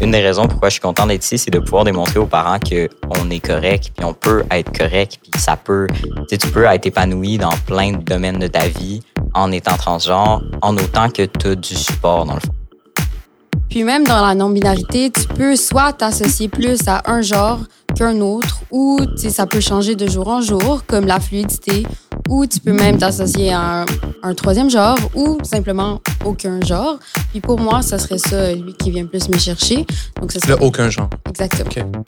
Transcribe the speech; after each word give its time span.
Une 0.00 0.10
des 0.12 0.20
raisons 0.20 0.46
pourquoi 0.46 0.68
je 0.68 0.74
suis 0.74 0.80
content 0.80 1.06
d'être 1.06 1.24
ici, 1.24 1.38
c'est 1.38 1.50
de 1.50 1.58
pouvoir 1.58 1.84
démontrer 1.84 2.18
aux 2.18 2.26
parents 2.26 2.58
qu'on 2.60 3.30
est 3.30 3.40
correct, 3.40 3.92
puis 3.96 4.04
on 4.04 4.14
peut 4.14 4.44
être 4.50 4.76
correct, 4.76 5.18
puis 5.22 5.40
ça 5.40 5.56
peut, 5.56 5.88
tu 6.30 6.38
peux 6.52 6.64
être 6.64 6.86
épanoui 6.86 7.38
dans 7.38 7.56
plein 7.66 7.92
de 7.92 8.02
domaines 8.02 8.38
de 8.38 8.46
ta 8.46 8.68
vie 8.68 9.00
en 9.34 9.50
étant 9.50 9.76
transgenre, 9.76 10.42
en 10.62 10.76
autant 10.76 11.08
que 11.08 11.22
tu 11.22 11.48
as 11.48 11.54
du 11.54 11.74
support 11.74 12.26
dans 12.26 12.34
le 12.34 12.40
fond. 12.40 12.54
Puis 13.68 13.82
même 13.82 14.04
dans 14.04 14.24
la 14.24 14.34
non-binarité, 14.34 15.10
tu 15.10 15.26
peux 15.26 15.56
soit 15.56 15.92
t'associer 15.94 16.48
plus 16.48 16.86
à 16.86 17.10
un 17.10 17.22
genre 17.22 17.60
qu'un 17.96 18.20
autre, 18.20 18.60
ou 18.70 19.00
ça 19.16 19.46
peut 19.46 19.60
changer 19.60 19.96
de 19.96 20.06
jour 20.08 20.28
en 20.28 20.42
jour, 20.42 20.82
comme 20.86 21.06
la 21.06 21.18
fluidité, 21.18 21.84
ou 22.28 22.46
tu 22.46 22.60
peux 22.60 22.72
même 22.72 22.98
t'associer 22.98 23.52
à 23.52 23.84
un, 24.22 24.34
troisième 24.34 24.70
genre, 24.70 24.98
ou 25.14 25.38
simplement 25.42 26.00
aucun 26.24 26.60
genre. 26.60 26.98
Puis 27.30 27.40
pour 27.40 27.58
moi, 27.60 27.82
ça 27.82 27.98
serait 27.98 28.18
ça, 28.18 28.52
lui, 28.52 28.74
qui 28.74 28.90
vient 28.90 29.06
plus 29.06 29.28
me 29.28 29.38
chercher. 29.38 29.86
Donc, 30.20 30.32
ça 30.32 30.40
serait... 30.40 30.64
aucun 30.64 30.90
genre. 30.90 31.10
Exactement. 31.28 32.04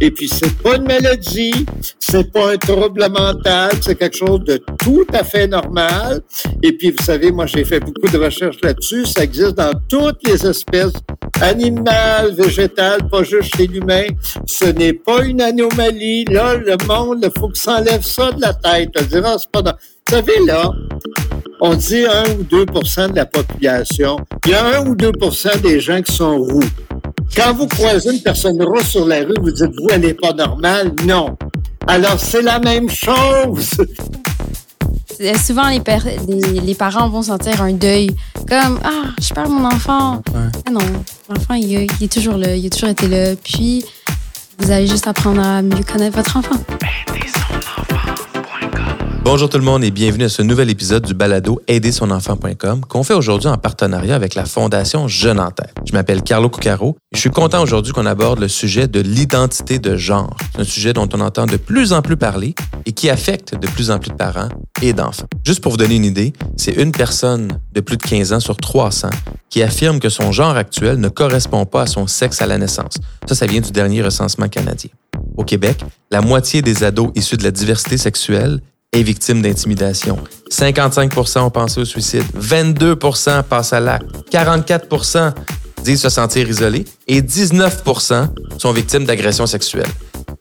Et 0.00 0.10
puis, 0.10 0.28
c'est 0.28 0.56
pas 0.62 0.76
une 0.76 0.84
maladie, 0.84 1.66
c'est 1.98 2.32
pas 2.32 2.52
un 2.52 2.56
trouble 2.56 3.06
mental, 3.10 3.72
c'est 3.82 3.96
quelque 3.96 4.16
chose 4.16 4.40
de 4.44 4.58
tout 4.82 5.06
à 5.12 5.22
fait 5.22 5.46
normal. 5.46 6.22
Et 6.62 6.72
puis, 6.72 6.90
vous 6.90 7.04
savez, 7.04 7.30
moi, 7.30 7.46
j'ai 7.46 7.64
fait 7.64 7.80
beaucoup 7.80 8.08
de 8.08 8.18
recherches 8.18 8.60
là-dessus. 8.62 9.04
Ça 9.04 9.24
existe 9.24 9.54
dans 9.56 9.72
toutes 9.88 10.26
les 10.26 10.46
espèces 10.46 10.92
animales, 11.42 12.34
végétales, 12.34 13.08
pas 13.10 13.22
juste 13.24 13.54
chez 13.56 13.66
l'humain. 13.66 14.04
Ce 14.46 14.64
n'est 14.64 14.94
pas 14.94 15.24
une 15.24 15.40
anomalie. 15.40 16.24
Là, 16.24 16.56
le 16.56 16.76
monde, 16.86 17.18
il 17.22 17.40
faut 17.40 17.48
que 17.48 17.58
ça 17.58 17.76
enlève 17.76 18.02
ça 18.02 18.32
de 18.32 18.40
la 18.40 18.54
tête. 18.54 18.90
On 18.98 19.04
dira, 19.04 19.38
c'est 19.38 19.50
pas 19.50 19.62
dans... 19.62 19.72
Vous 19.72 20.16
savez, 20.16 20.44
là, 20.46 20.72
on 21.60 21.74
dit 21.74 22.04
1 22.04 22.38
ou 22.38 22.42
2% 22.42 23.10
de 23.10 23.16
la 23.16 23.26
population. 23.26 24.16
Il 24.46 24.52
y 24.52 24.54
a 24.54 24.80
1 24.80 24.88
ou 24.88 24.94
2 24.94 25.12
des 25.62 25.78
gens 25.78 26.00
qui 26.00 26.12
sont 26.12 26.38
roux. 26.38 26.64
Quand 27.34 27.54
vous 27.54 27.66
croisez 27.66 28.12
une 28.12 28.22
personne 28.22 28.60
rousse 28.62 28.88
sur 28.88 29.06
la 29.06 29.20
rue, 29.20 29.34
vous 29.40 29.50
dites, 29.50 29.66
vous, 29.66 29.88
elle 29.90 30.00
n'est 30.00 30.14
pas 30.14 30.32
normale. 30.32 30.92
Non. 31.06 31.36
Alors, 31.86 32.18
c'est 32.18 32.42
la 32.42 32.58
même 32.58 32.88
chose. 32.88 33.70
Souvent, 35.44 35.68
les, 35.68 35.80
les, 36.60 36.74
parents 36.74 37.08
vont 37.08 37.22
sentir 37.22 37.62
un 37.62 37.72
deuil. 37.72 38.10
Comme, 38.48 38.80
ah, 38.82 39.10
je 39.20 39.34
perds 39.34 39.48
mon 39.48 39.66
enfant. 39.66 40.22
Ah 40.34 40.70
non, 40.70 40.80
l'enfant, 41.28 41.54
il, 41.54 41.70
il, 41.70 42.04
est 42.04 42.12
toujours 42.12 42.36
là, 42.36 42.56
il 42.56 42.66
a 42.66 42.70
toujours 42.70 42.88
été 42.88 43.06
là. 43.06 43.36
Puis, 43.36 43.84
vous 44.58 44.70
allez 44.70 44.86
juste 44.86 45.06
apprendre 45.06 45.42
à 45.42 45.62
mieux 45.62 45.82
connaître 45.84 46.16
votre 46.16 46.36
enfant. 46.36 46.56
Bonjour 49.22 49.50
tout 49.50 49.58
le 49.58 49.64
monde 49.64 49.84
et 49.84 49.90
bienvenue 49.90 50.24
à 50.24 50.28
ce 50.30 50.40
nouvel 50.40 50.70
épisode 50.70 51.04
du 51.04 51.12
balado 51.12 51.60
aidersonenfant.com 51.68 52.80
qu'on 52.88 53.02
fait 53.04 53.12
aujourd'hui 53.12 53.48
en 53.48 53.58
partenariat 53.58 54.14
avec 54.14 54.34
la 54.34 54.46
Fondation 54.46 55.08
Jeune 55.08 55.38
en. 55.38 55.50
Je 55.86 55.92
m'appelle 55.92 56.22
Carlo 56.22 56.48
Cucaro 56.48 56.96
et 57.12 57.16
je 57.16 57.20
suis 57.20 57.30
content 57.30 57.62
aujourd'hui 57.62 57.92
qu'on 57.92 58.06
aborde 58.06 58.40
le 58.40 58.48
sujet 58.48 58.88
de 58.88 58.98
l'identité 58.98 59.78
de 59.78 59.94
genre. 59.94 60.34
C'est 60.54 60.62
un 60.62 60.64
sujet 60.64 60.92
dont 60.94 61.08
on 61.12 61.20
entend 61.20 61.44
de 61.44 61.58
plus 61.58 61.92
en 61.92 62.00
plus 62.00 62.16
parler 62.16 62.54
et 62.86 62.92
qui 62.92 63.10
affecte 63.10 63.54
de 63.54 63.66
plus 63.68 63.90
en 63.90 63.98
plus 63.98 64.10
de 64.10 64.16
parents 64.16 64.48
et 64.80 64.94
d'enfants. 64.94 65.28
Juste 65.44 65.60
pour 65.60 65.72
vous 65.72 65.78
donner 65.78 65.96
une 65.96 66.06
idée, 66.06 66.32
c'est 66.56 66.72
une 66.72 66.90
personne 66.90 67.60
de 67.72 67.80
plus 67.82 67.98
de 67.98 68.02
15 68.02 68.32
ans 68.32 68.40
sur 68.40 68.56
300 68.56 69.10
qui 69.50 69.62
affirme 69.62 70.00
que 70.00 70.08
son 70.08 70.32
genre 70.32 70.56
actuel 70.56 70.98
ne 70.98 71.10
correspond 71.10 71.66
pas 71.66 71.82
à 71.82 71.86
son 71.86 72.06
sexe 72.06 72.40
à 72.40 72.46
la 72.46 72.56
naissance. 72.56 72.94
Ça, 73.26 73.34
ça 73.34 73.46
vient 73.46 73.60
du 73.60 73.70
dernier 73.70 74.02
recensement 74.02 74.48
canadien. 74.48 74.90
Au 75.36 75.44
Québec, 75.44 75.84
la 76.10 76.22
moitié 76.22 76.62
des 76.62 76.84
ados 76.84 77.10
issus 77.14 77.36
de 77.36 77.44
la 77.44 77.50
diversité 77.50 77.98
sexuelle 77.98 78.60
est 78.92 79.02
victime 79.02 79.40
d'intimidation. 79.40 80.18
55% 80.50 81.40
ont 81.40 81.50
pensé 81.50 81.80
au 81.80 81.84
suicide. 81.84 82.24
22% 82.36 83.44
passent 83.44 83.72
à 83.72 83.80
l'acte. 83.80 84.06
44% 84.32 85.32
disent 85.84 86.02
se 86.02 86.08
sentir 86.08 86.48
isolés 86.48 86.84
et 87.06 87.22
19% 87.22 88.28
sont 88.58 88.72
victimes 88.72 89.04
d'agressions 89.04 89.46
sexuelles. 89.46 89.86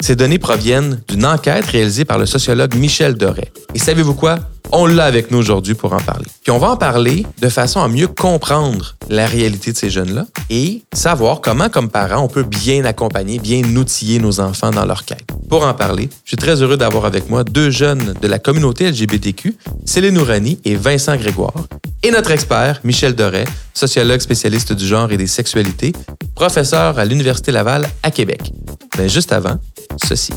Ces 0.01 0.15
données 0.15 0.39
proviennent 0.39 1.01
d'une 1.07 1.25
enquête 1.25 1.65
réalisée 1.65 2.05
par 2.05 2.17
le 2.17 2.25
sociologue 2.25 2.73
Michel 2.75 3.15
Doré. 3.15 3.51
Et 3.75 3.79
savez-vous 3.79 4.15
quoi? 4.15 4.39
On 4.71 4.85
l'a 4.85 5.05
avec 5.05 5.31
nous 5.31 5.37
aujourd'hui 5.37 5.73
pour 5.73 5.93
en 5.93 5.99
parler. 5.99 6.25
Puis 6.43 6.51
on 6.51 6.57
va 6.57 6.71
en 6.71 6.77
parler 6.77 7.25
de 7.41 7.49
façon 7.49 7.81
à 7.81 7.87
mieux 7.87 8.07
comprendre 8.07 8.95
la 9.09 9.25
réalité 9.25 9.71
de 9.71 9.77
ces 9.77 9.89
jeunes-là 9.89 10.25
et 10.49 10.83
savoir 10.93 11.41
comment, 11.41 11.69
comme 11.69 11.89
parents, 11.89 12.23
on 12.23 12.27
peut 12.27 12.43
bien 12.43 12.85
accompagner, 12.85 13.39
bien 13.39 13.63
outiller 13.75 14.19
nos 14.19 14.39
enfants 14.39 14.71
dans 14.71 14.85
leur 14.85 15.05
quête. 15.05 15.27
Pour 15.49 15.65
en 15.65 15.73
parler, 15.73 16.09
je 16.23 16.29
suis 16.29 16.37
très 16.37 16.61
heureux 16.61 16.77
d'avoir 16.77 17.05
avec 17.05 17.29
moi 17.29 17.43
deux 17.43 17.71
jeunes 17.71 18.13
de 18.21 18.27
la 18.27 18.39
communauté 18.39 18.89
LGBTQ, 18.89 19.57
Céline 19.85 20.13
Nourani 20.13 20.59
et 20.65 20.75
Vincent 20.75 21.15
Grégoire, 21.15 21.65
et 22.03 22.11
notre 22.11 22.31
expert, 22.31 22.79
Michel 22.83 23.15
Doré, 23.15 23.43
sociologue 23.73 24.21
spécialiste 24.21 24.73
du 24.73 24.85
genre 24.85 25.11
et 25.11 25.17
des 25.17 25.27
sexualités, 25.27 25.93
professeur 26.35 26.97
à 26.99 27.05
l'Université 27.05 27.51
Laval 27.51 27.89
à 28.03 28.11
Québec. 28.11 28.53
Mais 28.97 29.09
juste 29.09 29.33
avant, 29.33 29.57
ceci. 30.03 30.31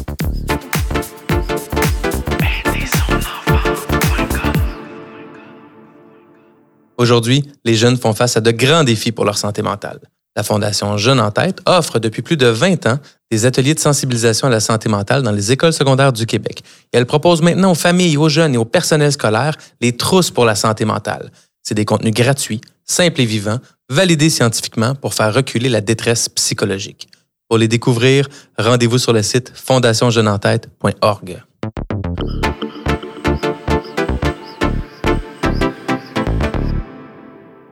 Aujourd'hui, 6.99 7.45
les 7.65 7.75
jeunes 7.75 7.97
font 7.97 8.13
face 8.13 8.37
à 8.37 8.41
de 8.41 8.51
grands 8.51 8.85
défis 8.85 9.13
pour 9.13 9.25
leur 9.25 9.39
santé 9.39 9.63
mentale. 9.63 10.01
La 10.35 10.43
Fondation 10.43 10.97
Jeunes 10.97 11.21
en 11.21 11.31
tête 11.31 11.61
offre 11.67 11.99
depuis 11.99 12.23
plus 12.23 12.39
de 12.39 12.47
20 12.47 12.87
ans 12.87 12.99
des 13.31 13.45
ateliers 13.45 13.75
de 13.75 13.81
sensibilisation 13.81 14.47
à 14.47 14.51
la 14.51 14.61
santé 14.61 14.89
mentale 14.89 15.23
dans 15.23 15.31
les 15.31 15.53
écoles 15.53 15.75
secondaires 15.75 16.13
du 16.13 16.25
Québec. 16.25 16.63
Elle 16.93 17.05
propose 17.05 17.43
maintenant 17.43 17.73
aux 17.73 17.77
familles, 17.77 18.17
aux 18.17 18.31
jeunes 18.31 18.55
et 18.55 18.59
au 18.59 18.65
personnel 18.65 19.13
scolaire 19.13 19.57
les 19.81 19.97
trousses 19.97 20.31
pour 20.31 20.47
la 20.47 20.55
santé 20.55 20.87
mentale. 20.87 21.31
C'est 21.63 21.75
des 21.75 21.85
contenus 21.85 22.15
gratuits, 22.15 22.63
simples 22.85 23.21
et 23.21 23.27
vivants, 23.27 23.59
validés 23.91 24.31
scientifiquement 24.31 24.95
pour 24.95 25.13
faire 25.13 25.35
reculer 25.35 25.69
la 25.69 25.83
détresse 25.83 26.29
psychologique. 26.31 27.09
Pour 27.49 27.59
les 27.59 27.69
découvrir, 27.69 28.29
rendez-vous 28.59 28.99
sur 28.99 29.13
le 29.13 29.23
site 29.23 29.53
fondationjeuneentête.org. 29.55 31.43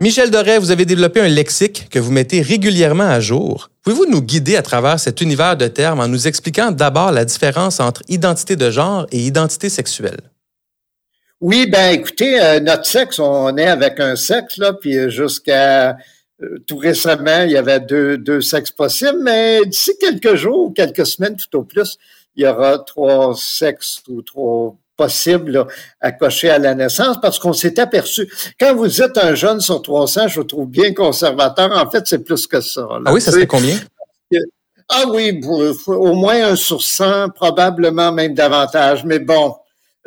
Michel 0.03 0.31
Doré, 0.31 0.57
vous 0.57 0.71
avez 0.71 0.87
développé 0.87 1.21
un 1.21 1.29
lexique 1.29 1.91
que 1.91 1.99
vous 1.99 2.11
mettez 2.11 2.41
régulièrement 2.41 3.05
à 3.05 3.21
jour. 3.21 3.69
Pouvez-vous 3.83 4.07
nous 4.07 4.23
guider 4.23 4.57
à 4.57 4.63
travers 4.63 4.99
cet 4.99 5.21
univers 5.21 5.59
de 5.59 5.67
termes 5.67 6.01
en 6.01 6.09
nous 6.09 6.27
expliquant 6.27 6.71
d'abord 6.71 7.13
la 7.13 7.27
différence 7.27 7.81
entre 7.81 8.01
identité 8.09 8.57
de 8.57 8.71
genre 8.71 9.07
et 9.13 9.19
identité 9.19 9.69
sexuelle? 9.69 10.21
Oui, 11.43 11.67
ben 11.67 11.91
écoutez, 11.91 12.41
euh, 12.41 12.61
notre 12.61 12.87
sexe, 12.87 13.19
on 13.19 13.55
est 13.59 13.67
avec 13.67 14.01
un 14.01 14.17
sexe, 14.17 14.57
là, 14.57 14.73
puis 14.73 15.11
jusqu'à 15.11 15.91
euh, 15.91 16.59
tout 16.67 16.79
récemment, 16.79 17.43
il 17.43 17.51
y 17.51 17.59
avait 17.59 17.81
deux, 17.81 18.17
deux 18.17 18.41
sexes 18.41 18.71
possibles, 18.71 19.21
mais 19.23 19.61
d'ici 19.67 19.93
quelques 20.01 20.35
jours 20.35 20.69
ou 20.69 20.71
quelques 20.71 21.05
semaines 21.05 21.37
tout 21.37 21.59
au 21.59 21.63
plus, 21.63 21.99
il 22.37 22.45
y 22.45 22.47
aura 22.47 22.79
trois 22.79 23.35
sexes 23.37 24.01
ou 24.09 24.23
trois 24.23 24.75
possible 25.01 25.67
à 25.99 26.13
cocher 26.13 26.51
à 26.51 26.59
la 26.59 26.75
naissance 26.75 27.17
parce 27.23 27.39
qu'on 27.39 27.55
s'est 27.55 27.81
aperçu. 27.81 28.31
Quand 28.61 28.75
vous 28.75 29.01
êtes 29.01 29.17
un 29.17 29.35
jeune 29.35 29.61
sur 29.61 29.81
300, 29.81 30.29
je 30.29 30.41
vous 30.41 30.45
trouve 30.45 30.69
bien 30.69 30.93
conservateur. 30.93 31.73
En 31.73 31.91
fait, 31.91 32.07
c'est 32.07 32.23
plus 32.23 32.47
que 32.47 32.61
ça. 32.61 32.87
ah 33.07 33.13
oui, 33.13 33.21
ça 33.23 33.33
serait 33.33 33.47
combien? 33.47 33.79
Ah 34.91 35.05
oui, 35.09 35.41
au 35.87 36.15
moins 36.15 36.51
un 36.51 36.57
sur 36.57 36.83
100, 36.83 37.31
probablement 37.31 38.13
même 38.13 38.35
davantage. 38.35 39.05
Mais 39.07 39.21
bon, 39.21 39.55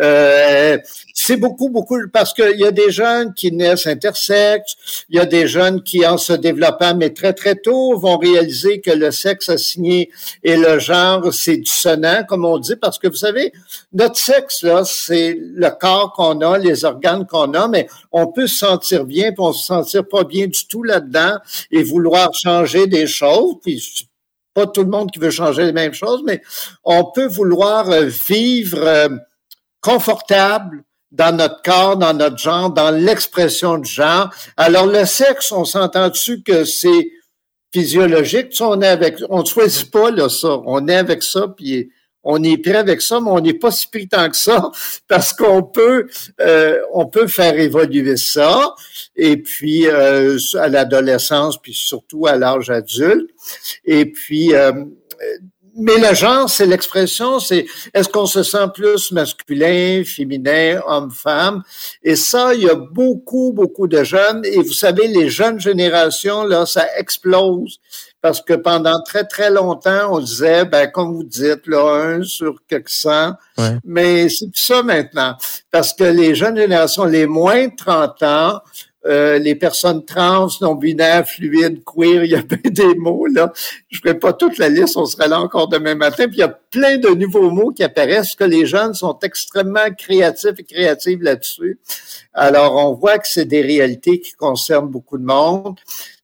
euh, 0.02 0.78
c'est 1.14 1.38
beaucoup, 1.38 1.70
beaucoup, 1.70 1.98
parce 2.12 2.34
qu'il 2.34 2.58
y 2.58 2.66
a 2.66 2.72
des 2.72 2.90
jeunes 2.90 3.34
qui 3.34 3.52
naissent 3.52 3.86
intersexes, 3.86 4.76
il 5.10 5.18
y 5.18 5.20
a 5.20 5.26
des 5.26 5.48
jeunes 5.48 5.84
qui, 5.84 6.06
en 6.06 6.18
se 6.18 6.34
développant, 6.34 6.96
mais 6.96 7.12
très, 7.12 7.34
très 7.34 7.56
tôt, 7.56 7.98
vont 7.98 8.18
réaliser 8.18 8.82
que 8.82 8.90
le 8.90 9.12
sexe 9.12 9.50
assigné 9.50 10.10
et 10.44 10.58
le 10.58 10.80
genre, 10.80 11.32
c'est 11.32 11.58
du 11.58 11.70
sonnant, 11.72 12.24
comme 12.28 12.44
on 12.44 12.58
dit, 12.58 12.76
parce 12.76 12.98
que 12.98 13.08
vous 13.08 13.16
savez, 13.16 13.54
notre 13.94 14.18
sexe, 14.18 14.64
là, 14.64 14.84
c'est 14.84 15.38
le 15.40 15.70
corps 15.70 16.14
qu'on 16.14 16.42
a, 16.42 16.58
les 16.58 16.86
organes 16.86 17.28
qu'on 17.28 17.54
a, 17.54 17.68
mais 17.68 17.88
on 18.12 18.28
peut 18.28 18.48
se 18.48 18.58
sentir 18.58 19.06
bien, 19.06 19.32
puis 19.32 19.42
on 19.42 19.54
se 19.54 19.66
sentir 19.66 20.08
pas 20.08 20.24
bien 20.24 20.48
du 20.48 20.68
tout 20.68 20.84
là-dedans 20.84 21.38
et 21.72 21.84
vouloir 21.84 22.34
changer 22.34 22.88
des 22.88 23.06
choses, 23.06 23.56
puis 23.62 23.82
pas 24.54 24.68
tout 24.68 24.84
le 24.84 24.90
monde 24.90 25.12
qui 25.12 25.20
veut 25.20 25.32
changer 25.32 25.66
les 25.66 25.74
mêmes 25.74 25.94
choses, 25.94 26.22
mais 26.26 26.42
on 26.84 27.06
peut 27.06 27.28
vouloir 27.28 27.90
vivre 28.04 28.80
euh, 28.80 29.10
confortable 29.84 30.84
dans 31.12 31.36
notre 31.36 31.62
corps, 31.62 31.98
dans 31.98 32.14
notre 32.14 32.38
genre, 32.38 32.72
dans 32.72 32.90
l'expression 32.90 33.78
du 33.78 33.90
genre. 33.90 34.34
Alors, 34.58 34.88
le 34.88 35.06
sexe, 35.06 35.52
on 35.52 35.64
s'entend 35.64 36.10
dessus 36.10 36.42
que 36.42 36.64
c'est 36.64 37.12
physiologique. 37.72 38.50
Tu 38.50 38.64
on 38.64 38.82
est 38.82 38.88
avec, 38.88 39.18
on 39.30 39.46
choisit 39.46 39.92
pas 39.92 40.10
là, 40.10 40.30
ça. 40.30 40.60
On 40.66 40.88
est 40.88 40.96
avec 40.96 41.22
ça, 41.22 41.48
puis 41.48 41.92
on 42.24 42.42
est 42.44 42.58
prêt 42.58 42.76
avec 42.76 43.02
ça, 43.02 43.20
mais 43.20 43.30
on 43.30 43.42
n'est 43.42 43.54
pas 43.54 43.72
si 43.72 43.88
pris 43.88 44.08
tant 44.08 44.30
que 44.30 44.38
ça 44.38 44.72
parce 45.08 45.34
qu'on 45.34 45.62
peut, 45.62 46.08
euh, 46.40 46.80
on 46.94 47.06
peut 47.06 47.28
faire 47.28 47.60
évoluer 47.60 48.18
ça. 48.18 48.74
Et 49.16 49.38
puis 49.38 49.88
euh, 49.88 50.38
à 50.56 50.68
l'adolescence, 50.68 51.62
puis 51.62 51.74
surtout 51.74 52.26
à 52.26 52.38
l'âge 52.38 52.70
adulte. 52.70 53.30
Et 53.86 54.06
puis 54.06 54.56
euh, 54.56 54.72
mais 55.76 55.98
le 55.98 56.14
genre, 56.14 56.50
c'est 56.50 56.66
l'expression, 56.66 57.40
c'est 57.40 57.66
est-ce 57.94 58.08
qu'on 58.10 58.26
se 58.26 58.44
sent 58.44 58.68
plus 58.74 59.12
masculin, 59.12 60.04
féminin, 60.06 60.82
homme-femme? 60.86 61.64
Et 62.04 62.16
ça, 62.16 62.54
il 62.54 62.64
y 62.64 62.70
a 62.70 62.76
beaucoup, 62.76 63.52
beaucoup 63.54 63.88
de 63.88 64.04
jeunes. 64.04 64.44
Et 64.46 64.58
vous 64.58 64.74
savez, 64.74 65.08
les 65.08 65.30
jeunes 65.30 65.60
générations, 65.60 66.44
là, 66.46 66.66
ça 66.66 66.86
explose. 66.98 67.80
Parce 68.22 68.40
que 68.40 68.54
pendant 68.54 69.02
très, 69.02 69.26
très 69.26 69.50
longtemps, 69.52 70.14
on 70.14 70.20
disait, 70.20 70.64
ben, 70.64 70.90
comme 70.90 71.14
vous 71.14 71.26
dites, 71.26 71.68
là, 71.68 72.16
un 72.16 72.24
sur 72.24 72.56
quelques 72.70 72.90
cent. 72.90 73.34
Mais 73.84 74.30
c'est 74.30 74.56
ça 74.56 74.84
maintenant. 74.84 75.36
Parce 75.72 75.94
que 75.94 76.06
les 76.06 76.36
jeunes 76.36 76.56
générations, 76.56 77.04
les 77.04 77.26
moins 77.26 77.68
de 77.68 77.76
30 77.76 78.24
ans, 78.24 78.62
euh, 79.06 79.38
les 79.38 79.56
personnes 79.56 80.06
trans, 80.06 80.48
non-binaires, 80.62 81.28
fluides, 81.28 81.84
queer, 81.84 82.24
il 82.24 82.32
y 82.32 82.36
a 82.36 82.44
plein 82.44 82.70
des 82.70 82.96
mots, 82.96 83.26
là. 83.28 83.52
Je 83.90 84.00
ferai 84.00 84.18
pas 84.18 84.34
toute 84.34 84.58
la 84.58 84.70
liste, 84.70 84.96
on 84.96 85.06
sera 85.06 85.28
là 85.28 85.40
encore 85.40 85.68
demain 85.68 85.96
matin. 85.96 86.28
Puis 86.28 86.38
il 86.38 86.40
y 86.40 86.44
a 86.44 86.60
plein 86.72 86.98
de 86.98 87.10
nouveaux 87.10 87.52
mots 87.52 87.72
qui 87.72 87.84
apparaissent, 87.84 88.36
que 88.36 88.44
les 88.44 88.66
jeunes 88.66 88.94
sont 88.94 89.18
extrêmement 89.22 89.92
créatifs 89.98 90.58
et 90.58 90.64
créatives 90.64 91.22
là-dessus. 91.22 91.80
Alors, 92.34 92.76
on 92.76 92.94
voit 92.94 93.20
que 93.20 93.28
c'est 93.28 93.46
des 93.46 93.62
réalités 93.62 94.20
qui 94.20 94.34
concernent 94.34 94.90
beaucoup 94.90 95.18
de 95.18 95.26
monde. 95.26 95.78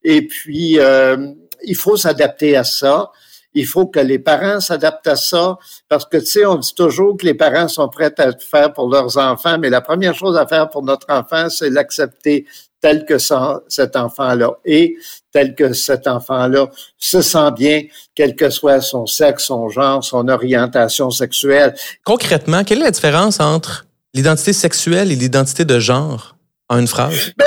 Et 0.03 0.25
puis, 0.25 0.79
euh, 0.79 1.33
il 1.63 1.75
faut 1.75 1.97
s'adapter 1.97 2.55
à 2.55 2.63
ça. 2.63 3.11
Il 3.53 3.65
faut 3.65 3.87
que 3.87 3.99
les 3.99 4.19
parents 4.19 4.59
s'adaptent 4.59 5.07
à 5.07 5.15
ça 5.15 5.57
parce 5.87 6.05
que, 6.05 6.17
tu 6.17 6.25
sais, 6.25 6.45
on 6.45 6.55
dit 6.55 6.73
toujours 6.75 7.17
que 7.17 7.25
les 7.25 7.33
parents 7.33 7.67
sont 7.67 7.89
prêts 7.89 8.13
à 8.19 8.31
faire 8.37 8.73
pour 8.73 8.89
leurs 8.89 9.17
enfants, 9.17 9.57
mais 9.57 9.69
la 9.69 9.81
première 9.81 10.13
chose 10.13 10.37
à 10.37 10.45
faire 10.45 10.69
pour 10.69 10.83
notre 10.83 11.07
enfant, 11.09 11.49
c'est 11.49 11.69
l'accepter 11.69 12.45
tel 12.81 13.05
que 13.05 13.17
cet 13.17 13.95
enfant-là 13.95 14.51
est, 14.65 14.95
tel 15.31 15.55
que 15.55 15.73
cet 15.73 16.07
enfant-là 16.07 16.69
se 16.97 17.21
sent 17.21 17.51
bien, 17.55 17.83
quel 18.15 18.35
que 18.35 18.49
soit 18.49 18.81
son 18.81 19.05
sexe, 19.05 19.45
son 19.45 19.69
genre, 19.69 20.03
son 20.03 20.27
orientation 20.27 21.09
sexuelle. 21.09 21.75
Concrètement, 22.03 22.63
quelle 22.63 22.79
est 22.79 22.85
la 22.85 22.91
différence 22.91 23.39
entre 23.39 23.85
l'identité 24.13 24.53
sexuelle 24.53 25.11
et 25.11 25.15
l'identité 25.15 25.65
de 25.65 25.79
genre 25.79 26.37
en 26.69 26.79
une 26.79 26.87
phrase? 26.87 27.31
Ben, 27.37 27.45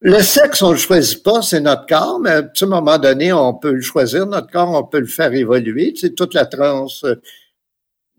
le 0.00 0.20
sexe, 0.20 0.62
on 0.62 0.72
le 0.72 0.76
choisit 0.76 1.22
pas, 1.22 1.40
c'est 1.40 1.60
notre 1.60 1.86
corps, 1.86 2.20
mais 2.20 2.30
à 2.30 2.42
un 2.60 2.66
moment 2.66 2.98
donné, 2.98 3.32
on 3.32 3.54
peut 3.54 3.72
le 3.72 3.80
choisir, 3.80 4.26
notre 4.26 4.50
corps, 4.50 4.70
on 4.70 4.84
peut 4.84 5.00
le 5.00 5.06
faire 5.06 5.32
évoluer. 5.32 5.94
C'est 5.96 6.14
toute 6.14 6.34
la 6.34 6.44
trans. 6.44 6.86
Euh, 7.04 7.16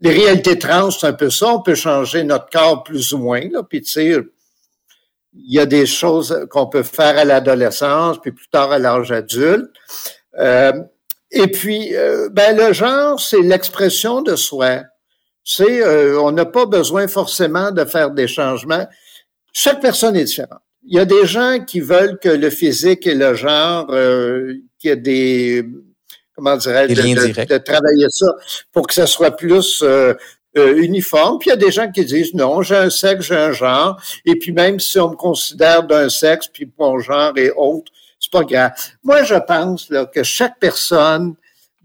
les 0.00 0.10
réalités 0.10 0.58
trans, 0.58 0.90
c'est 0.90 1.06
un 1.06 1.12
peu 1.12 1.30
ça. 1.30 1.48
On 1.48 1.62
peut 1.62 1.76
changer 1.76 2.24
notre 2.24 2.50
corps 2.50 2.82
plus 2.82 3.12
ou 3.12 3.18
moins. 3.18 3.42
Puis, 3.68 3.82
tu 3.82 3.90
sais, 3.90 4.16
il 5.34 5.54
y 5.54 5.60
a 5.60 5.66
des 5.66 5.86
choses 5.86 6.46
qu'on 6.50 6.66
peut 6.66 6.82
faire 6.82 7.16
à 7.16 7.24
l'adolescence, 7.24 8.18
puis 8.20 8.32
plus 8.32 8.48
tard 8.48 8.72
à 8.72 8.78
l'âge 8.78 9.12
adulte. 9.12 9.70
Euh, 10.38 10.72
et 11.30 11.46
puis, 11.46 11.94
euh, 11.94 12.28
ben, 12.30 12.56
le 12.56 12.72
genre, 12.72 13.20
c'est 13.20 13.42
l'expression 13.42 14.22
de 14.22 14.34
soi. 14.34 14.82
C'est, 15.44 16.16
on 16.18 16.32
n'a 16.32 16.44
pas 16.44 16.66
besoin 16.66 17.08
forcément 17.08 17.70
de 17.70 17.84
faire 17.84 18.10
des 18.10 18.28
changements. 18.28 18.86
Chaque 19.52 19.80
personne 19.80 20.16
est 20.16 20.24
différente. 20.24 20.60
Il 20.88 20.96
y 20.96 20.98
a 20.98 21.04
des 21.04 21.26
gens 21.26 21.58
qui 21.64 21.80
veulent 21.80 22.18
que 22.18 22.28
le 22.28 22.50
physique 22.50 23.06
et 23.06 23.14
le 23.14 23.34
genre, 23.34 23.86
qu'il 23.88 24.88
y 24.88 24.88
ait 24.88 24.96
des, 24.96 25.64
comment 26.34 26.56
dirais-je, 26.56 26.94
de, 26.94 27.44
de, 27.44 27.58
travailler 27.58 28.06
ça 28.08 28.26
pour 28.72 28.86
que 28.86 28.94
ça 28.94 29.06
soit 29.06 29.32
plus 29.32 29.84
euh, 30.58 30.76
uniforme. 30.76 31.38
Puis 31.38 31.50
il 31.50 31.52
y 31.52 31.52
a 31.52 31.56
des 31.56 31.70
gens 31.70 31.90
qui 31.90 32.04
disent 32.04 32.34
non, 32.34 32.62
j'ai 32.62 32.76
un 32.76 32.90
sexe, 32.90 33.26
j'ai 33.26 33.36
un 33.36 33.52
genre. 33.52 34.00
Et 34.24 34.36
puis 34.36 34.52
même 34.52 34.80
si 34.80 34.98
on 34.98 35.10
me 35.10 35.16
considère 35.16 35.82
d'un 35.82 36.08
sexe, 36.08 36.48
puis 36.48 36.70
mon 36.78 36.98
genre 36.98 37.32
est 37.36 37.52
autre, 37.56 37.92
c'est 38.18 38.32
pas 38.32 38.44
grave. 38.44 38.72
Moi, 39.02 39.22
je 39.22 39.34
pense 39.34 39.90
là, 39.90 40.06
que 40.06 40.22
chaque 40.22 40.58
personne 40.58 41.34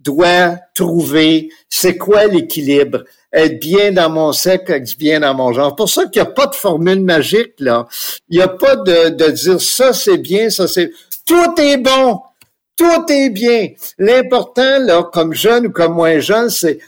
doit 0.04 0.58
trouver 0.74 1.50
c'est 1.70 1.98
quoi 1.98 2.26
l'équilibre. 2.26 3.04
Être 3.32 3.60
bien 3.60 3.92
dans 3.92 4.10
mon 4.10 4.32
sexe, 4.32 4.70
être 4.70 4.98
bien 4.98 5.22
dans 5.22 5.34
mon 5.34 5.54
genre. 5.54 5.76
Pour 5.76 5.90
ça 5.90 6.06
qu'il 6.06 6.22
n'y 6.22 6.28
a 6.28 6.32
pas 6.32 6.48
de 6.48 6.56
formule 6.56 7.02
magique, 7.02 7.54
là. 7.60 7.88
Il 8.30 8.38
n'y 8.38 8.44
a 8.44 8.48
pas 8.48 8.76
de, 8.76 9.10
de 9.10 9.32
dire 9.32 9.60
ça 9.60 9.94
c'est 9.94 10.18
bien, 10.18 10.50
ça 10.50 10.68
c'est. 10.68 10.92
Tout 11.26 11.60
est 11.60 11.78
bon. 11.78 12.20
Tout 12.76 13.06
est 13.10 13.30
bien. 13.30 13.70
L'important, 13.98 14.80
là, 14.80 15.04
comme 15.04 15.34
jeune 15.34 15.68
ou 15.68 15.72
comme 15.72 15.94
moins 15.94 16.20
jeune, 16.20 16.50
c'est 16.50 16.80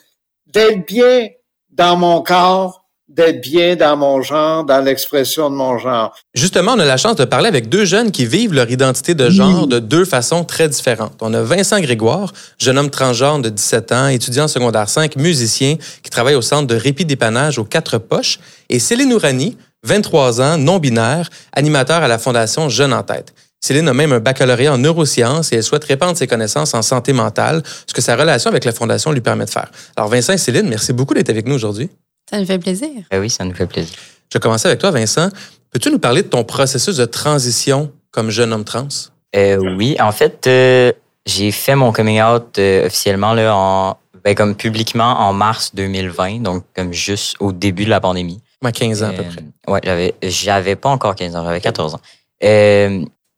d'être 0.47 0.85
bien 0.85 1.29
dans 1.69 1.97
mon 1.97 2.21
corps, 2.21 2.84
d'être 3.07 3.39
bien 3.41 3.75
dans 3.75 3.95
mon 3.95 4.21
genre, 4.21 4.65
dans 4.65 4.83
l'expression 4.83 5.49
de 5.49 5.55
mon 5.55 5.77
genre. 5.77 6.15
Justement, 6.33 6.73
on 6.73 6.79
a 6.79 6.85
la 6.85 6.97
chance 6.97 7.15
de 7.15 7.25
parler 7.25 7.47
avec 7.47 7.69
deux 7.69 7.85
jeunes 7.85 8.11
qui 8.11 8.25
vivent 8.25 8.53
leur 8.53 8.69
identité 8.69 9.13
de 9.13 9.29
genre 9.29 9.67
de 9.67 9.79
deux 9.79 10.05
façons 10.05 10.43
très 10.43 10.67
différentes. 10.67 11.13
On 11.21 11.33
a 11.33 11.41
Vincent 11.41 11.79
Grégoire, 11.79 12.33
jeune 12.57 12.77
homme 12.77 12.89
transgenre 12.89 13.39
de 13.39 13.49
17 13.49 13.91
ans, 13.91 14.07
étudiant 14.07 14.45
en 14.45 14.47
secondaire 14.47 14.89
5, 14.89 15.15
musicien, 15.17 15.77
qui 16.03 16.09
travaille 16.09 16.35
au 16.35 16.41
centre 16.41 16.67
de 16.67 16.75
répit 16.75 17.05
dépannage 17.05 17.59
aux 17.59 17.63
Quatre 17.63 17.99
Poches, 17.99 18.39
et 18.69 18.79
Céline 18.79 19.13
Ourani, 19.13 19.55
23 19.83 20.41
ans, 20.41 20.57
non-binaire, 20.57 21.29
animateur 21.53 22.01
à 22.01 22.07
la 22.07 22.17
Fondation 22.17 22.69
Jeune 22.69 22.93
en 22.93 23.03
Tête. 23.03 23.33
Céline 23.61 23.87
a 23.87 23.93
même 23.93 24.13
un 24.13 24.19
baccalauréat 24.19 24.73
en 24.73 24.77
neurosciences 24.77 25.51
et 25.51 25.55
elle 25.55 25.63
souhaite 25.63 25.85
répandre 25.85 26.17
ses 26.17 26.27
connaissances 26.27 26.73
en 26.73 26.81
santé 26.81 27.13
mentale, 27.13 27.63
ce 27.87 27.93
que 27.93 28.01
sa 28.01 28.15
relation 28.15 28.49
avec 28.49 28.65
la 28.65 28.71
Fondation 28.71 29.11
lui 29.11 29.21
permet 29.21 29.45
de 29.45 29.49
faire. 29.49 29.71
Alors, 29.95 30.09
Vincent 30.09 30.33
et 30.33 30.37
Céline, 30.37 30.67
merci 30.67 30.91
beaucoup 30.91 31.13
d'être 31.13 31.29
avec 31.29 31.47
nous 31.47 31.55
aujourd'hui. 31.55 31.89
Ça 32.29 32.39
nous 32.39 32.45
fait 32.45 32.59
plaisir. 32.59 32.89
Eh 33.11 33.17
oui, 33.17 33.29
ça 33.29 33.45
nous 33.45 33.53
fait 33.53 33.67
plaisir. 33.67 33.95
Je 34.31 34.37
vais 34.37 34.41
commencer 34.41 34.67
avec 34.67 34.79
toi, 34.79 34.91
Vincent. 34.91 35.29
Peux-tu 35.71 35.91
nous 35.91 35.99
parler 35.99 36.23
de 36.23 36.27
ton 36.27 36.43
processus 36.43 36.97
de 36.97 37.05
transition 37.05 37.91
comme 38.11 38.29
jeune 38.29 38.53
homme 38.53 38.63
trans? 38.63 38.87
Euh, 39.35 39.57
oui, 39.57 39.95
en 39.99 40.11
fait, 40.11 40.47
euh, 40.47 40.91
j'ai 41.25 41.51
fait 41.51 41.75
mon 41.75 41.91
coming 41.91 42.21
out 42.21 42.57
euh, 42.57 42.87
officiellement 42.87 43.33
là, 43.33 43.55
en, 43.55 43.97
ben, 44.23 44.33
comme 44.33 44.55
publiquement 44.55 45.19
en 45.19 45.33
mars 45.33 45.75
2020, 45.75 46.41
donc 46.41 46.63
comme 46.75 46.93
juste 46.93 47.35
au 47.39 47.51
début 47.51 47.85
de 47.85 47.89
la 47.89 47.99
pandémie. 47.99 48.41
À 48.63 48.71
15 48.71 49.03
ans 49.03 49.09
à 49.09 49.11
peu 49.11 49.23
près. 49.23 49.43
Ouais, 49.71 49.79
j'avais, 49.83 50.15
j'avais 50.23 50.75
pas 50.75 50.89
encore 50.89 51.13
15 51.13 51.35
ans, 51.35 51.43
j'avais 51.45 51.61
14 51.61 51.95
ans. 51.95 52.01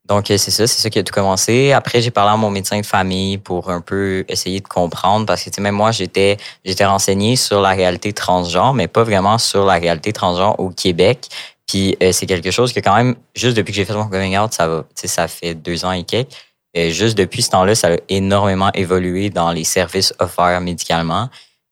Donc, 0.08 0.26
c'est 0.28 0.38
ça, 0.38 0.66
c'est 0.68 0.82
ça 0.82 0.90
qui 0.90 1.00
a 1.00 1.04
tout 1.04 1.14
commencé. 1.14 1.74
Après, 1.74 2.02
j'ai 2.02 2.12
parlé 2.12 2.32
à 2.32 2.38
mon 2.38 2.50
médecin 2.50 2.80
de 2.80 2.86
famille 2.86 3.38
pour 3.38 3.70
un 3.70 3.82
peu 3.82 4.24
essayer 4.30 4.62
de 4.62 4.68
comprendre 4.68 5.26
parce 5.26 5.44
que, 5.44 5.50
tu 5.50 5.56
sais, 5.56 5.62
même 5.62 5.76
moi, 5.76 5.92
j'étais, 5.92 6.38
j'étais 6.64 6.86
renseigné 6.86 7.36
sur 7.36 7.60
la 7.60 7.70
réalité 7.70 8.14
transgenre, 8.14 8.74
mais 8.74 8.88
pas 8.88 9.04
vraiment 9.04 9.38
sur 9.38 9.66
la 9.66 9.74
réalité 9.74 10.14
transgenre 10.14 10.58
au 10.60 10.70
Québec. 10.70 11.28
Puis, 11.68 11.98
euh, 12.02 12.14
c'est 12.14 12.26
quelque 12.26 12.52
chose 12.52 12.72
que 12.72 12.80
quand 12.80 12.96
même, 12.96 13.16
juste 13.36 13.58
depuis 13.58 13.74
que 13.74 13.76
j'ai 13.76 13.86
fait 13.86 13.94
mon 13.94 14.08
coming 14.08 14.38
out, 14.38 14.54
ça 14.54 14.68
va, 14.68 14.86
tu 14.96 15.02
sais, 15.02 15.08
ça 15.08 15.28
fait 15.28 15.54
deux 15.54 15.84
ans 15.84 15.92
et 15.92 16.04
quelques. 16.04 16.32
Et 16.74 16.92
juste 16.92 17.18
depuis 17.18 17.42
ce 17.42 17.50
temps-là, 17.50 17.76
ça 17.76 17.90
a 17.90 17.98
énormément 18.08 18.72
évolué 18.74 19.30
dans 19.30 19.52
les 19.52 19.64
services 19.64 20.14
offerts 20.20 20.62
médicalement. 20.62 21.28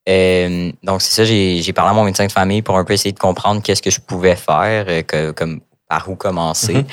Euh, 0.09 0.71
donc, 0.83 1.01
c'est 1.01 1.13
ça, 1.13 1.23
j'ai, 1.23 1.73
parlé 1.73 1.91
à 1.91 1.93
mon 1.93 2.03
médecin 2.03 2.25
de 2.25 2.31
famille 2.31 2.61
pour 2.61 2.77
un 2.77 2.83
peu 2.83 2.93
essayer 2.93 3.13
de 3.13 3.19
comprendre 3.19 3.61
qu'est-ce 3.61 3.81
que 3.81 3.91
je 3.91 4.01
pouvais 4.01 4.35
faire, 4.35 4.85
euh, 4.89 5.31
comme, 5.33 5.61
par 5.87 6.09
où 6.09 6.15
commencer. 6.15 6.73
Mm-hmm. 6.73 6.85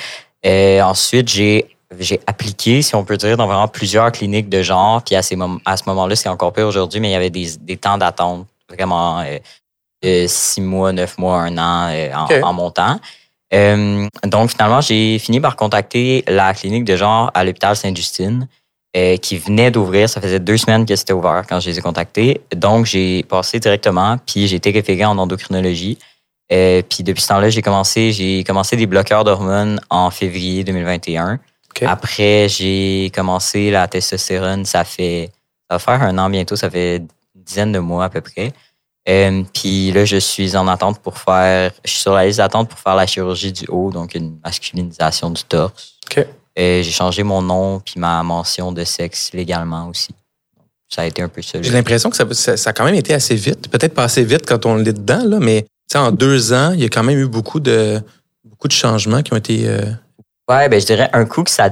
Euh, 0.46 0.80
ensuite, 0.82 1.28
j'ai 1.28 1.66
j'ai 1.98 2.20
appliqué, 2.26 2.80
si 2.80 2.94
on 2.94 3.04
peut 3.04 3.18
dire, 3.18 3.36
dans 3.36 3.46
vraiment 3.46 3.68
plusieurs 3.68 4.10
cliniques 4.12 4.48
de 4.48 4.62
genre. 4.62 5.02
Puis 5.02 5.14
à, 5.14 5.22
ces 5.22 5.36
à 5.66 5.76
ce 5.76 5.82
moment-là, 5.86 6.16
c'est 6.16 6.30
encore 6.30 6.52
pire 6.52 6.66
aujourd'hui, 6.66 7.00
mais 7.00 7.08
il 7.08 7.12
y 7.12 7.16
avait 7.16 7.28
des, 7.28 7.56
des 7.60 7.76
temps 7.76 7.98
d'attente 7.98 8.46
vraiment 8.70 9.22
euh, 10.04 10.26
six 10.26 10.60
mois, 10.60 10.92
neuf 10.92 11.16
mois, 11.18 11.42
un 11.42 11.58
an 11.58 11.90
euh, 11.92 12.12
en, 12.12 12.48
en, 12.48 12.52
montant. 12.52 12.98
Euh, 13.54 14.08
donc 14.24 14.50
finalement, 14.50 14.80
j'ai 14.80 15.18
fini 15.18 15.40
par 15.40 15.56
contacter 15.56 16.24
la 16.26 16.54
clinique 16.54 16.84
de 16.84 16.96
genre 16.96 17.30
à 17.34 17.44
l'hôpital 17.44 17.76
Sainte-Justine. 17.76 18.48
qui 19.22 19.38
venait 19.38 19.70
d'ouvrir. 19.70 20.08
Ça 20.08 20.20
faisait 20.20 20.40
deux 20.40 20.56
semaines 20.56 20.84
que 20.86 20.96
c'était 20.96 21.12
ouvert 21.12 21.44
quand 21.48 21.60
je 21.60 21.70
les 21.70 21.78
ai 21.78 21.82
contactés. 21.82 22.40
Donc, 22.54 22.86
j'ai 22.86 23.22
passé 23.22 23.58
directement, 23.58 24.18
puis 24.26 24.48
j'ai 24.48 24.56
été 24.56 24.70
référé 24.70 25.04
en 25.04 25.16
endocrinologie. 25.18 25.98
Euh, 26.52 26.82
puis 26.88 27.02
depuis 27.02 27.22
ce 27.22 27.28
temps-là, 27.28 27.48
j'ai 27.50 27.62
commencé, 27.62 28.12
j'ai 28.12 28.44
commencé 28.44 28.76
des 28.76 28.86
bloqueurs 28.86 29.24
d'hormones 29.24 29.80
en 29.90 30.10
février 30.10 30.64
2021. 30.64 31.40
Après, 31.86 32.48
j'ai 32.48 33.10
commencé 33.14 33.70
la 33.70 33.88
testostérone, 33.88 34.64
ça 34.64 34.84
fait 34.84 35.30
ça 35.70 35.76
va 35.76 35.78
faire 35.78 36.02
un 36.02 36.18
an 36.18 36.28
bientôt, 36.28 36.54
ça 36.54 36.68
fait 36.68 36.96
une 36.96 37.08
dizaine 37.42 37.72
de 37.72 37.78
mois 37.78 38.04
à 38.04 38.08
peu 38.10 38.20
près. 38.20 38.52
Euh, 39.08 39.42
puis 39.52 39.90
là, 39.90 40.04
je 40.04 40.18
suis 40.18 40.54
en 40.54 40.68
attente 40.68 41.00
pour 41.00 41.18
faire, 41.18 41.72
je 41.84 41.90
suis 41.90 42.00
sur 42.00 42.12
la 42.12 42.26
liste 42.26 42.38
d'attente 42.38 42.68
pour 42.68 42.78
faire 42.78 42.94
la 42.94 43.06
chirurgie 43.06 43.52
du 43.52 43.64
haut, 43.68 43.90
donc 43.90 44.14
une 44.14 44.38
masculinisation 44.44 45.30
du 45.30 45.42
torse. 45.44 45.94
Okay. 46.06 46.26
Euh, 46.58 46.82
j'ai 46.82 46.90
changé 46.90 47.22
mon 47.22 47.40
nom 47.40 47.80
puis 47.80 47.94
ma 47.96 48.22
mention 48.22 48.70
de 48.70 48.84
sexe 48.84 49.30
légalement 49.32 49.88
aussi. 49.88 50.14
Ça 50.88 51.02
a 51.02 51.06
été 51.06 51.22
un 51.22 51.28
peu 51.28 51.40
ça. 51.40 51.60
J'ai 51.62 51.70
l'impression 51.70 52.10
que 52.10 52.16
ça, 52.16 52.56
ça, 52.56 52.70
a 52.70 52.72
quand 52.74 52.84
même 52.84 52.94
été 52.94 53.14
assez 53.14 53.34
vite. 53.34 53.70
Peut-être 53.70 53.94
pas 53.94 54.04
assez 54.04 54.22
vite 54.24 54.44
quand 54.46 54.66
on 54.66 54.78
est 54.80 54.92
dedans, 54.92 55.24
là, 55.24 55.38
mais 55.40 55.64
en 55.98 56.12
deux 56.12 56.52
ans, 56.52 56.72
il 56.72 56.80
y 56.80 56.84
a 56.84 56.88
quand 56.88 57.02
même 57.02 57.18
eu 57.18 57.26
beaucoup 57.26 57.60
de, 57.60 58.00
beaucoup 58.44 58.68
de 58.68 58.72
changements 58.72 59.22
qui 59.22 59.32
ont 59.32 59.36
été. 59.36 59.68
Euh... 59.68 59.80
Ouais, 60.48 60.68
ben, 60.68 60.80
je 60.80 60.86
dirais 60.86 61.10
un 61.12 61.24
coup 61.24 61.44
que 61.44 61.50
ça, 61.50 61.70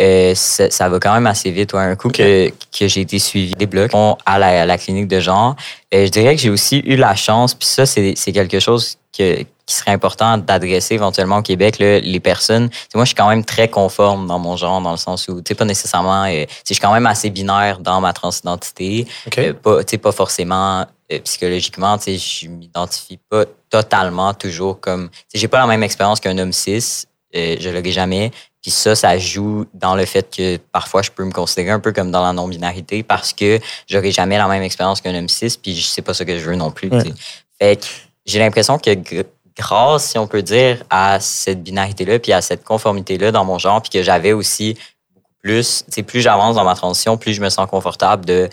euh, 0.00 0.34
ça, 0.34 0.88
va 0.88 0.98
quand 0.98 1.12
même 1.12 1.26
assez 1.26 1.50
vite. 1.50 1.72
Ouais. 1.74 1.80
Un 1.80 1.96
coup 1.96 2.08
que, 2.08 2.48
que 2.48 2.88
j'ai 2.88 3.02
été 3.02 3.18
suivi 3.18 3.54
des 3.54 3.66
blocs 3.66 3.92
à 4.24 4.38
la, 4.38 4.64
la 4.64 4.78
clinique 4.78 5.08
de 5.08 5.20
genre. 5.20 5.54
Et 5.90 6.06
je 6.06 6.10
dirais 6.10 6.34
que 6.34 6.40
j'ai 6.40 6.50
aussi 6.50 6.78
eu 6.86 6.96
la 6.96 7.14
chance, 7.14 7.54
puis 7.54 7.68
ça, 7.68 7.84
c'est 7.84 8.14
quelque 8.32 8.58
chose 8.58 8.96
que, 9.16 9.42
qui 9.66 9.74
serait 9.74 9.90
important 9.90 10.38
d'adresser 10.38 10.94
éventuellement 10.94 11.38
au 11.38 11.42
Québec, 11.42 11.78
là, 11.78 12.00
les 12.00 12.20
personnes. 12.20 12.70
moi, 12.94 13.04
je 13.04 13.08
suis 13.08 13.14
quand 13.14 13.28
même 13.28 13.44
très 13.44 13.68
conforme 13.68 14.26
dans 14.26 14.38
mon 14.38 14.56
genre, 14.56 14.80
dans 14.80 14.92
le 14.92 14.96
sens 14.96 15.28
où, 15.28 15.42
tu 15.42 15.48
sais, 15.48 15.54
pas 15.54 15.66
nécessairement. 15.66 16.24
Euh, 16.24 16.44
je 16.66 16.72
suis 16.72 16.80
quand 16.80 16.92
même 16.92 17.06
assez 17.06 17.28
binaire 17.28 17.78
dans 17.78 18.00
ma 18.00 18.12
transidentité. 18.12 19.06
OK. 19.26 19.52
pas, 19.52 19.84
tu 19.84 19.90
sais, 19.90 19.98
pas 19.98 20.12
forcément 20.12 20.80
euh, 20.80 20.84
psychologiquement, 21.20 21.98
tu 21.98 22.16
sais, 22.16 22.18
je 22.18 22.48
m'identifie 22.48 23.18
pas 23.28 23.44
totalement 23.70 24.34
toujours 24.34 24.80
comme. 24.80 25.08
Tu 25.10 25.16
sais, 25.28 25.38
j'ai 25.38 25.48
pas 25.48 25.58
la 25.58 25.66
même 25.66 25.82
expérience 25.82 26.20
qu'un 26.20 26.36
homme 26.38 26.52
cis. 26.52 27.04
euh, 27.34 27.56
je 27.58 27.70
l'aurai 27.70 27.92
jamais. 27.92 28.30
Puis 28.60 28.70
ça, 28.70 28.94
ça 28.94 29.18
joue 29.18 29.66
dans 29.74 29.96
le 29.96 30.04
fait 30.04 30.28
que 30.34 30.56
parfois 30.70 31.02
je 31.02 31.10
peux 31.10 31.24
me 31.24 31.32
considérer 31.32 31.70
un 31.70 31.80
peu 31.80 31.92
comme 31.92 32.10
dans 32.12 32.22
la 32.22 32.32
non-binarité 32.32 33.02
parce 33.02 33.32
que 33.32 33.58
j'aurai 33.88 34.12
jamais 34.12 34.38
la 34.38 34.46
même 34.46 34.62
expérience 34.62 35.00
qu'un 35.00 35.14
homme 35.16 35.28
cis, 35.28 35.58
puis 35.60 35.80
c'est 35.82 36.02
pas 36.02 36.14
ça 36.14 36.24
que 36.24 36.38
je 36.38 36.44
veux 36.48 36.54
non 36.56 36.70
plus. 36.70 36.88
sais. 36.90 37.12
Fait 37.60 37.76
que 37.76 37.86
j'ai 38.24 38.38
l'impression 38.38 38.78
que 38.78 38.90
gr- 38.90 39.24
grâce, 39.56 40.10
si 40.10 40.18
on 40.18 40.26
peut 40.28 40.42
dire, 40.42 40.84
à 40.90 41.18
cette 41.20 41.62
binarité-là, 41.62 42.18
puis 42.20 42.32
à 42.32 42.40
cette 42.40 42.62
conformité-là 42.62 43.32
dans 43.32 43.44
mon 43.44 43.58
genre, 43.58 43.82
puis 43.82 43.90
que 43.90 44.02
j'avais 44.02 44.32
aussi 44.32 44.76
beaucoup 45.14 45.32
plus, 45.42 45.84
tu 45.86 45.92
sais, 45.92 46.02
plus 46.04 46.20
j'avance 46.20 46.54
dans 46.54 46.64
ma 46.64 46.74
transition, 46.76 47.16
plus 47.16 47.34
je 47.34 47.40
me 47.40 47.48
sens 47.50 47.68
confortable 47.68 48.24
de 48.24 48.48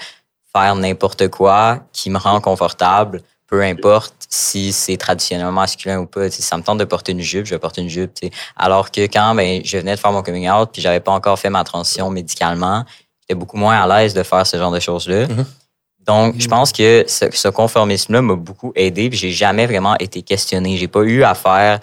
faire 0.53 0.75
n'importe 0.75 1.27
quoi 1.29 1.79
qui 1.93 2.09
me 2.09 2.17
rend 2.17 2.41
confortable, 2.41 3.21
peu 3.47 3.63
importe 3.63 4.13
si 4.29 4.71
c'est 4.71 4.97
traditionnellement 4.97 5.51
masculin 5.51 5.99
ou 5.99 6.05
pas. 6.05 6.29
Sais, 6.29 6.41
ça 6.41 6.57
me 6.57 6.63
tente 6.63 6.77
de 6.77 6.85
porter 6.85 7.11
une 7.11 7.21
jupe, 7.21 7.45
je 7.45 7.51
vais 7.51 7.59
porter 7.59 7.81
une 7.81 7.89
jupe. 7.89 8.11
Alors 8.55 8.91
que 8.91 9.01
quand 9.01 9.33
ben, 9.35 9.61
je 9.63 9.77
venais 9.77 9.95
de 9.95 9.99
faire 9.99 10.11
mon 10.11 10.21
coming 10.21 10.49
out, 10.49 10.69
puis 10.71 10.81
j'avais 10.81 10.99
pas 10.99 11.11
encore 11.11 11.39
fait 11.39 11.49
ma 11.49 11.63
transition 11.63 12.09
médicalement, 12.09 12.83
j'étais 13.21 13.35
beaucoup 13.35 13.57
moins 13.57 13.81
à 13.81 13.87
l'aise 13.87 14.13
de 14.13 14.23
faire 14.23 14.45
ce 14.45 14.57
genre 14.57 14.71
de 14.71 14.79
choses-là. 14.79 15.27
Mhm. 15.27 15.45
Donc, 16.05 16.35
je 16.39 16.47
pense 16.47 16.71
que 16.71 17.05
ce, 17.07 17.25
ce 17.31 17.47
conformisme-là 17.49 18.21
m'a 18.21 18.35
beaucoup 18.35 18.71
aidé, 18.75 19.09
puis 19.09 19.17
j'ai 19.17 19.31
jamais 19.31 19.67
vraiment 19.67 19.95
été 19.97 20.21
questionné. 20.21 20.77
J'ai 20.77 20.87
pas 20.87 21.01
eu 21.01 21.23
à 21.23 21.35
faire 21.35 21.79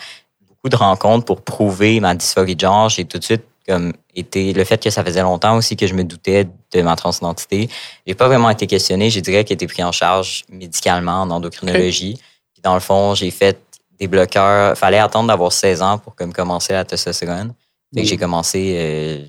beaucoup 0.49 0.69
de 0.69 0.77
rencontres 0.77 1.25
pour 1.25 1.43
prouver 1.43 2.01
ma 2.01 2.15
dysphorie 2.15 2.57
de 2.57 2.61
genre. 2.61 2.89
J'ai 2.89 3.05
tout 3.05 3.19
de 3.19 3.25
suite 3.25 3.45
comme 3.67 3.93
été 4.15 4.53
le 4.53 4.65
fait 4.65 4.83
que 4.83 4.91
ça 4.91 5.05
faisait 5.05 5.23
longtemps 5.23 5.57
aussi 5.57 5.77
que 5.77 5.87
je 5.87 5.95
me 5.95 6.05
doutais 6.05 6.47
de 6.73 6.83
ma 6.83 6.95
transidentité. 6.97 7.69
J'ai 8.07 8.15
pas 8.15 8.29
vraiment 8.29 8.51
été 8.51 8.67
questionné. 8.67 9.11
Qu'il 9.11 9.35
a 9.35 9.41
été 9.41 9.67
pris 9.67 9.83
en 9.83 9.93
charge 9.93 10.45
médicalement 10.49 11.23
en 11.23 11.31
endocrinologie. 11.31 12.15
Puis 12.53 12.63
dans 12.63 12.75
le 12.75 12.81
fond, 12.81 13.15
j'ai 13.15 13.31
fait 13.31 13.59
des 13.99 14.07
bloqueurs. 14.09 14.77
Fallait 14.79 14.99
attendre 14.99 15.29
d'avoir 15.29 15.53
16 15.53 15.83
ans 15.83 15.99
pour 15.99 16.15
comme 16.15 16.33
commencer 16.33 16.73
la 16.73 16.85
testostérone. 16.85 17.53
Fait 17.95 18.03
que 18.03 18.09
j'ai 18.09 18.17
commencé 18.17 18.75
euh, 18.79 19.25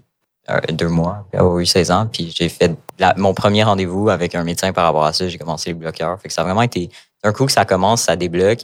euh, 0.50 0.60
deux 0.72 0.88
mois 0.90 1.18
après 1.22 1.38
avoir 1.40 1.58
eu 1.60 1.66
16 1.66 1.92
ans. 1.92 2.08
Puis 2.12 2.34
j'ai 2.36 2.50
fait 2.50 2.72
la- 3.00 3.14
mon 3.18 3.34
premier 3.34 3.64
rendez-vous 3.64 4.10
avec 4.10 4.36
un 4.36 4.44
médecin 4.44 4.72
par 4.74 4.86
rapport 4.86 5.06
à 5.06 5.14
ça. 5.14 5.28
J'ai 5.28 5.38
commencé 5.38 5.70
les 5.72 5.74
bloqueurs. 5.74 6.20
Fait 6.22 6.28
que 6.28 6.34
ça 6.34 6.42
a 6.42 6.44
vraiment 6.46 6.62
été 6.64 6.90
d'un 7.24 7.34
coup 7.34 7.46
que 7.46 7.52
ça 7.52 7.66
commence, 7.66 8.04
ça 8.04 8.16
débloque. 8.16 8.60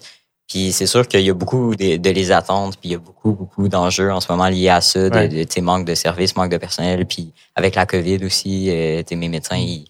Puis 0.47 0.71
c'est 0.73 0.85
sûr 0.85 1.07
qu'il 1.07 1.21
y 1.21 1.29
a 1.29 1.33
beaucoup 1.33 1.75
de, 1.75 1.97
de 1.97 2.09
les 2.09 2.31
attendre, 2.31 2.73
puis 2.79 2.89
il 2.89 2.91
y 2.91 2.95
a 2.95 2.99
beaucoup, 2.99 3.31
beaucoup 3.31 3.67
d'enjeux 3.69 4.11
en 4.11 4.19
ce 4.19 4.31
moment 4.31 4.47
liés 4.49 4.69
à 4.69 4.81
ça, 4.81 5.09
de, 5.09 5.15
Ouais. 5.15 5.27
de, 5.27 5.43
tu 5.43 5.53
sais, 5.53 5.61
manque 5.61 5.85
de 5.85 5.95
services, 5.95 6.35
manque 6.35 6.51
de 6.51 6.57
personnel. 6.57 7.05
Puis 7.05 7.31
avec 7.55 7.75
la 7.75 7.85
COVID 7.85 8.23
aussi, 8.25 8.69
euh, 8.69 9.01
mes 9.11 9.29
médecins, 9.29 9.57
ils, 9.57 9.85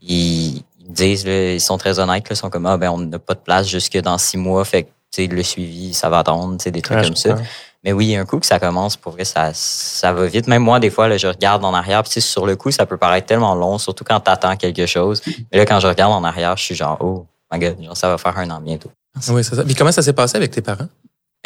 ils, 0.00 0.56
ils 0.80 0.92
disent, 0.92 1.26
là, 1.26 1.52
ils 1.52 1.60
sont 1.60 1.78
très 1.78 1.98
honnêtes, 1.98 2.28
là, 2.28 2.34
ils 2.34 2.36
sont 2.36 2.50
comme, 2.50 2.66
ah, 2.66 2.76
ben, 2.76 2.90
on 2.90 2.98
n'a 2.98 3.18
pas 3.18 3.34
de 3.34 3.40
place 3.40 3.68
jusque 3.68 3.98
dans 3.98 4.16
six 4.18 4.38
mois, 4.38 4.64
fait 4.64 4.84
que 4.84 4.88
tu 5.12 5.22
sais, 5.22 5.26
le 5.26 5.42
suivi, 5.42 5.94
ça 5.94 6.08
va 6.08 6.18
attendre, 6.18 6.56
des 6.56 6.82
trucs 6.82 6.98
Ouais, 6.98 7.04
comme 7.04 7.16
ça. 7.16 7.36
Mais 7.84 7.92
oui, 7.92 8.16
un 8.16 8.24
coup 8.26 8.40
que 8.40 8.46
ça 8.46 8.58
commence, 8.58 8.96
pour 8.96 9.12
vrai, 9.12 9.24
ça, 9.24 9.50
ça 9.54 10.12
va 10.12 10.26
vite. 10.26 10.48
Même 10.48 10.62
moi, 10.62 10.80
des 10.80 10.90
fois, 10.90 11.06
là, 11.08 11.16
je 11.16 11.28
regarde 11.28 11.64
en 11.64 11.72
arrière, 11.72 12.02
puis 12.02 12.20
sur 12.20 12.44
le 12.44 12.56
coup, 12.56 12.70
ça 12.70 12.86
peut 12.86 12.96
paraître 12.96 13.26
tellement 13.26 13.54
long, 13.54 13.78
surtout 13.78 14.04
quand 14.04 14.20
tu 14.20 14.30
attends 14.30 14.56
quelque 14.56 14.84
chose. 14.86 15.22
Mais 15.52 15.58
là, 15.58 15.64
quand 15.64 15.78
je 15.80 15.86
regarde 15.86 16.12
en 16.12 16.24
arrière, 16.24 16.56
je 16.56 16.64
suis 16.64 16.74
genre, 16.74 16.98
oh 17.00 17.26
my 17.52 17.58
god, 17.58 17.76
genre, 17.82 17.96
ça 17.96 18.08
va 18.08 18.18
faire 18.18 18.36
un 18.36 18.50
an 18.50 18.60
bientôt. 18.60 18.90
Oui, 19.30 19.44
c'est 19.44 19.54
ça. 19.54 19.64
Puis 19.64 19.74
comment 19.74 19.92
ça 19.92 20.02
s'est 20.02 20.12
passé 20.12 20.36
avec 20.36 20.50
tes 20.50 20.62
parents? 20.62 20.88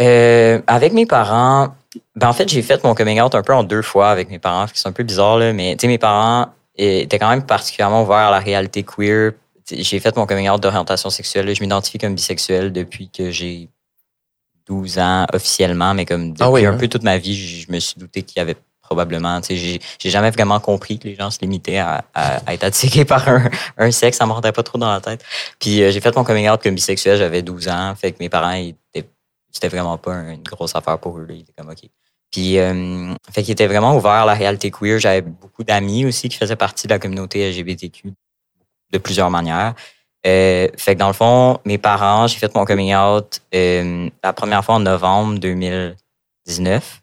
Euh, 0.01 0.61
avec 0.67 0.93
mes 0.93 1.07
parents, 1.07 1.75
ben 2.17 2.29
en 2.29 2.33
fait, 2.33 2.49
j'ai 2.49 2.63
fait 2.63 2.83
mon 2.85 2.95
coming 2.95 3.21
out 3.21 3.35
un 3.35 3.43
peu 3.43 3.53
en 3.55 3.63
deux 3.63 3.83
fois 3.83 4.11
avec 4.11 4.31
mes 4.31 4.39
parents, 4.39 4.67
que 4.67 4.73
c'est 4.75 4.89
un 4.89 4.93
peu 4.93 5.03
bizarre, 5.03 5.39
là, 5.39 5.53
mais 5.53 5.77
tu 5.77 5.83
sais, 5.83 5.87
mes 5.89 5.99
parents 5.99 6.49
étaient 6.77 7.19
quand 7.19 7.29
même 7.29 7.45
particulièrement 7.45 8.03
ouverts 8.03 8.17
à 8.17 8.31
la 8.31 8.39
réalité 8.39 8.83
queer. 8.83 9.33
J'ai 9.71 10.01
fait 10.01 10.17
mon 10.17 10.27
coming 10.27 10.49
out 10.49 10.61
d'orientation 10.61 11.11
sexuelle. 11.11 11.47
là. 11.47 11.55
Je 11.55 11.61
m'identifie 11.61 11.99
comme 11.99 12.15
bisexuel 12.15 12.73
depuis 12.73 13.09
que 13.11 13.31
j'ai 13.31 13.69
12 14.67 14.99
ans 14.99 15.27
officiellement, 15.33 15.93
mais 15.95 16.07
comme 16.07 16.31
depuis 16.31 16.43
Ah 16.43 16.51
oui, 16.51 16.65
un 16.67 16.73
hein? 16.73 16.77
peu 16.79 16.89
toute 16.89 17.03
ma 17.03 17.19
vie, 17.19 17.35
je 17.37 17.67
je 17.67 17.73
me 17.73 17.79
suis 17.79 17.99
douté 17.99 18.23
qu'il 18.23 18.39
y 18.39 18.41
avait 18.41 18.57
probablement, 18.93 19.41
j'ai 19.49 19.81
jamais 20.05 20.31
vraiment 20.31 20.61
compris 20.61 20.99
que 20.99 21.09
les 21.09 21.15
gens 21.15 21.31
se 21.31 21.39
limitaient 21.41 21.79
à, 21.79 22.05
être 22.49 22.65
attirés 22.65 23.05
par 23.07 23.27
un, 23.79 23.91
sexe, 23.91 24.19
ça 24.19 24.27
me 24.27 24.33
rentrait 24.33 24.53
pas 24.53 24.63
trop 24.63 24.79
dans 24.79 24.93
la 24.93 25.01
tête. 25.01 25.25
Puis 25.59 25.83
euh, 25.83 25.91
j'ai 25.91 26.01
fait 26.01 26.15
mon 26.15 26.25
coming 26.25 26.49
out 26.51 26.63
comme 26.63 26.75
bisexuel, 26.75 27.17
j'avais 27.17 27.41
12 27.41 27.69
ans, 27.69 27.95
fait 27.97 28.13
que 28.13 28.19
mes 28.21 28.29
parents, 28.29 28.55
c'était 29.51 29.69
vraiment 29.69 29.97
pas 29.97 30.15
une 30.15 30.43
grosse 30.43 30.75
affaire 30.75 30.99
pour 30.99 31.19
eux. 31.19 31.27
Ils 31.31 31.41
étaient 31.41 31.53
comme 31.57 31.71
OK. 31.71 31.89
Puis, 32.31 32.59
euh, 32.59 33.13
fait 33.31 33.43
qu'ils 33.43 33.53
étaient 33.53 33.67
vraiment 33.67 33.95
ouverts 33.95 34.13
à 34.13 34.27
la 34.27 34.35
réalité 34.35 34.71
queer. 34.71 34.99
J'avais 34.99 35.21
beaucoup 35.21 35.65
d'amis 35.65 36.07
aussi 36.07 36.31
qui 36.31 36.39
faisaient 36.39 36.57
partie 36.57 36.87
de 36.87 36.93
la 36.93 36.99
communauté 36.99 37.51
LGBTQ 37.51 38.13
de 38.93 38.99
plusieurs 38.99 39.31
manières. 39.31 39.75
Euh, 40.27 40.69
fait 40.79 40.95
que 40.95 40.99
dans 40.99 41.09
le 41.09 41.13
fond, 41.13 41.59
mes 41.67 41.77
parents, 41.77 42.27
j'ai 42.27 42.39
fait 42.39 42.55
mon 42.55 42.65
coming 42.65 42.95
out 42.95 43.41
la 43.53 44.33
première 44.33 44.65
fois 44.65 44.77
en 44.77 44.81
novembre 44.81 45.39
2019. 45.39 47.02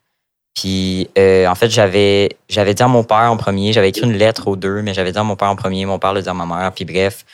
Puis, 0.56 1.10
euh, 1.18 1.48
en 1.48 1.56
fait, 1.56 1.70
j'avais 1.70 2.30
j'avais 2.50 2.74
dit 2.74 2.84
à 2.84 2.88
mon 2.88 3.04
père 3.04 3.32
en 3.32 3.38
premier, 3.38 3.72
j'avais 3.72 3.90
écrit 3.90 4.04
une 4.06 4.18
lettre 4.18 4.48
aux 4.48 4.56
deux, 4.56 4.82
mais 4.82 4.94
j'avais 4.94 5.12
dit 5.12 5.18
à 5.18 5.24
mon 5.24 5.36
père 5.36 5.50
en 5.50 5.56
premier, 5.56 5.86
mon 5.86 6.00
père 6.00 6.14
l'a 6.14 6.22
dit 6.22 6.30
à 6.30 6.34
ma 6.34 6.46
mère. 6.46 6.72
Puis 6.74 6.86
bref. 6.86 7.26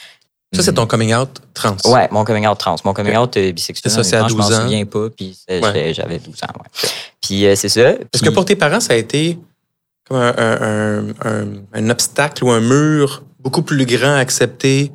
Ça, 0.53 0.61
c'est 0.63 0.73
ton 0.73 0.85
coming 0.85 1.13
out 1.13 1.29
trans. 1.53 1.75
Ouais, 1.85 2.07
mon 2.11 2.23
coming 2.23 2.47
out 2.47 2.57
trans. 2.57 2.75
Mon 2.85 2.93
coming 2.93 3.17
out 3.17 3.35
euh, 3.35 3.51
bisexuel. 3.51 3.91
C'est 3.91 3.97
ça, 3.97 4.03
c'est 4.03 4.15
à 4.15 4.19
honnêtement, 4.21 4.43
12 4.43 4.51
Je 4.51 4.53
ans. 4.55 4.57
m'en 4.59 4.63
souviens 4.69 4.85
pas, 4.85 5.09
puis 5.09 5.37
Ouais. 5.49 5.59
j'avais- 5.61 5.93
j'avais 5.93 6.19
12 6.19 6.35
ans, 6.43 6.53
ouais. 6.59 6.89
Puis 7.21 7.45
euh, 7.45 7.55
c'est 7.55 7.67
ça. 7.67 7.89
Est-ce 7.89 7.99
Puis- 8.13 8.21
que 8.21 8.29
pour 8.29 8.45
tes 8.45 8.55
parents, 8.55 8.79
ça 8.79 8.93
a 8.93 8.95
été 8.95 9.37
comme 10.07 10.17
un, 10.17 10.33
un- 10.37 10.61
un- 10.61 11.09
un- 11.25 11.47
un 11.73 11.89
obstacle 11.89 12.43
ou 12.45 12.51
un 12.51 12.61
mur 12.61 13.23
beaucoup 13.39 13.63
plus 13.63 13.85
grand 13.85 14.13
à 14.15 14.19
accepter 14.19 14.91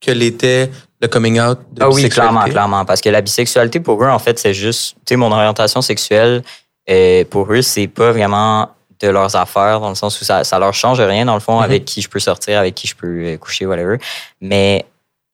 que 0.00 0.12
l'était 0.12 0.70
le 1.00 1.08
coming 1.08 1.40
out 1.40 1.58
de 1.72 1.82
Ah 1.82 1.90
oui, 1.90 2.08
clairement, 2.08 2.44
clairement. 2.44 2.84
Parce 2.86 3.00
que 3.02 3.08
la 3.10 3.20
bisexualité, 3.20 3.80
pour 3.80 4.02
eux, 4.02 4.08
en 4.08 4.18
fait, 4.20 4.38
c'est 4.38 4.54
juste, 4.54 4.94
tu 5.04 5.10
sais, 5.10 5.16
mon 5.16 5.30
orientation 5.32 5.82
sexuelle, 5.82 6.42
euh, 6.90 7.24
pour 7.24 7.52
eux, 7.52 7.62
c'est 7.62 7.88
pas 7.88 8.12
vraiment 8.12 8.70
de 9.00 9.08
leurs 9.08 9.34
affaires, 9.34 9.80
dans 9.80 9.88
le 9.88 9.94
sens 9.96 10.20
où 10.20 10.24
ça, 10.24 10.44
ça 10.44 10.58
leur 10.58 10.72
change 10.74 11.00
rien, 11.00 11.24
dans 11.24 11.34
le 11.34 11.40
fond, 11.40 11.58
Mhm. 11.58 11.64
avec 11.64 11.84
qui 11.84 12.00
je 12.02 12.08
peux 12.08 12.20
sortir, 12.20 12.58
avec 12.60 12.74
qui 12.74 12.86
je 12.86 12.94
peux 12.94 13.24
euh, 13.26 13.36
coucher, 13.36 13.66
whatever. 13.66 13.98
Mais 14.40 14.84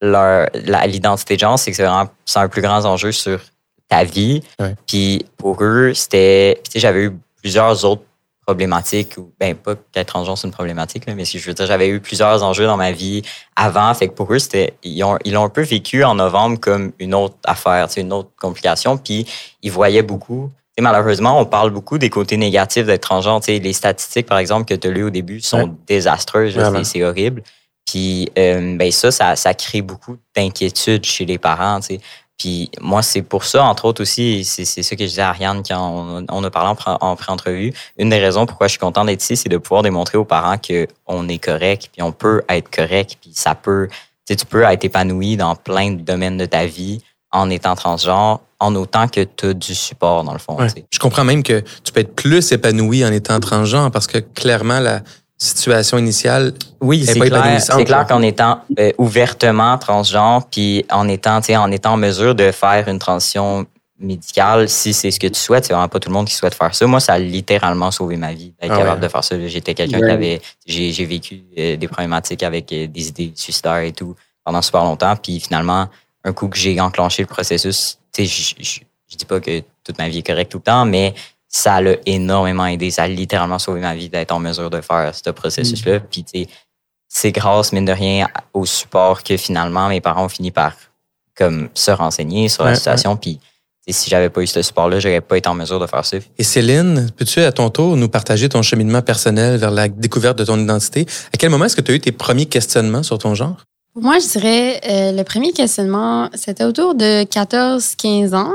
l'identité 0.01 1.35
de 1.35 1.41
genre, 1.41 1.59
c'est 1.59 1.71
que 1.71 1.77
c'est 1.77 1.85
vraiment, 1.85 2.09
un 2.37 2.49
plus 2.49 2.63
grand 2.63 2.85
enjeu 2.85 3.13
sur 3.13 3.41
ta 3.89 4.05
vie. 4.05 4.43
Puis 4.87 5.25
pour 5.37 5.63
eux, 5.63 5.93
c'était, 5.95 6.61
tu 6.65 6.73
sais, 6.73 6.81
j'avais 6.81 7.05
eu 7.05 7.13
plusieurs 7.43 7.85
autres 7.85 8.03
problématiques, 8.47 9.17
ou 9.19 9.31
ben 9.39 9.55
pas 9.55 9.75
qu'être 9.93 10.09
transgenre, 10.09 10.39
c'est 10.39 10.47
une 10.47 10.55
problématique, 10.55 11.05
là, 11.05 11.15
mais 11.15 11.27
si 11.27 11.39
je 11.39 11.47
veux 11.47 11.53
dire, 11.55 11.67
j'avais 11.67 11.89
eu 11.89 12.01
plusieurs 12.01 12.43
enjeux 12.43 12.65
dans 12.67 12.79
ma 12.79 12.93
vie 12.93 13.23
avant. 13.55 13.93
Fait 13.93 14.09
que 14.09 14.15
pour 14.15 14.33
eux, 14.33 14.39
c'était, 14.39 14.73
ils 14.83 15.05
ont, 15.05 15.19
ils 15.25 15.35
l'ont 15.35 15.45
un 15.45 15.49
peu 15.51 15.61
vécu 15.61 16.03
en 16.03 16.15
novembre 16.15 16.59
comme 16.59 16.93
une 16.99 17.15
autre 17.15 17.37
affaire, 17.45 17.89
une 17.99 18.13
autre 18.13 18.31
complication. 18.41 18.97
Puis 18.97 19.27
ils 19.63 19.71
voyaient 19.71 20.03
beaucoup. 20.03 20.51
Sais, 20.79 20.83
malheureusement, 20.83 21.41
on 21.41 21.45
parle 21.45 21.71
beaucoup 21.71 21.99
des 21.99 22.09
côtés 22.09 22.37
négatifs 22.37 22.87
d'être 22.87 23.03
transgenre. 23.03 23.41
Les 23.49 23.73
statistiques, 23.73 24.27
par 24.27 24.39
exemple, 24.39 24.65
que 24.65 24.75
tu 24.75 24.87
as 24.87 24.91
lues 24.93 25.03
au 25.03 25.11
début 25.11 25.41
sont 25.41 25.63
Ouais. 25.65 25.71
désastreuses. 25.89 26.57
c'est, 26.85 27.03
horrible. 27.03 27.43
Puis 27.85 28.29
euh, 28.39 28.77
ben 28.77 28.93
ça, 28.93 29.11
ça, 29.11 29.35
ça 29.35 29.55
crée 29.55 29.83
beaucoup 29.83 30.19
d'inquiétude 30.37 31.05
chez 31.05 31.25
les 31.25 31.37
parents. 31.37 31.81
Puis 32.39 32.71
moi, 32.81 33.03
c'est 33.03 33.23
pour 33.23 33.43
ça, 33.43 33.65
entre 33.65 33.87
autres 33.87 34.03
aussi, 34.03 34.45
c'est, 34.45 34.65
c'est 34.65 34.85
ça 34.85 34.95
que 34.95 35.03
je 35.03 35.09
disais 35.09 35.23
à 35.23 35.31
Ariane 35.31 35.65
quand 35.69 35.81
on, 35.81 36.25
on 36.31 36.45
a 36.45 36.51
parlé 36.51 36.69
en, 36.71 36.75
pré- 36.77 36.97
en 37.01 37.17
pré-entrevue. 37.17 37.73
Une 37.99 38.11
des 38.11 38.19
raisons 38.21 38.47
pourquoi 38.47 38.69
je 38.69 38.73
suis 38.73 38.79
content 38.79 39.05
d'être 39.05 39.21
ici, 39.23 39.37
c'est 39.37 39.49
de 39.49 39.57
pouvoir 39.57 39.83
démontrer 39.83 40.17
aux 40.17 40.25
parents 40.25 40.59
qu'on 40.59 41.29
est 41.29 41.39
correct, 41.43 41.89
puis 41.93 42.03
on 42.03 42.13
peut 42.13 42.43
être 42.49 42.71
correct, 42.71 43.17
puis 43.21 43.33
ça 43.35 43.57
peut, 43.57 43.89
tu 44.29 44.37
peux 44.49 44.63
être 44.63 44.85
épanoui 44.85 45.37
dans 45.37 45.57
plein 45.57 45.91
de 45.91 46.03
domaines 46.03 46.37
de 46.37 46.47
ta 46.47 46.67
vie 46.67 47.03
en 47.33 47.51
étant 47.51 47.75
transgenre, 47.75 48.41
en 48.61 48.75
autant 48.75 49.09
que 49.09 49.23
tu 49.23 49.47
as 49.47 49.55
du 49.55 49.75
support, 49.75 50.25
dans 50.25 50.33
le 50.33 50.39
fond. 50.39 50.57
Ouais. 50.57 50.69
Je 50.91 50.99
comprends 50.99 51.25
même 51.25 51.43
que 51.43 51.63
tu 51.85 51.93
peux 51.93 52.01
être 52.01 52.15
plus 52.15 52.53
épanoui 52.53 53.05
en 53.05 53.13
étant 53.13 53.39
transgenre 53.41 53.91
parce 53.91 54.07
que 54.07 54.19
clairement, 54.19 54.81
la 54.81 55.03
situation 55.37 55.99
initiale, 55.99 56.53
Oui, 56.81 57.05
c'est 57.07 57.19
pas 57.19 57.27
clair, 57.27 57.41
épanouissante, 57.41 57.79
c'est 57.79 57.85
clair 57.85 58.07
qu'en 58.07 58.23
étant 58.23 58.61
euh, 58.79 58.91
ouvertement 58.99 59.79
transgenre, 59.79 60.47
puis 60.51 60.85
en 60.91 61.09
étant, 61.09 61.41
tu 61.41 61.47
sais, 61.47 61.57
en 61.57 61.71
étant 61.71 61.93
en 61.93 61.97
mesure 61.97 62.35
de 62.35 62.51
faire 62.51 62.89
une 62.89 62.99
transition 62.99 63.65
médicale, 64.01 64.69
si 64.69 64.93
c'est 64.93 65.11
ce 65.11 65.19
que 65.19 65.27
tu 65.27 65.39
souhaites, 65.39 65.65
c'est 65.65 65.73
vraiment 65.73 65.89
pas 65.89 66.01
tout 66.01 66.09
le 66.09 66.15
monde 66.15 66.27
qui 66.27 66.35
souhaite 66.35 66.55
faire 66.55 66.75
ça. 66.75 66.87
Moi, 66.87 67.01
ça 67.01 67.15
a 67.15 67.19
littéralement 67.19 67.91
sauvé 67.91 68.17
ma 68.17 68.33
vie 68.33 68.53
d'être 68.61 68.73
Ah 68.73 68.79
capable 68.79 69.01
ouais. 69.01 69.07
de 69.07 69.13
faire 69.13 69.25
ça. 69.25 69.47
J'étais 69.47 69.75
quelqu'un 69.75 69.99
qui 69.99 70.11
avait, 70.11 70.41
j'ai, 70.67 71.05
vécu 71.05 71.43
euh, 71.57 71.77
des 71.77 71.89
problématiques 71.89 72.43
avec 72.43 72.73
euh, 72.73 72.87
des 72.87 73.09
idées 73.09 73.33
suicidaires 73.35 73.79
et 73.79 73.93
tout 73.93 74.15
pendant 74.45 74.63
super 74.63 74.85
longtemps, 74.85 75.15
puis 75.17 75.41
finalement, 75.41 75.89
un 76.25 76.33
coup 76.33 76.49
que 76.49 76.57
j'ai 76.57 76.81
enclenché 76.81 77.23
le 77.23 77.29
processus, 77.29 77.99
je, 78.25 78.55
je, 78.59 78.81
je 79.11 79.17
dis 79.17 79.25
pas 79.25 79.41
que 79.41 79.63
toute 79.85 79.99
ma 79.99 80.09
vie 80.09 80.19
est 80.19 80.27
correcte 80.27 80.53
tout 80.53 80.59
le 80.59 80.63
temps, 80.65 80.85
mais 80.85 81.15
ça 81.49 81.81
l'a 81.81 81.97
énormément 82.07 82.67
aidé. 82.67 82.91
Ça 82.91 83.05
a 83.05 83.09
littéralement 83.09 83.59
sauvé 83.59 83.81
ma 83.81 83.95
vie 83.95 84.09
d'être 84.09 84.33
en 84.33 84.39
mesure 84.39 84.71
de 84.71 84.81
faire 84.81 85.13
ce 85.15 85.31
processus-là. 85.31 86.01
Puis, 86.01 86.25
tu 86.25 86.45
sais, 86.45 86.49
c'est 87.09 87.33
grâce, 87.33 87.73
mine 87.73 87.87
de 87.87 87.93
rien, 87.93 88.29
au 88.53 88.67
support 88.67 89.23
que 89.23 89.37
finalement 89.37 89.89
mes 89.89 90.01
parents 90.03 90.27
ont 90.27 90.29
fini 90.29 90.51
par 90.51 90.75
comme 91.35 91.69
se 91.73 91.91
renseigner 91.91 92.49
sur 92.49 92.65
la 92.65 92.71
Ouais, 92.71 92.77
situation. 92.77 93.17
Puis, 93.17 93.39
tu 93.87 93.93
si 93.95 94.11
j'avais 94.11 94.29
pas 94.29 94.43
eu 94.43 94.47
ce 94.47 94.61
support-là, 94.61 95.01
j'aurais 95.01 95.23
pas 95.23 95.39
été 95.39 95.49
en 95.49 95.55
mesure 95.55 95.81
de 95.81 95.87
faire 95.87 96.05
ça. 96.05 96.19
Et 96.37 96.43
Céline, 96.43 97.11
peux-tu 97.17 97.41
à 97.41 97.53
ton 97.53 97.71
tour 97.71 97.97
nous 97.97 98.11
partager 98.11 98.49
ton 98.51 98.61
cheminement 98.61 99.01
personnel 99.01 99.57
vers 99.57 99.71
la 99.71 99.89
découverte 99.89 100.37
de 100.37 100.45
ton 100.45 100.59
identité? 100.59 101.07
À 101.33 101.39
quel 101.39 101.49
moment 101.49 101.65
est-ce 101.65 101.77
que 101.77 101.81
tu 101.81 101.93
as 101.93 101.95
eu 101.95 102.01
tes 102.01 102.13
premiers 102.13 102.45
questionnements 102.47 103.03
sur 103.03 103.17
ton 103.19 103.35
genre? 103.35 103.57
Moi, 104.01 104.19
je 104.21 104.29
dirais, 104.29 104.81
euh, 104.89 105.13
le 105.13 105.25
premier 105.25 105.53
questionnement, 105.53 106.29
c'était 106.35 106.65
autour 106.65 106.95
de 106.95 107.25
14-15 107.25 108.35
ans. 108.35 108.53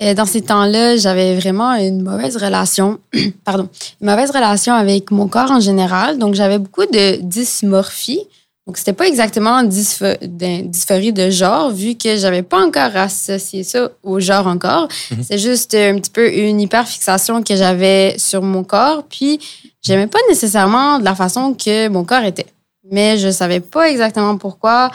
Et 0.00 0.14
dans 0.14 0.26
ces 0.26 0.42
temps-là, 0.42 0.96
j'avais 0.96 1.36
vraiment 1.36 1.74
une 1.74 2.02
mauvaise 2.02 2.36
relation, 2.36 3.00
pardon, 3.44 3.68
une 4.00 4.08
mauvaise 4.08 4.30
relation 4.30 4.72
avec 4.72 5.10
mon 5.10 5.26
corps 5.26 5.50
en 5.50 5.58
général. 5.58 6.18
Donc, 6.18 6.34
j'avais 6.34 6.58
beaucoup 6.58 6.86
de 6.86 7.16
dysmorphie. 7.20 8.20
Donc, 8.68 8.76
c'était 8.76 8.92
pas 8.92 9.08
exactement 9.08 9.64
dysphorie 9.64 11.12
de 11.12 11.30
genre, 11.30 11.70
vu 11.70 11.96
que 11.96 12.16
j'avais 12.16 12.42
pas 12.42 12.64
encore 12.64 12.94
associé 12.94 13.64
ça 13.64 13.90
au 14.04 14.20
genre 14.20 14.46
encore. 14.46 14.86
Mhm. 15.10 15.22
C'est 15.28 15.38
juste 15.38 15.74
un 15.74 15.96
petit 15.96 16.10
peu 16.10 16.32
une 16.32 16.60
hyperfixation 16.60 17.42
que 17.42 17.56
j'avais 17.56 18.14
sur 18.18 18.42
mon 18.42 18.62
corps. 18.62 19.02
Puis, 19.08 19.40
j'aimais 19.82 20.06
pas 20.06 20.20
nécessairement 20.28 21.00
de 21.00 21.04
la 21.04 21.16
façon 21.16 21.54
que 21.54 21.88
mon 21.88 22.04
corps 22.04 22.24
était. 22.24 22.46
Mais 22.90 23.18
je 23.18 23.30
savais 23.30 23.60
pas 23.60 23.90
exactement 23.90 24.36
pourquoi. 24.36 24.90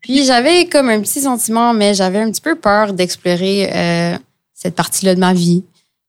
Puis, 0.00 0.24
j'avais 0.24 0.66
comme 0.66 0.90
un 0.90 1.00
petit 1.00 1.22
sentiment, 1.22 1.72
mais 1.72 1.94
j'avais 1.94 2.20
un 2.20 2.30
petit 2.30 2.40
peu 2.40 2.56
peur 2.56 2.92
d'explorer 2.92 3.70
euh, 3.74 4.18
cette 4.52 4.74
partie-là 4.74 5.14
de 5.14 5.20
ma 5.20 5.32
vie. 5.32 5.64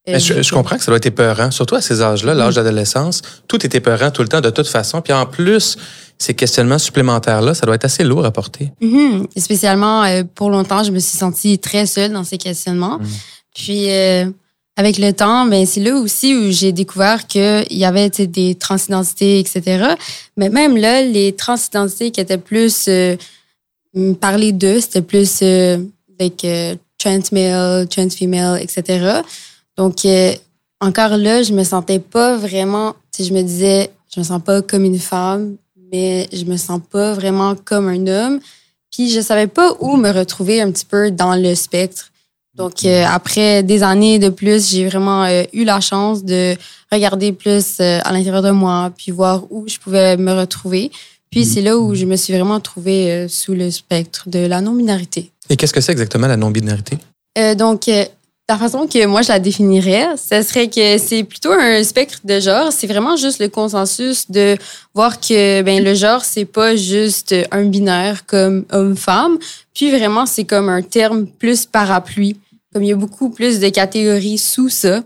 Euh, 0.07 0.19
je, 0.19 0.53
comprends 0.53 0.77
que 0.77 0.83
ça 0.83 0.91
doit 0.91 0.97
être 0.97 1.07
épeurant, 1.07 1.49
surtout 1.49 1.75
à 1.75 1.81
ces 1.81 2.01
âges-là, 2.01 2.35
l'âge 2.35 2.55
d'adolescence. 2.55 3.21
Tout 3.47 3.65
est 3.65 3.73
épeurant 3.73 4.11
tout 4.11 4.21
le 4.21 4.27
temps, 4.27 4.41
de 4.41 4.51
toute 4.51 4.67
façon. 4.67 5.01
Puis 5.01 5.13
en 5.13 5.25
plus, 5.25 5.77
ces 6.17 6.33
questionnements 6.35 6.77
supplémentaires-là, 6.77 7.53
ça 7.53 7.65
doit 7.65 7.75
être 7.75 7.85
assez 7.85 8.03
lourd 8.03 8.23
à 8.23 8.31
porter. 8.31 8.71
Mm-hmm. 8.81 9.39
Spécialement, 9.39 10.03
euh, 10.03 10.23
pour 10.35 10.51
longtemps, 10.51 10.83
je 10.83 10.91
me 10.91 10.99
suis 10.99 11.17
sentie 11.17 11.57
très 11.57 11.87
seule 11.87 12.11
dans 12.11 12.23
ces 12.23 12.37
questionnements. 12.37 12.99
Mm. 12.99 13.05
Puis, 13.55 13.91
euh, 13.91 14.25
avec 14.75 14.97
le 14.97 15.13
temps, 15.13 15.45
ben, 15.45 15.65
c'est 15.65 15.79
là 15.79 15.95
aussi 15.95 16.35
où 16.35 16.51
j'ai 16.51 16.71
découvert 16.71 17.27
qu'il 17.27 17.65
y 17.71 17.85
avait 17.85 18.09
des 18.09 18.55
transidentités, 18.55 19.39
etc. 19.39 19.95
Mais 20.37 20.49
même 20.49 20.75
là, 20.75 21.01
les 21.01 21.33
transidentités 21.33 22.11
qui 22.11 22.19
étaient 22.19 22.37
plus 22.37 22.87
euh, 22.87 23.15
parlé 24.19 24.51
d'eux, 24.51 24.81
c'était 24.81 25.01
plus 25.01 25.41
avec 25.41 26.45
trans 26.97 27.19
male, 27.31 27.87
trans 27.87 28.09
female, 28.09 28.61
etc. 28.61 29.21
Donc, 29.77 30.05
encore 30.81 31.17
là, 31.17 31.41
je 31.43 31.53
me 31.53 31.63
sentais 31.63 31.99
pas 31.99 32.37
vraiment, 32.37 32.95
je 33.17 33.31
me 33.33 33.41
disais, 33.41 33.91
je 34.13 34.19
me 34.19 34.25
sens 34.25 34.41
pas 34.43 34.61
comme 34.61 34.83
une 34.83 34.99
femme, 34.99 35.55
mais 35.91 36.27
je 36.31 36.45
me 36.45 36.57
sens 36.57 36.79
pas 36.89 37.13
vraiment 37.13 37.55
comme 37.55 37.87
un 37.87 38.07
homme. 38.07 38.39
Puis 38.91 39.09
je 39.09 39.21
savais 39.21 39.47
pas 39.47 39.75
où 39.79 39.97
me 39.97 40.09
retrouver 40.09 40.61
un 40.61 40.71
petit 40.71 40.85
peu 40.85 41.11
dans 41.11 41.35
le 41.35 41.55
spectre. 41.55 42.11
Donc 42.55 42.85
euh, 42.85 43.03
après 43.07 43.63
des 43.63 43.83
années 43.83 44.17
de 44.17 44.29
plus, 44.29 44.69
j'ai 44.71 44.85
vraiment 44.87 45.25
euh, 45.25 45.43
eu 45.53 45.65
la 45.65 45.81
chance 45.81 46.23
de 46.23 46.55
regarder 46.91 47.33
plus 47.33 47.77
euh, 47.79 47.99
à 48.03 48.13
l'intérieur 48.13 48.41
de 48.41 48.51
moi, 48.51 48.91
puis 48.95 49.11
voir 49.11 49.43
où 49.49 49.67
je 49.67 49.77
pouvais 49.77 50.15
me 50.15 50.31
retrouver. 50.31 50.91
Puis 51.29 51.43
c'est 51.43 51.61
là 51.61 51.77
où 51.77 51.95
je 51.95 52.05
me 52.05 52.15
suis 52.15 52.33
vraiment 52.33 52.61
trouvée 52.61 53.27
sous 53.27 53.53
le 53.53 53.69
spectre 53.69 54.29
de 54.29 54.39
la 54.39 54.61
non-binarité. 54.61 55.31
Et 55.49 55.57
qu'est-ce 55.57 55.73
que 55.73 55.81
c'est 55.81 55.91
exactement 55.91 56.27
la 56.27 56.37
non-binarité? 56.37 56.97
donc, 57.57 57.89
la 58.47 58.57
façon 58.57 58.87
que 58.87 59.05
moi 59.05 59.21
je 59.21 59.29
la 59.29 59.39
définirais, 59.39 60.07
ce 60.15 60.41
serait 60.43 60.69
que 60.69 60.97
c'est 60.97 61.23
plutôt 61.23 61.51
un 61.51 61.83
spectre 61.83 62.19
de 62.23 62.39
genre. 62.39 62.71
C'est 62.71 62.87
vraiment 62.87 63.17
juste 63.17 63.41
le 63.41 63.49
consensus 63.49 64.31
de 64.31 64.55
voir 64.93 65.19
que 65.19 65.61
ben 65.61 65.83
le 65.83 65.93
genre 65.93 66.23
c'est 66.23 66.45
pas 66.45 66.77
juste 66.77 67.35
un 67.51 67.65
binaire 67.65 68.25
comme 68.25 68.63
homme-femme, 68.71 69.37
puis 69.73 69.91
vraiment 69.91 70.25
c'est 70.25 70.45
comme 70.45 70.69
un 70.69 70.83
terme 70.83 71.25
plus 71.25 71.65
parapluie. 71.65 72.37
Comme 72.75 72.83
il 72.83 72.89
y 72.89 72.91
a 72.91 72.97
beaucoup 72.97 73.29
plus 73.29 73.61
de 73.61 73.69
catégories 73.69 74.37
sous 74.37 74.67
ça. 74.67 75.01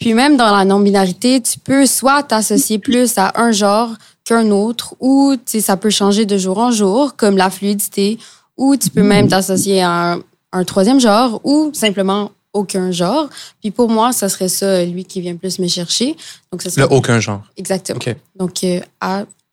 Puis 0.00 0.14
même 0.14 0.36
dans 0.36 0.50
la 0.50 0.64
non-binarité, 0.64 1.40
tu 1.40 1.60
peux 1.60 1.86
soit 1.86 2.24
t'associer 2.24 2.80
plus 2.80 3.16
à 3.18 3.40
un 3.40 3.52
genre 3.52 3.90
qu'un 4.24 4.50
autre, 4.50 4.96
ou 4.98 5.36
ça 5.46 5.76
peut 5.76 5.90
changer 5.90 6.26
de 6.26 6.36
jour 6.38 6.58
en 6.58 6.72
jour, 6.72 7.14
comme 7.14 7.36
la 7.36 7.50
fluidité, 7.50 8.18
ou 8.56 8.74
tu 8.76 8.90
peux 8.90 9.04
même 9.04 9.28
t'associer 9.28 9.80
à 9.80 10.14
un, 10.14 10.22
un 10.50 10.64
troisième 10.64 10.98
genre, 10.98 11.40
ou 11.44 11.70
simplement 11.72 12.32
aucun 12.52 12.90
genre. 12.90 13.28
Puis 13.60 13.70
pour 13.70 13.88
moi, 13.88 14.12
ça 14.12 14.28
serait 14.28 14.48
ça, 14.48 14.84
lui, 14.84 15.04
qui 15.04 15.20
vient 15.20 15.36
plus 15.36 15.60
me 15.60 15.68
chercher. 15.68 16.16
Donc, 16.50 16.62
ça 16.62 16.70
serait... 16.70 16.82
Le 16.88 16.92
aucun 16.92 17.20
genre. 17.20 17.42
Exactement. 17.56 18.00
Donc, 18.34 18.64
euh, 18.64 18.80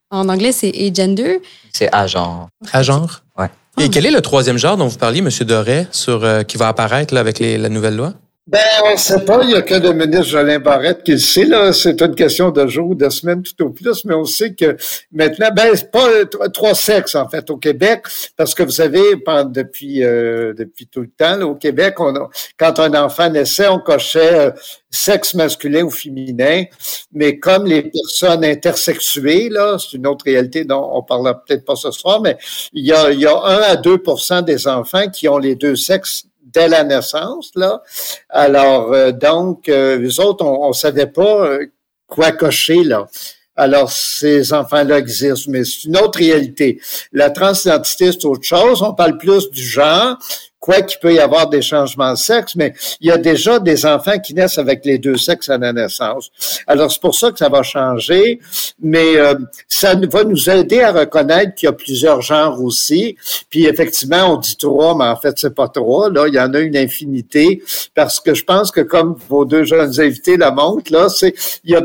en 0.09 0.29
anglais, 0.29 0.51
c'est 0.51 0.73
agender. 0.75 1.43
C'est 1.71 1.93
agent. 1.93 2.47
Agent? 2.73 3.05
Ouais. 3.37 3.51
Et 3.83 3.89
quel 3.89 4.05
est 4.05 4.11
le 4.11 4.21
troisième 4.21 4.59
genre 4.59 4.77
dont 4.77 4.85
vous 4.85 4.99
parliez, 4.99 5.19
M. 5.19 5.29
Doré, 5.41 5.87
sur, 5.91 6.23
euh, 6.23 6.43
qui 6.43 6.55
va 6.55 6.67
apparaître 6.67 7.15
là, 7.15 7.19
avec 7.19 7.39
les, 7.39 7.57
la 7.57 7.67
nouvelle 7.67 7.95
loi? 7.95 8.13
Ben, 8.51 8.59
on 8.83 8.91
ne 8.91 8.97
sait 8.97 9.23
pas. 9.23 9.43
Il 9.43 9.47
n'y 9.47 9.55
a 9.55 9.61
que 9.61 9.75
le 9.75 9.93
ministre 9.93 10.25
Jolin 10.25 10.59
Barrette 10.59 11.03
qui 11.03 11.13
le 11.13 11.19
sait. 11.19 11.45
Là, 11.45 11.71
c'est 11.71 12.01
une 12.01 12.15
question 12.15 12.51
de 12.51 12.67
jours, 12.67 12.97
de 12.97 13.07
semaines 13.07 13.41
tout 13.41 13.63
au 13.63 13.69
plus. 13.69 14.03
Mais 14.03 14.13
on 14.13 14.25
sait 14.25 14.53
que 14.53 14.75
maintenant, 15.13 15.51
ben, 15.55 15.69
c'est 15.73 15.89
pas 15.89 16.25
trois 16.53 16.75
sexes 16.75 17.15
en 17.15 17.29
fait 17.29 17.49
au 17.49 17.55
Québec, 17.55 18.03
parce 18.35 18.53
que 18.53 18.63
vous 18.63 18.71
savez, 18.71 19.15
depuis 19.45 20.03
euh, 20.03 20.53
depuis 20.53 20.85
tout 20.87 20.99
le 20.99 21.07
temps, 21.07 21.39
au 21.43 21.55
Québec, 21.55 21.97
on 22.01 22.13
quand 22.57 22.77
un 22.79 22.93
enfant 23.01 23.29
naissait, 23.29 23.69
on 23.69 23.79
cochait 23.79 24.33
euh, 24.33 24.51
sexe 24.89 25.33
masculin 25.33 25.83
ou 25.83 25.89
féminin. 25.89 26.65
Mais 27.13 27.39
comme 27.39 27.65
les 27.65 27.83
personnes 27.83 28.43
intersexuées, 28.43 29.47
là, 29.47 29.77
c'est 29.79 29.95
une 29.95 30.07
autre 30.07 30.25
réalité 30.25 30.65
dont 30.65 30.89
on 30.91 31.03
parlera 31.03 31.41
peut-être 31.41 31.63
pas 31.63 31.77
ce 31.77 31.91
soir, 31.91 32.19
mais 32.19 32.37
il 32.73 32.85
y 32.85 32.91
a 32.91 33.11
il 33.11 33.21
y 33.21 33.25
a 33.25 33.33
1 33.33 33.61
à 33.61 33.75
2% 33.77 34.43
des 34.43 34.67
enfants 34.67 35.07
qui 35.07 35.29
ont 35.29 35.37
les 35.37 35.55
deux 35.55 35.77
sexes 35.77 36.25
dès 36.53 36.67
la 36.67 36.83
naissance. 36.83 37.51
Là. 37.55 37.81
Alors, 38.29 38.93
euh, 38.93 39.11
donc, 39.11 39.69
euh, 39.69 39.97
les 39.97 40.19
autres, 40.19 40.45
on 40.45 40.69
ne 40.69 40.73
savait 40.73 41.07
pas 41.07 41.47
euh, 41.47 41.65
quoi 42.07 42.31
cocher 42.31 42.83
là. 42.83 43.07
Alors, 43.55 43.91
ces 43.91 44.53
enfants-là 44.53 44.97
existent, 44.99 45.51
mais 45.51 45.63
c'est 45.65 45.83
une 45.83 45.97
autre 45.97 46.19
réalité. 46.19 46.81
La 47.11 47.29
transidentité, 47.29 48.11
c'est 48.11 48.25
autre 48.25 48.43
chose. 48.43 48.81
On 48.81 48.93
parle 48.93 49.17
plus 49.17 49.51
du 49.51 49.61
genre 49.61 50.17
quoi 50.61 50.83
qu'il 50.83 50.99
peut 50.99 51.13
y 51.13 51.19
avoir 51.19 51.49
des 51.49 51.63
changements 51.63 52.13
de 52.13 52.17
sexe, 52.17 52.55
mais 52.55 52.73
il 53.01 53.07
y 53.07 53.11
a 53.11 53.17
déjà 53.17 53.59
des 53.59 53.85
enfants 53.85 54.19
qui 54.19 54.35
naissent 54.35 54.59
avec 54.59 54.85
les 54.85 54.99
deux 54.99 55.17
sexes 55.17 55.49
à 55.49 55.57
la 55.57 55.73
naissance. 55.73 56.31
Alors, 56.67 56.91
c'est 56.91 57.01
pour 57.01 57.15
ça 57.15 57.31
que 57.31 57.39
ça 57.39 57.49
va 57.49 57.63
changer, 57.63 58.39
mais 58.79 59.17
euh, 59.17 59.33
ça 59.67 59.95
va 59.95 60.23
nous 60.23 60.49
aider 60.49 60.81
à 60.81 60.91
reconnaître 60.91 61.55
qu'il 61.55 61.65
y 61.65 61.69
a 61.69 61.73
plusieurs 61.73 62.21
genres 62.21 62.61
aussi. 62.61 63.17
Puis, 63.49 63.65
effectivement, 63.65 64.35
on 64.35 64.37
dit 64.37 64.55
trois, 64.55 64.95
mais 64.95 65.05
en 65.05 65.17
fait, 65.17 65.33
c'est 65.39 65.55
pas 65.55 65.67
trois. 65.67 66.11
Là, 66.11 66.27
il 66.27 66.35
y 66.35 66.39
en 66.39 66.53
a 66.53 66.59
une 66.59 66.77
infinité, 66.77 67.63
parce 67.95 68.19
que 68.19 68.35
je 68.35 68.43
pense 68.43 68.69
que 68.69 68.81
comme 68.81 69.17
vos 69.29 69.45
deux 69.45 69.63
jeunes 69.63 69.99
invités 69.99 70.37
la 70.37 70.51
montrent, 70.51 70.91
là, 70.93 71.09
c'est 71.09 71.33
il 71.63 71.71
y 71.71 71.75
a 71.75 71.81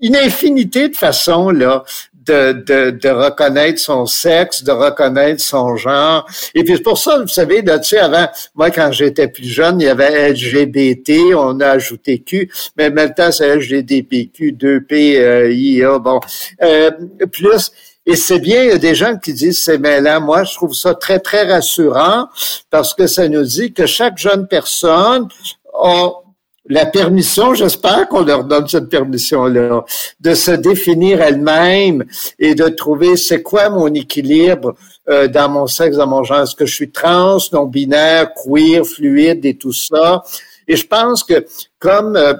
une 0.00 0.16
infinité 0.16 0.88
de 0.88 0.96
façons 0.96 1.50
là 1.50 1.84
de, 2.26 2.52
de, 2.52 2.90
de, 2.90 3.08
reconnaître 3.08 3.80
son 3.80 4.06
sexe, 4.06 4.62
de 4.62 4.72
reconnaître 4.72 5.42
son 5.42 5.76
genre. 5.76 6.26
Et 6.54 6.64
puis 6.64 6.76
c'est 6.76 6.82
pour 6.82 6.98
ça, 6.98 7.18
vous 7.18 7.28
savez, 7.28 7.62
là, 7.62 7.78
tu 7.78 7.90
sais, 7.90 7.98
avant, 7.98 8.26
moi, 8.54 8.70
quand 8.70 8.92
j'étais 8.92 9.28
plus 9.28 9.44
jeune, 9.44 9.80
il 9.80 9.84
y 9.84 9.88
avait 9.88 10.30
LGBT, 10.30 11.34
on 11.36 11.60
a 11.60 11.70
ajouté 11.70 12.20
Q, 12.20 12.50
mais 12.76 12.90
maintenant, 12.90 13.32
c'est 13.32 13.56
LGBTQ, 13.56 14.52
2P, 14.52 15.18
euh, 15.18 15.98
bon. 15.98 16.20
Euh, 16.62 16.90
plus, 17.30 17.72
et 18.04 18.16
c'est 18.16 18.40
bien, 18.40 18.64
il 18.64 18.68
y 18.68 18.72
a 18.72 18.78
des 18.78 18.94
gens 18.94 19.16
qui 19.16 19.32
disent 19.32 19.62
c'est 19.62 19.78
mêlant. 19.78 20.20
Moi, 20.20 20.42
je 20.44 20.54
trouve 20.54 20.74
ça 20.74 20.94
très, 20.94 21.20
très 21.20 21.44
rassurant 21.44 22.28
parce 22.70 22.94
que 22.94 23.06
ça 23.06 23.28
nous 23.28 23.44
dit 23.44 23.72
que 23.72 23.86
chaque 23.86 24.18
jeune 24.18 24.48
personne 24.48 25.28
a 25.72 26.10
la 26.66 26.86
permission, 26.86 27.54
j'espère 27.54 28.08
qu'on 28.08 28.24
leur 28.24 28.44
donne 28.44 28.68
cette 28.68 28.88
permission-là, 28.88 29.84
de 30.20 30.34
se 30.34 30.52
définir 30.52 31.20
elle-même 31.20 32.04
et 32.38 32.54
de 32.54 32.68
trouver 32.68 33.16
c'est 33.16 33.42
quoi 33.42 33.68
mon 33.68 33.92
équilibre 33.92 34.74
euh, 35.08 35.26
dans 35.26 35.48
mon 35.48 35.66
sexe, 35.66 35.96
dans 35.96 36.06
mon 36.06 36.22
genre. 36.22 36.42
Est-ce 36.42 36.54
que 36.54 36.66
je 36.66 36.74
suis 36.74 36.90
trans, 36.90 37.38
non-binaire, 37.52 38.32
queer, 38.34 38.84
fluide 38.84 39.44
et 39.44 39.54
tout 39.54 39.72
ça? 39.72 40.22
Et 40.68 40.76
je 40.76 40.86
pense 40.86 41.24
que 41.24 41.44
comme 41.80 42.14
euh, 42.16 42.34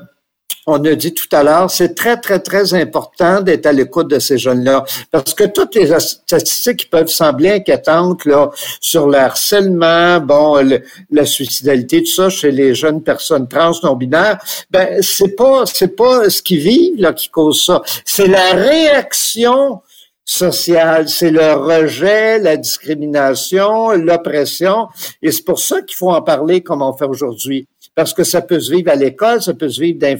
on 0.67 0.85
a 0.85 0.95
dit 0.95 1.13
tout 1.13 1.29
à 1.33 1.43
l'heure, 1.43 1.71
c'est 1.71 1.95
très, 1.95 2.17
très, 2.19 2.39
très 2.39 2.75
important 2.75 3.41
d'être 3.41 3.67
à 3.67 3.73
l'écoute 3.73 4.09
de 4.09 4.19
ces 4.21 4.39
jeunes-là. 4.39 4.85
Parce 5.11 5.35
que 5.35 5.45
toutes 5.45 5.75
les 5.75 5.99
statistiques 5.99 6.77
qui 6.79 6.87
peuvent 6.87 7.09
sembler 7.09 7.51
inquiétantes 7.51 8.25
là, 8.25 8.51
sur 8.81 9.09
le 9.09 9.19
harcèlement, 9.19 10.21
bon, 10.21 10.65
la 11.11 11.27
suicidalité, 11.27 12.05
tout 12.05 12.13
ça 12.13 12.31
chez 12.31 12.53
les 12.53 12.75
jeunes 12.75 13.03
personnes 13.03 13.49
trans 13.49 13.73
non 13.83 13.97
binaires, 13.97 14.39
ben 14.71 15.03
c'est 15.03 15.35
pas 15.35 15.65
c'est 15.67 15.97
pas 15.97 16.31
ce 16.31 16.43
qu'ils 16.43 16.61
vivent 16.61 17.01
là 17.01 17.13
qui 17.13 17.29
cause 17.29 17.65
ça. 17.65 17.83
C'est 18.05 18.29
la 18.29 18.53
réaction 18.53 19.83
sociale, 20.25 21.09
c'est 21.09 21.31
le 21.31 21.55
rejet, 21.55 22.39
la 22.39 22.57
discrimination, 22.57 23.91
l'oppression, 23.91 24.89
et 25.21 25.33
c'est 25.33 25.45
pour 25.45 25.59
ça 25.59 25.83
qu'il 25.83 25.97
faut 25.97 26.13
en 26.13 26.23
parler 26.23 26.61
comme 26.61 26.83
on 26.83 26.97
fait 26.97 27.07
aujourd'hui 27.07 27.67
parce 27.95 28.15
que 28.15 28.25
ça 28.25 28.41
peut 28.41 28.61
se 28.61 28.73
vivre 28.73 28.91
à 28.91 28.95
l'école, 28.95 29.43
ça 29.43 29.55
peut 29.55 29.69
se 29.69 29.81
vivre 29.81 29.99
dans 29.99 30.19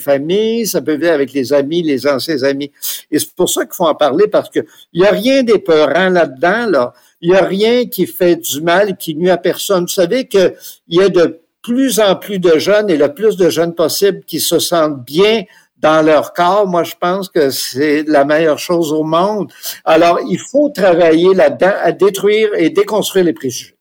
ça 0.67 0.83
peut 0.83 0.95
vivre 0.95 1.13
avec 1.13 1.33
les 1.33 1.53
amis, 1.53 1.83
les 1.83 2.07
anciens 2.07 2.43
amis. 2.43 2.71
Et 3.11 3.19
c'est 3.19 3.33
pour 3.35 3.49
ça 3.49 3.65
qu'il 3.65 3.75
faut 3.75 3.87
en 3.87 3.95
parler, 3.95 4.29
parce 4.29 4.51
que 4.51 4.61
il 4.93 5.03
y 5.03 5.07
a 5.07 5.11
rien 5.11 5.43
d'épeurant 5.43 6.11
là-dedans, 6.11 6.67
là. 6.67 6.93
Il 7.21 7.31
y 7.31 7.35
a 7.35 7.45
rien 7.45 7.87
qui 7.87 8.07
fait 8.07 8.37
du 8.37 8.61
mal, 8.61 8.97
qui 8.97 9.15
nuit 9.15 9.31
à 9.31 9.37
personne. 9.37 9.83
Vous 9.83 9.89
savez 9.89 10.27
qu'il 10.27 10.55
y 10.89 11.01
a 11.01 11.09
de 11.09 11.41
plus 11.63 12.01
en 12.01 12.17
plus 12.17 12.41
de 12.41 12.59
jeunes 12.59 12.91
et 12.91 12.97
le 12.97 13.15
plus 13.15 13.37
de 13.37 13.49
jeunes 13.49 13.75
possible 13.75 14.23
qui 14.27 14.41
se 14.41 14.59
sentent 14.59 15.05
bien 15.05 15.45
dans 15.83 16.01
leur 16.01 16.33
corps, 16.33 16.67
moi, 16.67 16.85
je 16.85 16.95
pense 16.99 17.29
que 17.29 17.51
c'est 17.51 18.05
la 18.07 18.25
meilleure 18.25 18.59
chose 18.59 18.93
au 18.93 19.03
monde. 19.03 19.53
Alors, 19.85 20.21
il 20.29 20.39
faut 20.39 20.69
travailler 20.71 21.35
là-dedans 21.35 21.73
à 21.83 21.91
détruire 21.91 22.51
et 22.57 22.71
déconstruire 22.71 23.25
les 23.25 23.33
préjugés. 23.33 23.77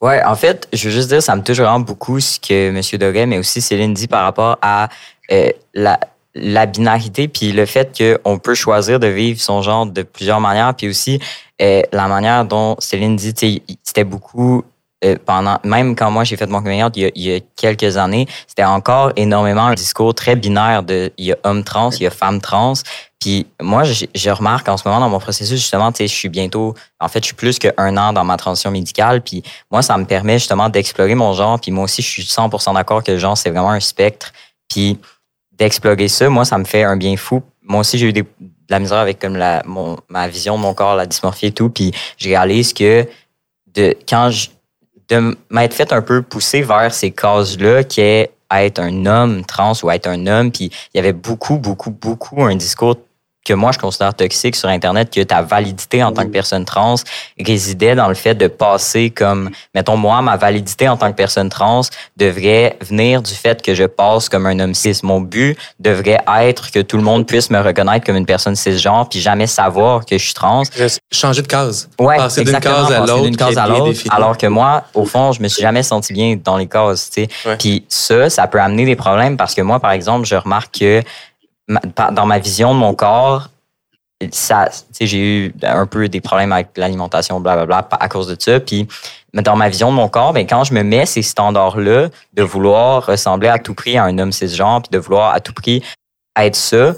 Ouais, 0.00 0.22
en 0.24 0.34
fait, 0.34 0.68
je 0.72 0.88
veux 0.88 0.94
juste 0.94 1.08
dire, 1.08 1.22
ça 1.22 1.34
me 1.36 1.42
touche 1.42 1.58
vraiment 1.58 1.80
beaucoup 1.80 2.20
ce 2.20 2.38
que 2.38 2.68
M. 2.68 2.80
Doguet, 2.98 3.26
mais 3.26 3.38
aussi 3.38 3.60
Céline 3.60 3.94
dit 3.94 4.08
par 4.08 4.24
rapport 4.24 4.58
à 4.60 4.88
euh, 5.30 5.50
la, 5.74 5.98
la 6.34 6.66
binarité, 6.66 7.28
puis 7.28 7.52
le 7.52 7.66
fait 7.66 7.96
qu'on 7.96 8.38
peut 8.38 8.54
choisir 8.54 9.00
de 9.00 9.06
vivre 9.06 9.40
son 9.40 9.62
genre 9.62 9.86
de 9.86 10.02
plusieurs 10.02 10.40
manières, 10.40 10.74
puis 10.74 10.88
aussi 10.88 11.20
euh, 11.60 11.82
la 11.92 12.08
manière 12.08 12.44
dont 12.44 12.76
Céline 12.78 13.16
dit, 13.16 13.34
c'était 13.82 14.04
beaucoup 14.04 14.64
euh, 15.04 15.16
pendant, 15.24 15.58
même 15.64 15.96
quand 15.96 16.10
moi 16.10 16.24
j'ai 16.24 16.36
fait 16.36 16.46
mon 16.46 16.62
coming 16.62 16.84
il, 16.94 17.10
il, 17.14 17.22
y 17.22 17.34
a 17.34 17.40
quelques 17.56 17.96
années, 17.96 18.26
c'était 18.46 18.64
encore 18.64 19.12
énormément 19.16 19.66
un 19.66 19.74
discours 19.74 20.14
très 20.14 20.36
binaire 20.36 20.82
de 20.82 21.12
il 21.18 21.26
y 21.26 21.32
a 21.32 21.36
homme 21.44 21.64
trans, 21.64 21.90
il 21.90 22.02
y 22.02 22.06
a 22.06 22.10
femme 22.10 22.40
trans. 22.40 22.74
Puis 23.22 23.46
moi, 23.60 23.84
je, 23.84 24.06
je 24.14 24.30
remarque 24.30 24.68
en 24.68 24.76
ce 24.76 24.86
moment 24.86 25.00
dans 25.00 25.08
mon 25.08 25.20
processus, 25.20 25.60
justement, 25.60 25.92
tu 25.92 25.98
sais, 25.98 26.08
je 26.08 26.14
suis 26.14 26.28
bientôt, 26.28 26.74
en 26.98 27.06
fait, 27.06 27.20
je 27.20 27.26
suis 27.26 27.36
plus 27.36 27.58
qu'un 27.58 27.96
an 27.96 28.12
dans 28.12 28.24
ma 28.24 28.36
transition 28.36 28.72
médicale. 28.72 29.22
Puis 29.22 29.44
moi, 29.70 29.80
ça 29.80 29.96
me 29.96 30.04
permet 30.04 30.38
justement 30.38 30.68
d'explorer 30.68 31.14
mon 31.14 31.32
genre. 31.32 31.60
Puis 31.60 31.70
moi 31.70 31.84
aussi, 31.84 32.02
je 32.02 32.08
suis 32.08 32.22
100% 32.22 32.74
d'accord 32.74 33.04
que 33.04 33.12
le 33.12 33.18
genre, 33.18 33.38
c'est 33.38 33.50
vraiment 33.50 33.70
un 33.70 33.80
spectre. 33.80 34.32
Puis 34.68 34.98
d'explorer 35.52 36.08
ça, 36.08 36.28
moi, 36.28 36.44
ça 36.44 36.58
me 36.58 36.64
fait 36.64 36.82
un 36.82 36.96
bien 36.96 37.16
fou. 37.16 37.42
Moi 37.62 37.80
aussi, 37.80 37.96
j'ai 37.96 38.06
eu 38.06 38.12
de 38.12 38.24
la 38.68 38.80
misère 38.80 38.98
avec 38.98 39.20
comme 39.20 39.36
la, 39.36 39.62
mon, 39.66 39.98
ma 40.08 40.26
vision 40.26 40.56
de 40.56 40.62
mon 40.62 40.74
corps, 40.74 40.96
la 40.96 41.06
dysmorphie 41.06 41.46
et 41.46 41.52
tout. 41.52 41.70
Puis 41.70 41.92
je 42.16 42.28
réalise 42.28 42.72
que 42.72 43.06
de, 43.74 43.94
quand 44.08 44.30
je, 44.30 44.48
de 45.12 45.36
m'être 45.50 45.74
fait 45.74 45.92
un 45.92 46.02
peu 46.02 46.22
pousser 46.22 46.62
vers 46.62 46.92
ces 46.92 47.10
cases-là, 47.10 47.84
qui 47.84 48.00
est 48.00 48.30
être 48.60 48.78
un 48.78 49.06
homme 49.06 49.44
trans 49.44 49.72
ou 49.82 49.90
être 49.90 50.06
un 50.06 50.26
homme. 50.26 50.50
Puis 50.52 50.70
il 50.92 50.96
y 50.96 51.00
avait 51.00 51.12
beaucoup, 51.12 51.58
beaucoup, 51.58 51.90
beaucoup 51.90 52.42
un 52.42 52.56
discours 52.56 52.96
que 53.44 53.54
moi 53.54 53.72
je 53.72 53.78
considère 53.78 54.14
toxique 54.14 54.56
sur 54.56 54.68
Internet, 54.68 55.12
que 55.12 55.20
ta 55.22 55.42
validité 55.42 56.02
en 56.02 56.12
tant 56.12 56.22
que 56.22 56.30
personne 56.30 56.64
trans 56.64 56.94
résidait 57.38 57.94
dans 57.94 58.08
le 58.08 58.14
fait 58.14 58.34
de 58.34 58.46
passer 58.46 59.10
comme, 59.10 59.50
mettons 59.74 59.96
moi, 59.96 60.22
ma 60.22 60.36
validité 60.36 60.88
en 60.88 60.96
tant 60.96 61.10
que 61.10 61.16
personne 61.16 61.48
trans 61.48 61.82
devrait 62.16 62.76
venir 62.80 63.22
du 63.22 63.32
fait 63.34 63.62
que 63.62 63.74
je 63.74 63.84
passe 63.84 64.28
comme 64.28 64.46
un 64.46 64.58
homme 64.60 64.74
cis. 64.74 65.00
Mon 65.02 65.20
but 65.20 65.58
devrait 65.80 66.20
être 66.40 66.70
que 66.70 66.80
tout 66.80 66.96
le 66.96 67.02
monde 67.02 67.26
puisse 67.26 67.50
me 67.50 67.60
reconnaître 67.60 68.06
comme 68.06 68.16
une 68.16 68.26
personne 68.26 68.56
cisgenre, 68.56 69.08
puis 69.08 69.20
jamais 69.20 69.46
savoir 69.46 70.04
que 70.04 70.18
je 70.18 70.24
suis 70.24 70.34
trans. 70.34 70.62
Changer 71.10 71.42
de 71.42 71.46
case. 71.46 71.88
Ouais, 71.98 72.16
passer 72.16 72.44
d'une 72.44 72.60
case 72.60 72.92
à 72.92 73.00
l'autre. 73.00 73.22
D'une 73.22 73.36
case 73.36 73.58
à 73.58 73.66
l'autre. 73.66 74.00
Alors 74.10 74.38
que 74.38 74.46
moi, 74.46 74.84
au 74.94 75.04
fond, 75.04 75.32
je 75.32 75.42
me 75.42 75.48
suis 75.48 75.62
jamais 75.62 75.82
senti 75.82 76.12
bien 76.12 76.36
dans 76.42 76.56
les 76.56 76.68
cases, 76.68 77.10
tu 77.10 77.22
sais. 77.22 77.28
Ouais. 77.48 77.56
Puis 77.56 77.84
ça, 77.88 78.30
ça 78.30 78.46
peut 78.46 78.60
amener 78.60 78.84
des 78.84 78.96
problèmes 78.96 79.36
parce 79.36 79.54
que 79.54 79.62
moi, 79.62 79.80
par 79.80 79.92
exemple, 79.92 80.26
je 80.26 80.36
remarque 80.36 80.78
que 80.78 81.02
dans 81.68 82.26
ma 82.26 82.38
vision 82.38 82.74
de 82.74 82.78
mon 82.78 82.94
corps, 82.94 83.48
ça, 84.30 84.68
j'ai 85.00 85.18
eu 85.18 85.54
un 85.62 85.86
peu 85.86 86.08
des 86.08 86.20
problèmes 86.20 86.52
avec 86.52 86.68
l'alimentation, 86.76 87.40
blablabla, 87.40 87.88
à 87.90 88.08
cause 88.08 88.28
de 88.28 88.36
ça. 88.38 88.60
Puis, 88.60 88.86
dans 89.34 89.56
ma 89.56 89.68
vision 89.68 89.90
de 89.90 89.96
mon 89.96 90.08
corps, 90.08 90.32
ben, 90.32 90.46
quand 90.46 90.64
je 90.64 90.74
me 90.74 90.82
mets 90.82 91.06
ces 91.06 91.22
standards-là 91.22 92.08
de 92.34 92.42
vouloir 92.42 93.06
ressembler 93.06 93.48
à 93.48 93.58
tout 93.58 93.74
prix 93.74 93.96
à 93.96 94.04
un 94.04 94.18
homme 94.18 94.32
cisgenre, 94.32 94.82
puis 94.82 94.90
de 94.90 94.98
vouloir 94.98 95.34
à 95.34 95.40
tout 95.40 95.52
prix 95.52 95.82
être 96.36 96.56
ça, 96.56 96.94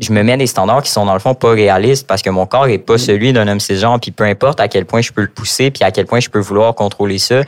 je 0.00 0.12
me 0.12 0.22
mets 0.22 0.36
des 0.38 0.46
standards 0.46 0.82
qui 0.82 0.90
sont 0.90 1.04
dans 1.04 1.12
le 1.12 1.18
fond 1.18 1.34
pas 1.34 1.50
réalistes 1.50 2.06
parce 2.06 2.22
que 2.22 2.30
mon 2.30 2.46
corps 2.46 2.66
est 2.66 2.78
pas 2.78 2.96
celui 2.96 3.32
d'un 3.32 3.46
homme 3.46 3.60
cisgenre, 3.60 4.00
puis 4.00 4.10
peu 4.10 4.24
importe 4.24 4.58
à 4.60 4.68
quel 4.68 4.86
point 4.86 5.02
je 5.02 5.12
peux 5.12 5.20
le 5.20 5.28
pousser, 5.28 5.70
puis 5.70 5.84
à 5.84 5.90
quel 5.90 6.06
point 6.06 6.20
je 6.20 6.30
peux 6.30 6.38
vouloir 6.38 6.74
contrôler 6.74 7.18
ça, 7.18 7.42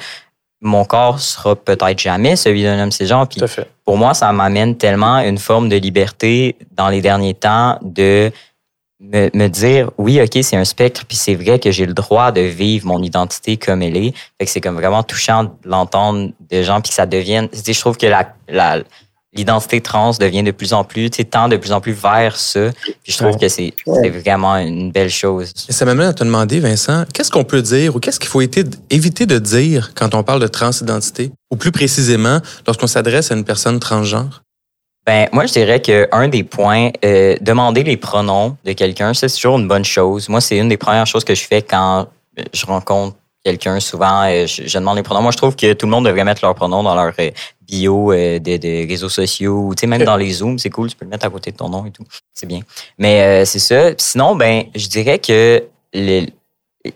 mon 0.64 0.84
corps 0.84 1.20
sera 1.20 1.54
peut-être 1.54 1.98
jamais 1.98 2.36
celui 2.36 2.62
d'un 2.62 2.82
homme 2.82 2.90
cisgenre. 2.90 3.28
Puis 3.28 3.40
pour 3.84 3.98
moi, 3.98 4.14
ça 4.14 4.32
m'amène 4.32 4.76
tellement 4.76 5.18
une 5.18 5.38
forme 5.38 5.68
de 5.68 5.76
liberté 5.76 6.56
dans 6.72 6.88
les 6.88 7.02
derniers 7.02 7.34
temps 7.34 7.78
de 7.82 8.32
me, 8.98 9.28
me 9.34 9.48
dire 9.48 9.90
oui, 9.98 10.20
OK, 10.22 10.42
c'est 10.42 10.56
un 10.56 10.64
spectre, 10.64 11.04
puis 11.06 11.18
c'est 11.18 11.34
vrai 11.34 11.58
que 11.58 11.70
j'ai 11.70 11.84
le 11.84 11.92
droit 11.92 12.32
de 12.32 12.40
vivre 12.40 12.86
mon 12.86 13.02
identité 13.02 13.58
comme 13.58 13.82
elle 13.82 13.96
est. 13.96 14.14
Fait 14.38 14.46
que 14.46 14.50
c'est 14.50 14.62
comme 14.62 14.76
vraiment 14.76 15.02
touchant 15.02 15.44
de 15.44 15.50
l'entendre 15.64 16.30
de 16.50 16.62
gens, 16.62 16.80
puis 16.80 16.88
que 16.88 16.94
ça 16.94 17.04
devienne. 17.04 17.48
Tu 17.50 17.58
sais, 17.58 17.72
je 17.74 17.80
trouve 17.80 17.98
que 17.98 18.06
la, 18.06 18.32
la 18.48 18.78
l'identité 19.34 19.80
trans 19.80 20.12
devient 20.12 20.42
de 20.42 20.50
plus 20.52 20.72
en 20.72 20.84
plus, 20.84 21.10
tu 21.10 21.16
sais, 21.18 21.24
tend 21.24 21.48
de 21.48 21.56
plus 21.56 21.72
en 21.72 21.80
plus 21.80 21.92
vers 21.92 22.36
ça. 22.36 22.70
Puis 23.02 23.12
je 23.12 23.16
trouve 23.18 23.32
Ouais. 23.34 23.38
que 23.40 23.48
c'est 23.48 23.74
vraiment 24.10 24.56
une 24.56 24.90
belle 24.92 25.10
chose. 25.10 25.52
Et 25.68 25.72
ça 25.72 25.84
m'amène 25.84 26.08
à 26.08 26.12
te 26.14 26.22
demander, 26.24 26.60
Vincent, 26.60 27.04
qu'est-ce 27.12 27.30
qu'on 27.30 27.44
peut 27.44 27.62
dire 27.62 27.96
ou 27.96 28.00
qu'est-ce 28.00 28.20
qu'il 28.20 28.28
faut 28.28 28.40
éviter, 28.40 29.26
de 29.26 29.38
dire 29.38 29.92
quand 29.94 30.14
on 30.14 30.22
parle 30.22 30.40
de 30.40 30.46
transidentité? 30.46 31.32
Ou 31.50 31.56
plus 31.56 31.72
précisément, 31.72 32.38
lorsqu'on 32.66 32.86
s'adresse 32.86 33.30
à 33.30 33.34
une 33.34 33.44
personne 33.44 33.80
transgenre? 33.80 34.42
Ben, 35.06 35.28
moi, 35.32 35.44
je 35.46 35.52
dirais 35.52 35.82
que 35.82 36.08
un 36.12 36.28
des 36.28 36.44
points, 36.44 36.90
euh, 37.04 37.36
demander 37.42 37.82
les 37.82 37.96
pronoms 37.98 38.56
de 38.64 38.72
quelqu'un, 38.72 39.12
c'est 39.12 39.28
toujours 39.28 39.58
une 39.58 39.68
bonne 39.68 39.84
chose. 39.84 40.28
Moi, 40.30 40.40
c'est 40.40 40.56
une 40.56 40.68
des 40.70 40.78
premières 40.78 41.06
choses 41.06 41.24
que 41.24 41.34
je 41.34 41.44
fais 41.44 41.60
quand 41.60 42.06
je 42.54 42.64
rencontre 42.66 43.16
quelqu'un. 43.44 43.78
Souvent, 43.80 44.22
euh, 44.24 44.46
je, 44.46 44.62
je 44.66 44.78
demande 44.78 44.96
les 44.96 45.02
pronoms. 45.02 45.20
Moi, 45.20 45.30
je 45.32 45.36
trouve 45.36 45.54
que 45.56 45.74
tout 45.74 45.84
le 45.84 45.90
monde 45.92 46.06
devrait 46.06 46.24
mettre 46.24 46.42
leurs 46.42 46.54
pronoms 46.54 46.82
dans 46.82 46.94
leur 46.94 47.12
euh, 47.20 47.30
bio 47.66 48.12
euh, 48.12 48.38
des 48.38 48.58
des 48.58 48.84
réseaux 48.86 49.08
sociaux. 49.08 49.66
ou, 49.68 49.74
Tu 49.74 49.80
sais, 49.82 49.86
même 49.86 50.04
dans 50.04 50.16
les 50.16 50.30
Zooms, 50.32 50.58
c'est 50.58 50.70
cool. 50.70 50.88
Tu 50.90 50.96
peux 50.96 51.04
le 51.04 51.10
mettre 51.10 51.26
à 51.26 51.30
côté 51.30 51.50
de 51.52 51.56
ton 51.56 51.68
nom 51.68 51.84
et 51.86 51.90
tout. 51.90 52.04
C'est 52.32 52.46
bien. 52.46 52.60
Mais 52.98 53.22
euh, 53.22 53.44
c'est 53.44 53.58
ça. 53.58 53.90
Sinon, 53.98 54.36
ben, 54.36 54.64
je 54.74 54.86
dirais 54.88 55.18
que 55.18 55.64
les- 55.92 56.32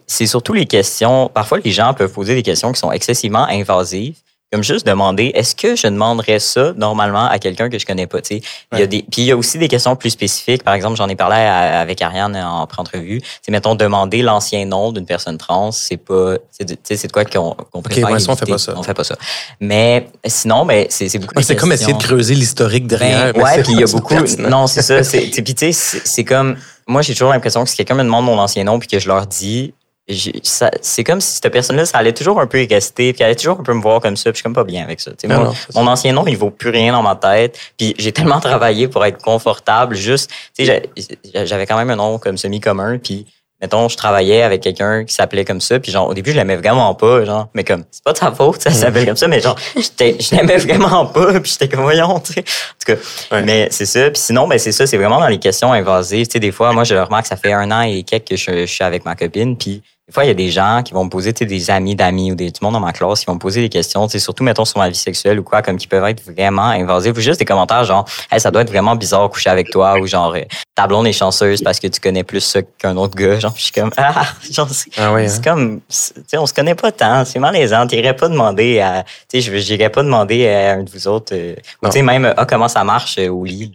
c'est 0.06 0.26
surtout 0.26 0.52
les 0.52 0.66
questions. 0.66 1.30
Parfois, 1.32 1.58
les 1.64 1.70
gens 1.70 1.94
peuvent 1.94 2.12
poser 2.12 2.34
des 2.34 2.42
questions 2.42 2.70
qui 2.72 2.78
sont 2.78 2.92
excessivement 2.92 3.44
invasives. 3.48 4.16
Comme 4.50 4.64
juste 4.64 4.86
demander, 4.86 5.30
est-ce 5.34 5.54
que 5.54 5.76
je 5.76 5.86
demanderais 5.88 6.38
ça 6.38 6.72
normalement 6.74 7.26
à 7.26 7.38
quelqu'un 7.38 7.68
que 7.68 7.78
je 7.78 7.84
connais 7.84 8.06
pas? 8.06 8.22
tu 8.22 8.36
sais? 8.36 8.42
Il 8.72 8.78
y 8.78 8.82
a 8.82 8.86
des, 8.86 9.02
puis 9.02 9.20
il 9.22 9.24
y 9.26 9.30
a 9.30 9.36
aussi 9.36 9.58
des 9.58 9.68
questions 9.68 9.94
plus 9.94 10.08
spécifiques. 10.08 10.62
Par 10.64 10.72
exemple, 10.72 10.96
j'en 10.96 11.06
ai 11.08 11.16
parlé 11.16 11.36
à- 11.36 11.80
avec 11.80 12.00
Ariane 12.00 12.34
en 12.34 12.66
pré-entrevue. 12.66 13.20
C'est, 13.42 13.52
mettons, 13.52 13.74
demander 13.74 14.22
l'ancien 14.22 14.64
nom 14.64 14.90
d'une 14.90 15.04
personne 15.04 15.36
trans, 15.36 15.70
c'est 15.70 15.98
pas, 15.98 16.36
c'est 16.50 16.64
de, 16.64 16.72
tu 16.72 16.80
sais, 16.82 16.96
c'est 16.96 17.08
de 17.08 17.12
quoi 17.12 17.26
qu'on, 17.26 17.54
qu'on 17.70 17.82
ouais, 17.82 18.18
ça, 18.20 18.32
on 18.32 18.36
fait 18.36 18.46
pas 18.46 18.56
ça. 18.56 18.72
On 18.74 18.82
fait 18.82 18.94
pas 18.94 19.04
ça. 19.04 19.16
Mais 19.60 20.08
sinon, 20.24 20.64
ben, 20.64 20.86
c'est, 20.88 21.10
c'est 21.10 21.18
beaucoup 21.18 21.34
Ouais, 21.36 21.42
c'est 21.42 21.54
comme 21.56 21.72
essayer 21.72 21.92
de 21.92 22.02
creuser 22.02 22.34
l'historique 22.34 22.86
derrière. 22.86 23.34
Ben, 23.34 23.38
mais 23.38 23.44
ouais, 23.44 23.62
puis 23.62 23.72
il 23.72 23.80
y 23.80 23.82
a 23.82 23.86
beaucoup. 23.86 24.14
Non, 24.38 24.66
c'est 24.66 24.80
ça. 24.82 25.04
C'est, 25.04 25.20
puis 25.30 25.54
tu 25.54 25.72
sais, 25.72 26.00
c'est, 26.04 26.24
comme. 26.24 26.56
Moi, 26.86 27.02
j'ai 27.02 27.12
toujours 27.12 27.28
l'impression 27.28 27.64
que 27.64 27.68
si 27.68 27.76
quelqu'un 27.76 27.96
me 27.96 28.02
demande 28.02 28.24
mon 28.24 28.38
ancien 28.38 28.64
nom 28.64 28.78
puis 28.78 28.88
que 28.88 28.98
je 28.98 29.08
leur 29.08 29.26
dis, 29.26 29.74
c'est 30.10 31.04
comme 31.04 31.20
si 31.20 31.32
cette 31.36 31.52
personne-là, 31.52 31.84
ça 31.84 31.98
allait 31.98 32.12
toujours 32.12 32.40
un 32.40 32.46
peu 32.46 32.62
y 32.62 32.66
rester, 32.66 33.12
puis 33.12 33.22
elle 33.22 33.26
allait 33.26 33.34
toujours 33.36 33.60
un 33.60 33.62
peu 33.62 33.74
me 33.74 33.82
voir 33.82 34.00
comme 34.00 34.16
ça, 34.16 34.24
puis 34.30 34.34
je 34.34 34.36
suis 34.38 34.42
comme 34.42 34.54
pas 34.54 34.64
bien 34.64 34.82
avec 34.84 35.00
ça. 35.00 35.10
Non, 35.24 35.34
moi, 35.36 35.44
non, 35.46 35.52
c'est 35.54 35.72
ça. 35.72 35.80
mon 35.80 35.86
ancien 35.90 36.12
nom, 36.12 36.26
il 36.26 36.36
vaut 36.36 36.50
plus 36.50 36.70
rien 36.70 36.92
dans 36.92 37.02
ma 37.02 37.16
tête, 37.16 37.58
puis 37.76 37.94
j'ai 37.98 38.12
tellement 38.12 38.40
travaillé 38.40 38.88
pour 38.88 39.04
être 39.04 39.22
confortable, 39.22 39.94
juste, 39.94 40.30
tu 40.56 40.64
sais, 40.66 40.82
j'ai- 40.96 41.46
j'avais 41.46 41.66
quand 41.66 41.76
même 41.76 41.90
un 41.90 41.96
nom 41.96 42.18
comme 42.18 42.38
semi-commun, 42.38 42.98
puis 42.98 43.26
mettons, 43.60 43.88
je 43.88 43.96
travaillais 43.96 44.42
avec 44.42 44.60
quelqu'un 44.62 45.04
qui 45.04 45.12
s'appelait 45.12 45.44
comme 45.44 45.60
ça, 45.60 45.80
puis 45.80 45.90
genre, 45.90 46.08
au 46.08 46.14
début, 46.14 46.30
je 46.30 46.36
l'aimais 46.36 46.54
vraiment 46.56 46.94
pas, 46.94 47.24
genre, 47.24 47.48
mais 47.54 47.64
comme, 47.64 47.82
c'est 47.90 48.04
pas 48.04 48.12
de 48.12 48.18
sa 48.18 48.30
faute, 48.30 48.62
ça 48.62 48.70
s'appelle 48.70 49.04
comme 49.04 49.16
ça, 49.16 49.26
mais 49.26 49.40
genre, 49.40 49.56
je 49.76 50.36
l'aimais 50.36 50.58
vraiment 50.58 51.06
pas, 51.06 51.40
puis 51.40 51.50
j'étais 51.50 51.68
comme, 51.68 51.82
voyons, 51.82 52.20
tu 52.20 52.34
sais. 52.34 52.40
En 52.40 52.44
tout 52.44 52.94
cas, 52.94 53.36
Ouais. 53.36 53.42
mais 53.42 53.66
c'est 53.72 53.84
ça. 53.86 54.10
Puis 54.10 54.22
sinon, 54.22 54.46
ben 54.46 54.58
c'est 54.60 54.70
ça, 54.72 54.86
c'est 54.86 54.96
vraiment 54.96 55.18
dans 55.18 55.26
les 55.26 55.40
questions 55.40 55.72
invasives. 55.72 56.26
Tu 56.28 56.34
sais, 56.34 56.38
des 56.40 56.52
fois, 56.52 56.72
moi, 56.72 56.84
je 56.84 56.94
remarque, 56.94 57.26
ça 57.26 57.36
fait 57.36 57.52
un 57.52 57.70
an 57.72 57.82
et 57.82 58.04
quelques 58.04 58.28
que 58.28 58.36
je, 58.36 58.60
je 58.60 58.66
suis 58.72 58.84
avec 58.84 59.04
ma 59.04 59.16
copine, 59.16 59.56
puis 59.56 59.82
des 60.08 60.14
fois, 60.14 60.24
il 60.24 60.28
y 60.28 60.30
a 60.30 60.34
des 60.34 60.48
gens 60.48 60.82
qui 60.82 60.94
vont 60.94 61.04
me 61.04 61.10
poser, 61.10 61.34
tu 61.34 61.40
sais, 61.40 61.44
des 61.44 61.70
amis 61.70 61.94
d'amis 61.94 62.32
ou 62.32 62.34
des, 62.34 62.50
du 62.50 62.58
monde 62.62 62.72
dans 62.72 62.80
ma 62.80 62.94
classe 62.94 63.20
qui 63.20 63.26
vont 63.26 63.34
me 63.34 63.38
poser 63.38 63.60
des 63.60 63.68
questions, 63.68 64.06
tu 64.06 64.12
sais, 64.12 64.18
surtout, 64.18 64.42
mettons, 64.42 64.64
sur 64.64 64.78
ma 64.78 64.88
vie 64.88 64.94
sexuelle 64.94 65.38
ou 65.38 65.42
quoi, 65.42 65.60
comme 65.60 65.76
qui 65.76 65.86
peuvent 65.86 66.04
être 66.06 66.22
vraiment 66.24 66.62
invasifs. 66.62 67.12
Ou 67.14 67.20
juste 67.20 67.38
des 67.38 67.44
commentaires 67.44 67.84
genre, 67.84 68.06
hey, 68.32 68.40
ça 68.40 68.50
doit 68.50 68.62
être 68.62 68.70
vraiment 68.70 68.96
bizarre 68.96 69.28
coucher 69.28 69.50
avec 69.50 69.68
toi, 69.70 70.00
ou 70.00 70.06
genre, 70.06 70.34
euh, 70.34 70.40
ta 70.74 70.86
blonde 70.86 71.06
est 71.06 71.12
chanceuse 71.12 71.60
parce 71.60 71.78
que 71.78 71.88
tu 71.88 72.00
connais 72.00 72.24
plus 72.24 72.40
ça 72.40 72.62
qu'un 72.62 72.96
autre 72.96 73.16
gars. 73.16 73.38
Genre, 73.38 73.52
je 73.54 73.62
suis 73.64 73.72
comme, 73.72 73.90
ah, 73.98 74.24
genre, 74.50 74.70
c'est 74.70 74.90
Ah 74.96 75.10
hein? 75.10 75.28
c'est 75.28 75.44
comme, 75.44 75.80
tu 75.80 75.84
sais, 76.26 76.38
on 76.38 76.46
se 76.46 76.54
connaît 76.54 76.74
pas 76.74 76.90
tant, 76.90 77.26
c'est 77.26 77.38
malaisant. 77.38 77.86
T'irais 77.86 78.16
pas 78.16 78.28
demander 78.30 78.80
à, 78.80 79.04
tu 79.28 79.42
sais, 79.42 79.52
je 79.52 79.54
j'irais 79.58 79.90
pas 79.90 80.02
demander 80.02 80.48
à 80.48 80.72
un 80.72 80.84
de 80.84 80.90
vous 80.90 81.06
autres, 81.06 81.34
euh, 81.34 81.54
tu 81.84 81.90
sais, 81.90 82.00
même, 82.00 82.32
ah, 82.34 82.46
comment 82.46 82.68
ça 82.68 82.82
marche 82.82 83.18
euh, 83.18 83.28
au 83.28 83.44
lit. 83.44 83.74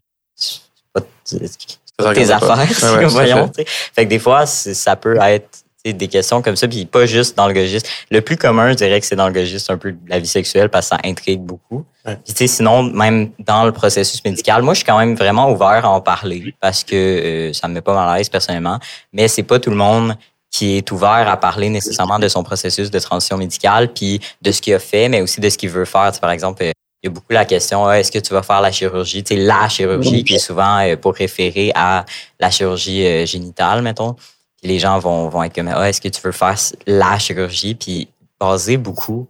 Pas, 0.94 2.14
tes 2.16 2.32
affaires, 2.32 2.58
c'est 2.72 2.92
ouais, 2.96 3.04
tout 3.04 3.10
voyons, 3.12 3.52
fait. 3.54 3.66
tu 3.66 3.72
sais. 3.72 3.78
Fait 3.94 4.06
que 4.06 4.10
des 4.10 4.18
fois, 4.18 4.48
ça 4.48 4.96
peut 4.96 5.16
être, 5.22 5.63
des 5.92 6.08
questions 6.08 6.42
comme 6.42 6.56
ça, 6.56 6.68
puis 6.68 6.86
pas 6.86 7.06
juste 7.06 7.36
dans 7.36 7.48
le 7.48 7.60
registre. 7.60 7.90
Le 8.10 8.22
plus 8.22 8.38
commun, 8.38 8.70
je 8.70 8.76
dirais 8.76 9.02
que 9.02 9.06
c'est 9.06 9.18
dans 9.18 9.28
le 9.28 9.38
registre 9.38 9.72
un 9.72 9.78
peu 9.78 9.92
de 9.92 9.98
la 10.08 10.20
vie 10.20 10.28
sexuelle 10.28 10.70
parce 10.70 10.90
que 10.90 10.96
ça 10.96 11.02
intrigue 11.04 11.42
beaucoup. 11.42 11.84
Ouais. 12.06 12.18
Puis, 12.24 12.34
tu 12.34 12.48
sais, 12.48 12.48
sinon, 12.48 12.84
même 12.84 13.32
dans 13.40 13.66
le 13.66 13.74
processus 13.74 14.24
médical, 14.24 14.62
moi, 14.62 14.74
je 14.74 14.80
suis 14.80 14.86
quand 14.86 14.98
même 14.98 15.16
vraiment 15.16 15.52
ouvert 15.52 15.86
à 15.86 15.90
en 15.90 16.00
parler 16.00 16.56
parce 16.62 16.86
que 16.86 16.96
euh, 16.96 17.54
ça 17.54 17.68
me 17.68 17.74
met 17.74 17.82
pas 17.82 17.94
mal 17.94 18.08
à 18.08 18.18
l'aise 18.18 18.30
personnellement. 18.30 18.80
Mais 19.12 19.28
c'est 19.28 19.44
pas 19.44 19.60
tout 19.60 19.72
le 19.72 19.76
monde 19.76 20.16
qui 20.54 20.78
est 20.78 20.92
ouvert 20.92 21.28
à 21.28 21.36
parler 21.36 21.70
nécessairement 21.70 22.20
de 22.20 22.28
son 22.28 22.44
processus 22.44 22.92
de 22.92 23.00
transition 23.00 23.38
médicale, 23.38 23.92
puis 23.92 24.22
de 24.42 24.52
ce 24.52 24.62
qu'il 24.62 24.76
a 24.76 24.80
fait, 24.80 25.10
mais 25.10 25.22
aussi 25.22 25.42
de 25.42 25.50
ce 25.50 25.58
qu'il 25.58 25.70
veut 25.70 25.86
faire. 25.86 26.10
Tu 26.10 26.16
sais, 26.16 26.22
par 26.22 26.32
exemple, 26.32 26.64
euh, 26.64 26.72
il 27.02 27.08
y 27.08 27.10
a 27.10 27.12
beaucoup 27.12 27.34
la 27.34 27.44
question, 27.44 27.86
ah, 27.86 28.00
est-ce 28.00 28.12
que 28.12 28.20
tu 28.20 28.34
vas 28.34 28.44
faire 28.44 28.62
la 28.62 28.72
chirurgie? 28.72 29.24
Tu 29.24 29.36
sais, 29.36 29.42
la 29.42 29.68
chirurgie 29.68 30.24
qui 30.24 30.36
est 30.36 30.40
souvent 30.40 30.80
euh, 30.80 30.96
pour 30.96 31.16
référer 31.16 31.72
à 31.76 32.06
la 32.40 32.50
chirurgie 32.50 33.06
euh, 33.06 33.26
génitale, 33.26 33.82
mettons. 33.82 34.16
Puis 34.64 34.72
les 34.72 34.80
gens 34.80 34.98
vont, 34.98 35.28
vont 35.28 35.44
être 35.44 35.54
comme, 35.54 35.68
ah, 35.68 35.90
est-ce 35.90 36.00
que 36.00 36.08
tu 36.08 36.22
veux 36.22 36.32
faire 36.32 36.56
la 36.88 37.20
chirurgie? 37.20 37.76
Puis 37.76 38.08
baser 38.40 38.78
beaucoup 38.78 39.28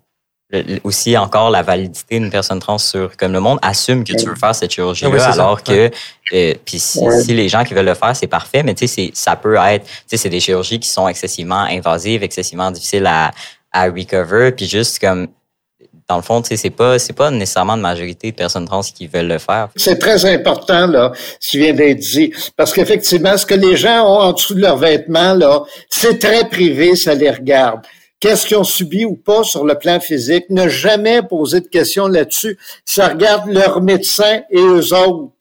le- 0.52 0.80
aussi 0.84 1.18
encore 1.18 1.50
la 1.50 1.64
validité 1.64 2.20
d'une 2.20 2.30
personne 2.30 2.60
trans 2.60 2.78
sur 2.78 3.18
comme 3.18 3.34
le 3.34 3.40
monde 3.40 3.58
assume 3.64 4.04
que 4.04 4.14
tu 4.14 4.28
veux 4.28 4.36
faire 4.36 4.54
cette 4.54 4.72
chirurgie 4.72 5.06
là 5.06 5.10
oui, 5.10 5.18
c'est 5.20 5.26
ça. 5.34 5.42
alors 5.44 5.64
que 5.64 5.90
euh, 6.34 6.54
puis 6.64 6.78
si, 6.78 7.00
les 7.34 7.50
gens 7.50 7.64
qui 7.64 7.74
veulent 7.74 7.88
le 7.88 7.96
faire 7.96 8.16
c'est 8.16 8.28
parfait 8.28 8.62
mais 8.62 8.76
tu 8.76 8.88
sais 8.88 9.08
c'est- 9.08 9.16
ça 9.16 9.36
peut 9.36 9.56
être 9.56 9.86
tu 9.86 9.92
sais 10.06 10.18
c'est 10.18 10.30
des 10.30 10.40
chirurgies 10.40 10.80
qui 10.80 10.90
sont 10.90 11.08
excessivement 11.08 11.62
invasives 11.64 12.22
excessivement 12.22 12.70
difficiles 12.70 13.08
à 13.08 13.32
à 13.72 13.86
recover 13.86 14.52
puis 14.52 14.68
juste 14.68 15.00
comme 15.00 15.28
dans 16.14 16.18
le 16.18 16.24
fond 16.24 16.42
tu 16.42 16.56
sais 16.56 16.72
c'est 16.98 17.14
pas 17.14 17.32
nécessairement 17.32 17.74
une 17.74 17.82
majorité 17.82 18.32
de 18.32 18.36
personnes 18.36 18.66
trans 18.66 18.82
qui 18.82 19.08
veulent 19.08 19.28
le 19.28 19.40
faire 19.40 19.70
C'est 19.76 19.98
très 19.98 20.26
important, 20.26 20.88
là, 20.88 21.12
ce 21.40 21.50
qui 21.50 21.58
vient 21.58 21.74
d'être 21.74 22.00
dit. 22.00 22.32
Parce 22.56 22.72
qu'effectivement, 22.74 23.38
ce 23.38 23.46
que 23.46 23.56
les 23.56 23.76
gens 23.76 24.06
ont 24.06 24.20
en 24.20 24.34
dessous 24.34 24.54
de 24.54 24.62
leurs 24.62 24.78
vêtements, 24.78 25.34
là, 25.34 25.64
c'est 25.90 26.20
très 26.20 26.48
privé, 26.48 26.96
ça 26.96 27.14
les 27.16 27.32
regarde. 27.32 27.82
Qu'est-ce 28.20 28.48
qu'ils 28.48 28.58
ont 28.58 28.64
subi 28.64 29.06
ou 29.06 29.16
pas 29.16 29.44
sur 29.44 29.66
le 29.66 29.76
plan 29.76 30.00
physique? 30.00 30.46
Ne 30.50 30.70
jamais 30.70 31.22
poser 31.24 31.60
de 31.60 31.68
questions 31.68 32.08
là-dessus. 32.08 32.58
Ça 32.86 33.10
regarde 33.10 33.50
leurs 33.50 33.82
médecins 33.82 34.42
et 34.50 34.60
eux 34.60 34.94
autres. 34.94 35.34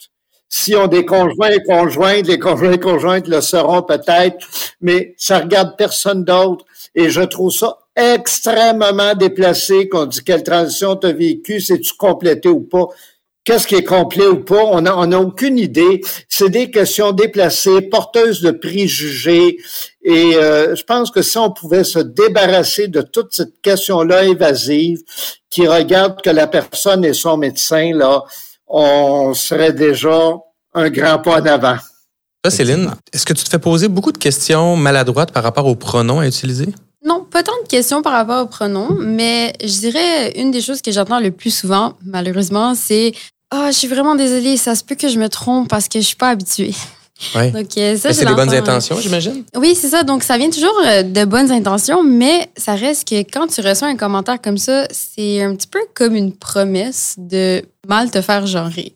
Si 0.48 0.74
on 0.74 0.86
des 0.86 1.06
conjoints 1.06 1.50
et 1.50 1.62
conjointes, 1.62 2.26
les 2.26 2.38
conjoints 2.38 2.72
et 2.72 2.80
conjointes 2.80 3.28
le 3.28 3.40
seront 3.40 3.82
peut-être, 3.82 4.36
mais 4.80 5.14
ça 5.16 5.38
regarde 5.38 5.76
personne 5.78 6.24
d'autre. 6.24 6.64
Et 6.94 7.08
je 7.08 7.22
trouve 7.22 7.52
ça 7.52 7.78
extrêmement 7.96 9.14
déplacé 9.14 9.88
qu'on 9.88 10.06
dit 10.06 10.22
quelle 10.24 10.42
transition 10.42 10.96
tu 10.96 11.06
as 11.06 11.12
vécu, 11.12 11.60
c'est-tu 11.60 11.94
complété 11.94 12.48
ou 12.48 12.60
pas? 12.60 12.86
Qu'est-ce 13.44 13.66
qui 13.66 13.74
est 13.74 13.84
complet 13.84 14.26
ou 14.26 14.44
pas? 14.44 14.62
On 14.62 14.80
n'a 14.80 15.20
aucune 15.20 15.58
idée. 15.58 16.00
C'est 16.28 16.48
des 16.48 16.70
questions 16.70 17.10
déplacées, 17.10 17.82
porteuses 17.82 18.40
de 18.40 18.52
préjugés. 18.52 19.56
Et 20.04 20.36
euh, 20.36 20.76
je 20.76 20.82
pense 20.84 21.10
que 21.10 21.22
si 21.22 21.38
on 21.38 21.50
pouvait 21.50 21.82
se 21.82 21.98
débarrasser 21.98 22.86
de 22.86 23.02
toute 23.02 23.34
cette 23.34 23.60
question-là 23.60 24.24
évasive 24.24 25.02
qui 25.50 25.66
regarde 25.66 26.22
que 26.22 26.30
la 26.30 26.46
personne 26.46 27.04
et 27.04 27.14
son 27.14 27.36
médecin, 27.36 27.90
là, 27.92 28.22
on 28.68 29.34
serait 29.34 29.72
déjà 29.72 30.36
un 30.72 30.88
grand 30.88 31.18
pas 31.18 31.40
en 31.40 31.46
avant. 31.46 31.76
Toi, 32.44 32.50
Céline, 32.50 32.92
est-ce 33.12 33.26
que 33.26 33.32
tu 33.32 33.42
te 33.42 33.48
fais 33.48 33.58
poser 33.58 33.88
beaucoup 33.88 34.12
de 34.12 34.18
questions 34.18 34.76
maladroites 34.76 35.32
par 35.32 35.42
rapport 35.42 35.66
aux 35.66 35.76
pronoms 35.76 36.20
à 36.20 36.28
utiliser? 36.28 36.68
Non, 37.04 37.26
pas 37.28 37.42
tant 37.42 37.52
de 37.62 37.68
questions 37.68 38.02
par 38.02 38.12
rapport 38.12 38.42
aux 38.42 38.46
pronoms, 38.46 38.96
mais 38.98 39.52
je 39.60 39.78
dirais 39.80 40.32
une 40.38 40.50
des 40.50 40.60
choses 40.60 40.82
que 40.82 40.92
j'entends 40.92 41.18
le 41.18 41.30
plus 41.30 41.50
souvent, 41.50 41.94
malheureusement, 42.04 42.74
c'est 42.74 43.12
Ah, 43.50 43.70
je 43.70 43.76
suis 43.76 43.88
vraiment 43.88 44.14
désolée, 44.14 44.56
ça 44.56 44.74
se 44.74 44.84
peut 44.84 44.94
que 44.94 45.08
je 45.08 45.18
me 45.18 45.28
trompe 45.28 45.68
parce 45.68 45.88
que 45.88 46.00
je 46.00 46.06
suis 46.06 46.16
pas 46.16 46.28
habituée. 46.30 46.74
Oui. 47.36 47.52
Donc, 47.52 47.76
euh, 47.78 47.96
ça, 47.96 48.12
c'est 48.12 48.24
des 48.24 48.34
bonnes 48.34 48.52
euh, 48.52 48.58
intentions, 48.58 48.96
j'imagine? 48.98 49.44
Oui, 49.54 49.76
c'est 49.76 49.88
ça. 49.88 50.02
Donc, 50.02 50.24
ça 50.24 50.36
vient 50.36 50.50
toujours 50.50 50.74
euh, 50.84 51.04
de 51.04 51.24
bonnes 51.24 51.52
intentions, 51.52 52.02
mais 52.02 52.48
ça 52.56 52.74
reste 52.74 53.08
que 53.08 53.20
quand 53.20 53.46
tu 53.46 53.60
reçois 53.60 53.86
un 53.86 53.96
commentaire 53.96 54.40
comme 54.42 54.58
ça, 54.58 54.88
c'est 54.90 55.40
un 55.40 55.54
petit 55.54 55.68
peu 55.68 55.78
comme 55.94 56.16
une 56.16 56.32
promesse 56.32 57.14
de 57.18 57.62
mal 57.86 58.10
te 58.10 58.20
faire 58.20 58.46
genrer. 58.46 58.94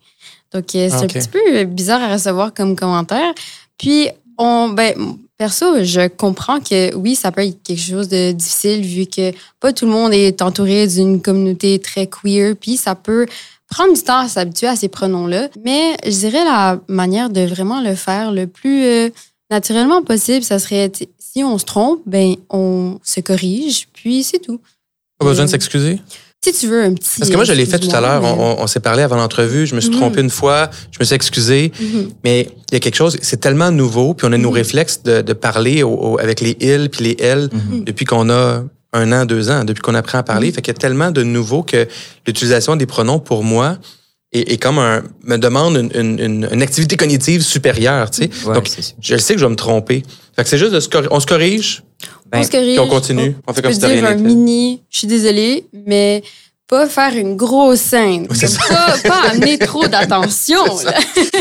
Donc, 0.53 0.75
euh, 0.75 0.89
c'est 0.91 1.05
un 1.05 1.07
petit 1.07 1.29
peu 1.29 1.65
bizarre 1.65 2.03
à 2.03 2.13
recevoir 2.13 2.53
comme 2.53 2.75
commentaire. 2.75 3.33
Puis, 3.79 4.09
on, 4.39 4.71
ben, 4.71 4.95
perso, 5.37 5.85
je 5.85 6.09
comprends 6.09 6.61
que 6.61 6.95
oui, 6.95 7.15
ça 7.15 7.31
peut 7.33 7.43
être 7.43 7.63
quelque 7.63 7.81
chose 7.83 8.09
de 8.09 8.33
difficile 8.33 8.83
vu 8.83 9.07
que 9.07 9.33
pas 9.61 9.73
tout 9.73 9.85
le 9.87 9.93
monde 9.93 10.13
est 10.15 10.41
entouré 10.43 10.87
d'une 10.87 11.21
communauté 11.21 11.79
très 11.79 12.07
queer, 12.07 12.55
puis 12.59 12.77
ça 12.77 12.95
peut 12.95 13.27
prendre 13.71 13.95
du 13.95 14.03
temps 14.03 14.21
à 14.21 14.29
s'habituer 14.29 14.69
à 14.69 14.77
ces 14.77 14.89
pronoms-là. 14.89 15.49
Mais 15.65 15.97
je 16.05 16.11
dirais 16.11 16.45
la 16.45 16.81
manière 16.89 17.31
de 17.31 17.41
vraiment 17.43 17.81
le 17.81 17.95
faire 17.95 18.33
le 18.33 18.47
plus 18.47 18.85
euh, 18.85 19.11
naturellement 19.51 20.03
possible, 20.03 20.43
ça 20.45 20.59
serait 20.59 20.91
si 21.19 21.45
on 21.45 21.59
se 21.59 21.65
trompe, 21.65 22.01
ben 22.07 22.37
on 22.51 22.99
se 23.03 23.21
corrige, 23.21 23.89
puis 23.93 24.23
c'est 24.23 24.39
tout. 24.39 24.61
Pas 25.19 25.27
besoin 25.27 25.45
de 25.45 25.49
Euh, 25.49 25.53
s'excuser? 25.53 26.01
Si 26.53 26.61
tu 26.61 26.69
veux 26.69 26.83
un 26.83 26.95
petit. 26.95 27.19
Parce 27.19 27.31
que 27.31 27.37
moi, 27.37 27.45
je 27.45 27.53
l'ai 27.53 27.67
fait 27.67 27.79
tout 27.79 27.95
à 27.95 28.01
l'heure. 28.01 28.23
On, 28.23 28.67
s'est 28.67 28.81
parlé 28.81 29.03
avant 29.03 29.17
l'entrevue. 29.17 29.67
Je 29.67 29.75
me 29.75 29.81
suis 29.81 29.91
Mhm. 29.91 29.97
trompé 29.97 30.21
une 30.21 30.31
fois. 30.31 30.71
Je 30.93 30.99
me 31.01 31.05
suis 31.05 31.15
excusé. 31.15 31.73
mais- 31.81 31.87
Mhm. 31.87 32.09
Mais 32.25 32.49
il 32.71 32.75
y 32.75 32.77
a 32.77 32.81
quelque 32.81 32.95
chose, 32.97 33.17
c'est 33.23 33.41
tellement 33.41 33.71
nouveau. 33.71 34.15
Puis 34.15 34.27
on 34.29 34.33
a 34.33 34.39
nos 34.39 34.51
Mhm. 34.51 34.55
réflexes 34.57 35.03
de, 35.03 35.23
de 35.23 35.33
parler 35.33 35.83
au- 35.83 35.91
au- 35.95 36.19
avec 36.19 36.41
les 36.41 36.57
ils 36.61 36.89
puis 36.89 37.05
les 37.05 37.17
elles 37.21 37.49
depuis 37.85 38.05
qu'on 38.05 38.31
a 38.31 38.63
un 38.93 39.13
an, 39.13 39.25
deux 39.27 39.51
ans, 39.51 39.65
depuis 39.65 39.83
qu'on 39.83 39.95
apprend 39.95 40.19
à 40.19 40.23
parler. 40.23 40.51
Fait 40.53 40.63
qu'il 40.63 40.73
y 40.73 40.77
a 40.77 40.79
tellement 40.79 41.11
de 41.11 41.23
nouveau 41.23 41.63
que 41.63 41.87
l'utilisation 42.27 42.77
des 42.77 42.87
pronoms 42.87 43.19
pour 43.19 43.45
moi 43.45 43.79
est, 44.33 44.53
est 44.53 44.57
comme 44.57 44.79
un, 44.79 45.03
me 45.25 45.37
demande 45.37 45.77
une, 45.77 45.91
une- 45.95 46.19
une- 46.21 46.49
une 46.53 46.63
activité 46.63 46.97
cognitive 46.97 47.43
supérieure. 47.43 48.11
Tu 48.11 48.23
sais. 48.25 48.31
Ouais, 48.47 48.55
Donc, 48.55 48.69
je 49.01 49.15
le 49.15 49.21
sais 49.21 49.35
que 49.35 49.41
je 49.41 49.45
vais 49.45 49.51
me 49.51 49.57
tromper. 49.57 50.03
Fait 50.35 50.43
que 50.45 50.49
c'est 50.49 50.59
juste 50.59 50.73
de 50.73 50.81
se 50.81 50.89
on 51.11 51.21
se 51.21 51.27
corrige, 51.27 51.83
Ben, 52.31 52.41
on 52.41 52.43
se 52.43 52.51
corrige. 52.51 52.77
puis 52.77 52.81
on 52.81 52.89
continue. 52.89 53.37
On 53.47 53.53
fait 53.53 53.63
comme 53.63 53.73
si 53.73 53.85
rien 53.87 54.05
un 54.05 54.15
n'était. 54.15 54.23
mini, 54.29 54.83
je 54.91 54.99
suis 54.99 55.07
désolée, 55.07 55.67
mais 55.73 56.23
pas 56.69 56.89
faire 56.89 57.15
une 57.15 57.37
grosse 57.37 57.79
scène. 57.79 58.27
Oui, 58.29 58.39
pas, 58.69 58.95
pas 59.09 59.31
amener 59.31 59.57
trop 59.59 59.87
d'attention. 59.87 60.59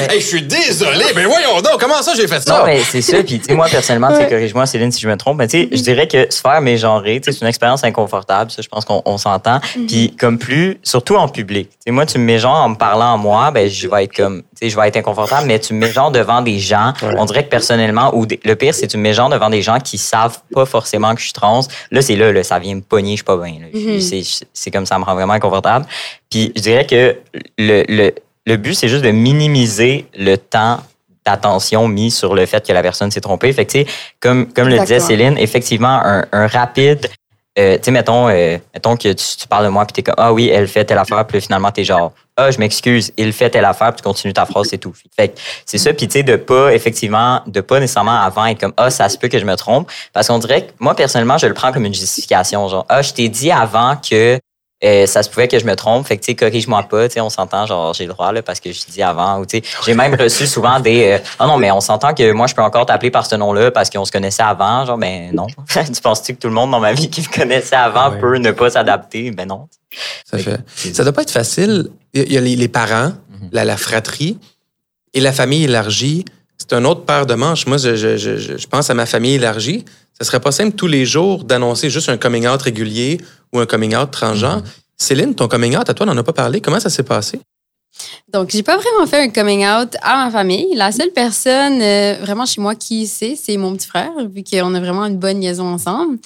Hey, 0.07 0.19
je 0.19 0.25
suis 0.27 0.41
désolé, 0.43 1.05
mais 1.15 1.23
voyons 1.23 1.61
donc, 1.61 1.79
comment 1.79 2.01
ça 2.01 2.13
j'ai 2.15 2.27
fait 2.27 2.41
ça? 2.41 2.59
Non, 2.59 2.65
mais 2.65 2.81
c'est 2.83 3.01
ça. 3.01 3.23
Puis, 3.23 3.41
moi, 3.51 3.67
personnellement, 3.71 4.09
Ouais. 4.09 4.27
corrige-moi, 4.29 4.65
Céline, 4.65 4.91
si 4.91 5.01
je 5.01 5.07
me 5.07 5.15
trompe, 5.15 5.37
mais 5.37 5.47
tu 5.47 5.63
sais, 5.63 5.69
je 5.71 5.81
dirais 5.81 6.07
que 6.07 6.27
se 6.29 6.41
faire 6.41 6.61
mégenrer, 6.61 7.21
c'est 7.23 7.39
une 7.41 7.47
expérience 7.47 7.83
inconfortable. 7.83 8.51
Ça, 8.51 8.61
je 8.61 8.67
pense 8.67 8.83
qu'on 8.85 9.01
on 9.05 9.17
s'entend. 9.17 9.61
Puis, 9.87 10.13
comme 10.19 10.37
plus, 10.37 10.77
surtout 10.83 11.15
en 11.15 11.27
public. 11.29 11.69
Tu 11.69 11.75
sais, 11.85 11.91
moi, 11.91 12.05
tu 12.05 12.17
me 12.19 12.25
mégenres 12.25 12.61
en 12.63 12.69
me 12.69 12.75
parlant 12.75 13.13
à 13.13 13.17
moi, 13.17 13.49
ben, 13.51 13.67
je 13.69 13.87
vais 13.87 14.03
être 14.03 14.15
comme, 14.15 14.43
sais, 14.59 14.69
je 14.69 14.75
vais 14.79 14.87
être 14.87 14.97
inconfortable, 14.97 15.47
mais 15.47 15.59
tu 15.59 15.73
me 15.73 15.79
mégenres 15.79 16.11
devant 16.11 16.41
des 16.41 16.59
gens. 16.59 16.93
Ouais. 17.01 17.13
On 17.17 17.25
dirait 17.25 17.43
que 17.45 17.49
personnellement, 17.49 18.15
ou 18.15 18.25
des- 18.25 18.39
le 18.43 18.55
pire, 18.55 18.73
c'est 18.73 18.87
que 18.87 18.91
tu 18.91 18.97
me 18.97 19.03
mégenres 19.03 19.29
devant 19.29 19.49
des 19.49 19.61
gens 19.61 19.79
qui 19.79 19.97
savent 19.97 20.39
pas 20.53 20.65
forcément 20.65 21.13
que 21.13 21.19
je 21.19 21.25
suis 21.25 21.33
trans. 21.33 21.61
Là, 21.91 22.01
c'est 22.01 22.15
là, 22.15 22.31
là, 22.31 22.43
ça 22.43 22.59
vient 22.59 22.75
me 22.75 22.81
pogner, 22.81 23.11
je 23.11 23.15
suis 23.17 23.23
pas 23.23 23.37
bien. 23.37 23.55
Mhm. 23.73 23.99
c'est- 24.53 24.71
comme 24.71 24.85
ça 24.85 24.97
me 24.99 25.03
rend 25.03 25.13
vraiment 25.15 25.33
inconfortable. 25.33 25.85
Puis, 26.29 26.51
je 26.55 26.61
dirais 26.61 26.85
que 26.85 27.15
le, 27.57 27.83
le, 27.87 28.11
le 28.45 28.57
but, 28.57 28.73
c'est 28.75 28.87
juste 28.87 29.03
de 29.03 29.11
minimiser 29.11 30.05
le 30.17 30.35
temps 30.37 30.79
d'attention 31.25 31.87
mis 31.87 32.11
sur 32.11 32.35
le 32.35 32.45
fait 32.45 32.65
que 32.65 32.71
la 32.71 32.81
personne 32.83 33.09
s'est 33.09 33.21
trompée. 33.21 33.51
Fait 33.53 33.65
que, 33.65 33.79
comme, 34.19 34.47
comme 34.53 34.67
le 34.67 34.77
disait. 34.79 34.99
Céline, 34.99 35.37
effectivement, 35.39 35.99
un, 36.03 36.25
un 36.31 36.45
rapide, 36.47 37.07
euh, 37.57 37.77
tu 37.77 37.83
sais, 37.83 37.91
mettons, 37.91 38.27
euh, 38.27 38.57
mettons 38.73 38.97
que 38.97 39.13
tu, 39.13 39.37
tu 39.37 39.47
parles 39.47 39.65
de 39.65 39.69
moi, 39.69 39.85
puis 39.85 39.93
t'es 39.93 40.03
comme, 40.03 40.15
ah 40.17 40.33
oui, 40.33 40.49
elle 40.49 40.67
fait 40.67 40.83
telle 40.83 40.97
affaire, 40.97 41.25
puis 41.25 41.39
finalement, 41.39 41.71
t'es 41.71 41.83
genre, 41.83 42.11
ah, 42.35 42.51
je 42.51 42.59
m'excuse, 42.59 43.13
il 43.15 43.31
fait 43.31 43.49
telle 43.49 43.63
affaire, 43.63 43.93
puis 43.93 44.01
tu 44.01 44.03
continues 44.03 44.33
ta 44.33 44.45
phrase, 44.45 44.67
c'est 44.69 44.77
tout. 44.77 44.93
Fait 45.15 45.33
c'est 45.65 45.77
ça, 45.77 45.93
puis 45.93 46.07
tu 46.07 46.13
sais, 46.13 46.23
de 46.23 46.35
pas, 46.35 46.73
effectivement, 46.73 47.41
de 47.47 47.61
pas 47.61 47.79
nécessairement 47.79 48.19
avant 48.19 48.45
être 48.45 48.59
comme, 48.59 48.73
ah, 48.75 48.89
ça 48.89 49.07
se 49.07 49.17
peut 49.17 49.29
que 49.29 49.39
je 49.39 49.45
me 49.45 49.55
trompe, 49.55 49.89
parce 50.11 50.27
qu'on 50.27 50.39
dirait 50.39 50.67
que, 50.67 50.71
moi, 50.79 50.95
personnellement, 50.95 51.37
je 51.37 51.47
le 51.47 51.53
prends 51.53 51.71
comme 51.71 51.85
une 51.85 51.93
justification, 51.93 52.67
genre, 52.67 52.85
ah, 52.89 53.01
je 53.01 53.13
t'ai 53.13 53.29
dit 53.29 53.51
avant 53.51 53.95
que 53.95 54.37
euh, 54.85 55.05
ça 55.07 55.23
se 55.23 55.29
pouvait 55.29 55.47
que 55.47 55.57
je 55.57 55.65
me 55.65 55.75
trompe, 55.75 56.05
fait 56.07 56.17
que 56.17 56.21
tu 56.23 56.27
sais, 56.31 56.35
corrige-moi 56.35 56.83
pas, 56.83 57.07
tu 57.07 57.15
sais, 57.15 57.21
on 57.21 57.29
s'entend, 57.29 57.65
genre 57.65 57.93
j'ai 57.93 58.05
le 58.05 58.13
droit 58.13 58.31
là 58.31 58.41
parce 58.41 58.59
que 58.59 58.71
je 58.71 58.79
dis 58.89 59.01
avant 59.01 59.39
ou 59.39 59.45
tu 59.45 59.57
sais, 59.57 59.63
j'ai 59.85 59.93
même 59.93 60.15
reçu 60.19 60.47
souvent 60.47 60.79
des 60.79 61.11
euh, 61.13 61.17
ah 61.39 61.47
non 61.47 61.57
mais 61.57 61.71
on 61.71 61.81
s'entend 61.81 62.13
que 62.13 62.31
moi 62.31 62.47
je 62.47 62.55
peux 62.55 62.61
encore 62.61 62.85
t'appeler 62.85 63.11
par 63.11 63.25
ce 63.25 63.35
nom-là 63.35 63.71
parce 63.71 63.89
qu'on 63.89 64.05
se 64.05 64.11
connaissait 64.11 64.43
avant, 64.43 64.85
genre 64.85 64.97
ben 64.97 65.31
non. 65.33 65.47
tu 65.67 66.01
penses-tu 66.01 66.35
que 66.35 66.41
tout 66.41 66.47
le 66.47 66.53
monde 66.53 66.71
dans 66.71 66.79
ma 66.79 66.93
vie 66.93 67.09
qui 67.09 67.21
me 67.21 67.33
connaissait 67.33 67.75
avant 67.75 68.11
Ouais. 68.11 68.19
peut 68.19 68.37
ne 68.37 68.51
pas 68.51 68.69
s'adapter, 68.69 69.31
ben 69.31 69.47
non. 69.47 69.67
Ça, 70.25 70.37
fait. 70.37 70.59
ça 70.93 71.03
doit 71.03 71.13
pas 71.13 71.21
être 71.23 71.31
facile. 71.31 71.89
Il 72.13 72.31
y 72.31 72.37
a 72.37 72.41
les, 72.41 72.55
les 72.55 72.67
parents, 72.67 73.13
la, 73.51 73.65
la 73.65 73.77
fratrie 73.77 74.37
et 75.13 75.21
la 75.21 75.31
famille 75.31 75.63
élargie. 75.63 76.25
C'est 76.57 76.73
un 76.73 76.85
autre 76.85 77.03
paire 77.05 77.25
de 77.25 77.33
manches. 77.33 77.65
Moi, 77.67 77.77
je, 77.77 77.95
je, 77.95 78.17
je, 78.17 78.57
je 78.57 78.67
pense 78.67 78.89
à 78.89 78.93
ma 78.93 79.05
famille 79.05 79.35
élargie. 79.35 79.85
Ça 80.19 80.25
serait 80.25 80.39
pas 80.39 80.51
simple 80.51 80.75
tous 80.75 80.87
les 80.87 81.05
jours 81.05 81.43
d'annoncer 81.43 81.89
juste 81.89 82.09
un 82.09 82.17
coming 82.17 82.47
out 82.47 82.61
régulier 82.61 83.19
ou 83.53 83.59
un 83.59 83.65
coming 83.65 83.95
out 83.95 84.11
transgenre. 84.11 84.63
Céline, 84.97 85.35
ton 85.35 85.47
coming 85.49 85.75
out, 85.77 85.89
à 85.89 85.93
toi, 85.93 86.05
on 86.07 86.13
n'en 86.13 86.17
a 86.17 86.23
pas 86.23 86.31
parlé. 86.33 86.61
Comment 86.61 86.79
ça 86.79 86.89
s'est 86.89 87.03
passé? 87.03 87.39
Donc, 88.31 88.49
j'ai 88.51 88.63
pas 88.63 88.77
vraiment 88.77 89.05
fait 89.07 89.19
un 89.23 89.29
coming 89.29 89.65
out 89.65 89.95
à 90.01 90.25
ma 90.25 90.31
famille. 90.31 90.73
La 90.75 90.91
seule 90.93 91.11
personne 91.11 91.81
euh, 91.81 92.15
vraiment 92.21 92.45
chez 92.45 92.61
moi 92.61 92.75
qui 92.75 93.07
sait, 93.07 93.35
c'est 93.41 93.57
mon 93.57 93.75
petit 93.75 93.87
frère, 93.87 94.11
vu 94.33 94.41
qu'on 94.43 94.73
a 94.73 94.79
vraiment 94.79 95.05
une 95.05 95.17
bonne 95.17 95.41
liaison 95.41 95.65
ensemble. 95.67 96.17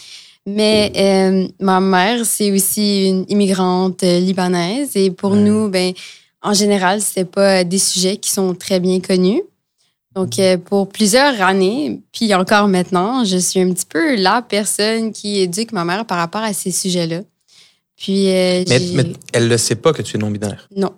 Mais 0.46 0.92
euh, 0.96 1.48
ma 1.60 1.80
mère, 1.80 2.26
c'est 2.26 2.52
aussi 2.52 3.08
une 3.10 3.26
immigrante 3.28 4.04
euh, 4.04 4.20
libanaise. 4.20 4.92
Et 4.96 5.10
pour 5.12 5.32
Ouais. 5.32 5.38
nous, 5.40 5.68
ben, 5.70 5.94
en 6.44 6.54
général, 6.54 7.02
c'est 7.02 7.26
pas 7.26 7.64
des 7.64 7.80
sujets 7.80 8.18
qui 8.18 8.32
sont 8.32 8.54
très 8.54 8.80
bien 8.80 9.00
connus. 9.00 9.42
Donc, 10.16 10.40
euh, 10.40 10.58
pour 10.58 10.90
plusieurs 10.90 11.40
années, 11.42 12.02
puis 12.12 12.34
encore 12.34 12.68
maintenant, 12.68 13.24
je 13.24 13.38
suis 13.38 13.60
un 13.62 13.72
petit 13.72 13.86
peu 13.86 14.16
la 14.16 14.42
personne 14.42 15.12
qui 15.12 15.40
éduque 15.40 15.72
ma 15.72 15.86
mère 15.86 16.06
par 16.06 16.18
rapport 16.18 16.42
à 16.42 16.52
ces 16.54 16.72
sujets-là. 16.72 17.22
Puis, 17.96 18.28
euh, 18.30 18.64
Mais, 18.68 18.80
j'ai- 18.80 18.94
mais 18.96 19.14
elle 19.34 19.48
ne 19.48 19.58
sait 19.58 19.76
pas 19.76 19.94
que 19.94 20.02
tu 20.02 20.18
es 20.18 20.20
non-binaire? 20.20 20.68
non, 20.76 20.94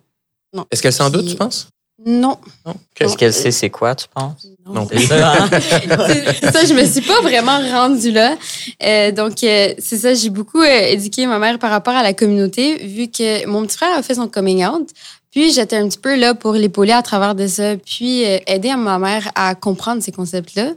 Est-ce 0.71 0.82
qu'elle 0.82 0.93
s'en 0.93 1.10
doute, 1.10 1.28
tu 1.28 1.36
penses? 1.36 1.67
non. 2.04 2.38
Non? 2.65 2.74
Est-ce 3.00 3.15
qu'elle 3.17 3.34
sait 3.34 3.52
c'est 3.52 3.69
quoi, 3.69 3.93
tu 3.95 4.08
penses? 4.13 4.47
Non 4.65 4.88
C'est 4.91 5.06
ça, 5.08 5.34
hein? 5.34 5.50
C'est 5.60 6.52
ça, 6.52 6.65
je 6.65 6.74
me 6.74 6.84
suis 6.86 7.02
pas 7.02 7.21
vraiment 7.21 7.60
rendue 7.60 8.12
là. 8.12 8.36
Euh, 8.82 9.12
donc, 9.12 9.43
euh, 9.43 9.74
c'est 9.78 9.97
ça, 9.97 10.13
j'ai 10.15 10.30
beaucoup 10.32 10.62
euh, 10.62 10.86
éduqué 10.88 11.28
ma 11.28 11.38
mère 11.38 11.60
par 11.60 11.69
rapport 11.69 11.93
à 11.95 12.02
la 12.02 12.13
communauté, 12.13 12.78
vu 12.88 13.08
que 13.10 13.45
mon 13.45 13.65
petit 13.67 13.78
frère 13.78 13.95
a 13.97 14.02
fait 14.02 14.15
son 14.15 14.28
coming 14.28 14.65
out. 14.65 14.89
Puis, 15.32 15.52
j'étais 15.52 15.78
un 15.78 15.88
petit 15.88 15.98
peu 15.98 16.17
là 16.17 16.36
pour 16.36 16.54
l'épauler 16.54 16.91
à 16.91 17.02
travers 17.02 17.36
de 17.36 17.48
ça, 17.48 17.78
puis 17.78 18.26
euh, 18.26 18.38
aider 18.48 18.70
à 18.70 18.78
ma 18.78 19.00
mère 19.00 19.32
à 19.36 19.56
comprendre 19.56 20.04
ces 20.04 20.12
concepts-là. 20.12 20.74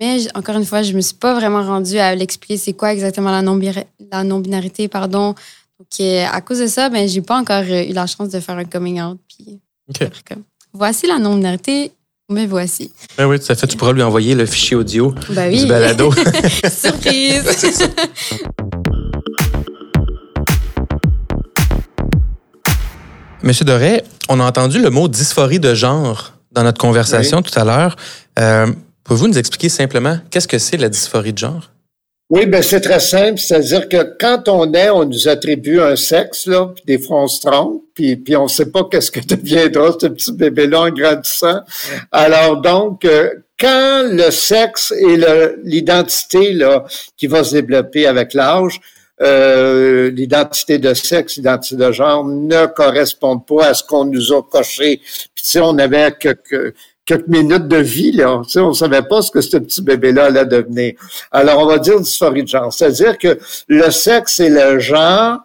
Mais 0.00 0.18
encore 0.34 0.56
une 0.56 0.64
fois, 0.64 0.82
je 0.82 0.92
me 0.92 1.00
suis 1.00 1.14
pas 1.14 1.34
vraiment 1.34 1.62
rendue 1.62 1.98
à 1.98 2.14
l'expliquer 2.14 2.56
c'est 2.56 2.72
quoi 2.72 2.92
exactement 2.92 3.30
la 3.30 3.42
non-binarité, 4.24 4.88
pardon. 4.88 5.34
Donc, 5.78 6.00
à 6.00 6.40
cause 6.40 6.60
de 6.60 6.66
ça, 6.66 6.88
ben, 6.88 7.08
j'ai 7.08 7.20
pas 7.20 7.38
encore 7.38 7.62
eu 7.62 7.92
la 7.92 8.06
chance 8.06 8.30
de 8.30 8.40
faire 8.40 8.56
un 8.56 8.64
coming 8.64 9.00
out. 9.00 9.18
Puis, 9.28 9.60
OK. 9.88 10.08
voici 10.72 11.06
la 11.06 11.18
non-binarité, 11.18 11.92
me 12.30 12.46
voici. 12.46 12.90
Ben 13.18 13.26
oui, 13.26 13.38
tout 13.38 13.52
à 13.52 13.54
fait. 13.54 13.66
Tu 13.66 13.76
pourras 13.76 13.92
lui 13.92 14.02
envoyer 14.02 14.34
le 14.34 14.46
fichier 14.46 14.76
audio 14.76 15.14
ben 15.30 15.50
oui. 15.50 15.60
du 15.60 15.66
balado. 15.66 16.10
Surprise! 16.70 17.44
Monsieur 23.44 23.66
Doré, 23.66 24.02
on 24.30 24.40
a 24.40 24.44
entendu 24.44 24.78
le 24.80 24.88
mot 24.88 25.06
dysphorie 25.06 25.60
de 25.60 25.74
genre 25.74 26.32
dans 26.52 26.62
notre 26.62 26.80
conversation 26.80 27.42
tout 27.42 27.56
à 27.58 27.64
l'heure. 27.64 27.94
Euh, 28.38 28.68
Pouvez-vous 29.04 29.28
nous 29.28 29.38
expliquer 29.38 29.68
simplement 29.68 30.18
qu'est-ce 30.30 30.48
que 30.48 30.58
c'est 30.58 30.78
la 30.78 30.88
dysphorie 30.88 31.34
de 31.34 31.38
genre? 31.38 31.70
Oui, 32.30 32.46
ben 32.46 32.62
c'est 32.62 32.80
très 32.80 33.00
simple, 33.00 33.38
c'est-à-dire 33.38 33.86
que 33.90 34.16
quand 34.18 34.48
on 34.48 34.72
est, 34.72 34.88
on 34.88 35.04
nous 35.04 35.28
attribue 35.28 35.78
un 35.78 35.94
sexe, 35.94 36.46
là, 36.46 36.72
puis 36.74 36.84
des 36.86 36.98
fois 36.98 37.24
on 37.24 37.26
se 37.26 37.46
trompe, 37.46 37.82
puis, 37.94 38.16
puis 38.16 38.34
on 38.34 38.44
ne 38.44 38.48
sait 38.48 38.70
pas 38.70 38.88
qu'est-ce 38.90 39.10
que 39.10 39.20
deviendra 39.36 39.94
ce 40.00 40.06
petit 40.06 40.32
bébé-là 40.32 40.80
en 40.80 40.90
grandissant. 40.90 41.60
Alors 42.10 42.62
donc, 42.62 43.04
euh, 43.04 43.28
quand 43.60 44.04
le 44.10 44.30
sexe 44.30 44.90
et 44.90 45.18
l'identité 45.64 46.54
là 46.54 46.84
qui 47.18 47.26
va 47.26 47.44
se 47.44 47.52
développer 47.52 48.06
avec 48.06 48.32
l'âge, 48.32 48.80
euh, 49.22 50.10
l'identité 50.10 50.78
de 50.78 50.92
sexe, 50.92 51.36
l'identité 51.36 51.76
de 51.76 51.92
genre 51.92 52.24
ne 52.24 52.66
correspondent 52.66 53.46
pas 53.46 53.66
à 53.66 53.74
ce 53.74 53.84
qu'on 53.84 54.04
nous 54.04 54.32
a 54.32 54.42
coché. 54.42 55.00
Puis 55.34 55.44
tu 55.44 55.60
on 55.60 55.78
avait 55.78 56.12
quelques 56.18 56.74
quelques 57.06 57.28
minutes 57.28 57.68
de 57.68 57.76
vie, 57.76 58.12
là. 58.12 58.40
Tu 58.44 58.52
sais, 58.52 58.60
on 58.60 58.72
savait 58.72 59.02
pas 59.02 59.22
ce 59.22 59.30
que 59.30 59.40
ce 59.40 59.58
petit 59.58 59.82
bébé-là 59.82 60.26
allait 60.26 60.46
devenir. 60.46 60.94
Alors, 61.30 61.58
on 61.58 61.66
va 61.66 61.78
dire 61.78 62.00
dysphorie 62.00 62.42
de 62.42 62.48
genre. 62.48 62.72
C'est-à-dire 62.72 63.18
que 63.18 63.38
le 63.68 63.90
sexe 63.90 64.40
et 64.40 64.48
le 64.48 64.78
genre, 64.78 65.40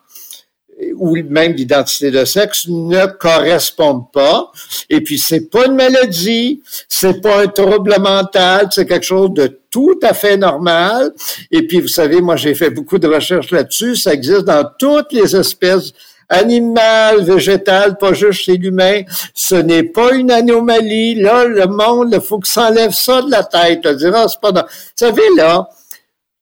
ou 0.96 1.16
même 1.16 1.54
l'identité 1.54 2.12
de 2.12 2.26
sexe, 2.26 2.68
ne 2.68 3.06
correspondent 3.06 4.12
pas. 4.12 4.52
Et 4.90 5.02
puis, 5.02 5.20
c'est 5.20 5.50
pas 5.50 5.66
une 5.66 5.76
maladie, 5.76 6.62
c'est 6.88 7.22
pas 7.22 7.42
un 7.42 7.48
trouble 7.48 7.96
mental, 8.00 8.70
c'est 8.72 8.86
quelque 8.86 9.06
chose 9.06 9.32
de 9.34 9.60
tout 9.70 10.00
à 10.02 10.14
fait 10.14 10.38
normal. 10.38 11.12
Et 11.52 11.68
puis, 11.68 11.80
vous 11.80 11.88
savez, 11.88 12.22
moi, 12.22 12.36
j'ai 12.36 12.56
fait 12.56 12.70
beaucoup 12.70 12.98
de 12.98 13.08
recherches 13.08 13.52
là-dessus. 13.52 13.96
Ça 13.96 14.14
existe 14.14 14.46
dans 14.46 14.66
toutes 14.78 15.12
les 15.12 15.36
espèces 15.36 15.94
animal, 16.30 17.24
végétal, 17.24 17.98
pas 17.98 18.14
juste 18.14 18.42
chez 18.42 18.56
l'humain. 18.58 19.02
Ce 19.34 19.56
n'est 19.56 19.84
pas 19.84 20.14
une 20.14 20.32
anomalie. 20.32 21.16
Là, 21.16 21.46
le 21.46 21.66
monde, 21.66 22.12
il 22.14 22.22
faut 22.22 22.40
que 22.40 22.48
ça 22.48 22.70
enlève 22.70 22.92
ça 22.92 23.24
de 23.24 23.32
la 23.32 23.44
tête. 23.44 23.82
On 23.86 23.94
dira, 23.94 24.28
c'est 24.28 24.40
pas 24.40 24.52
Vous 24.52 24.62
savez, 24.96 25.28
là, 25.36 25.68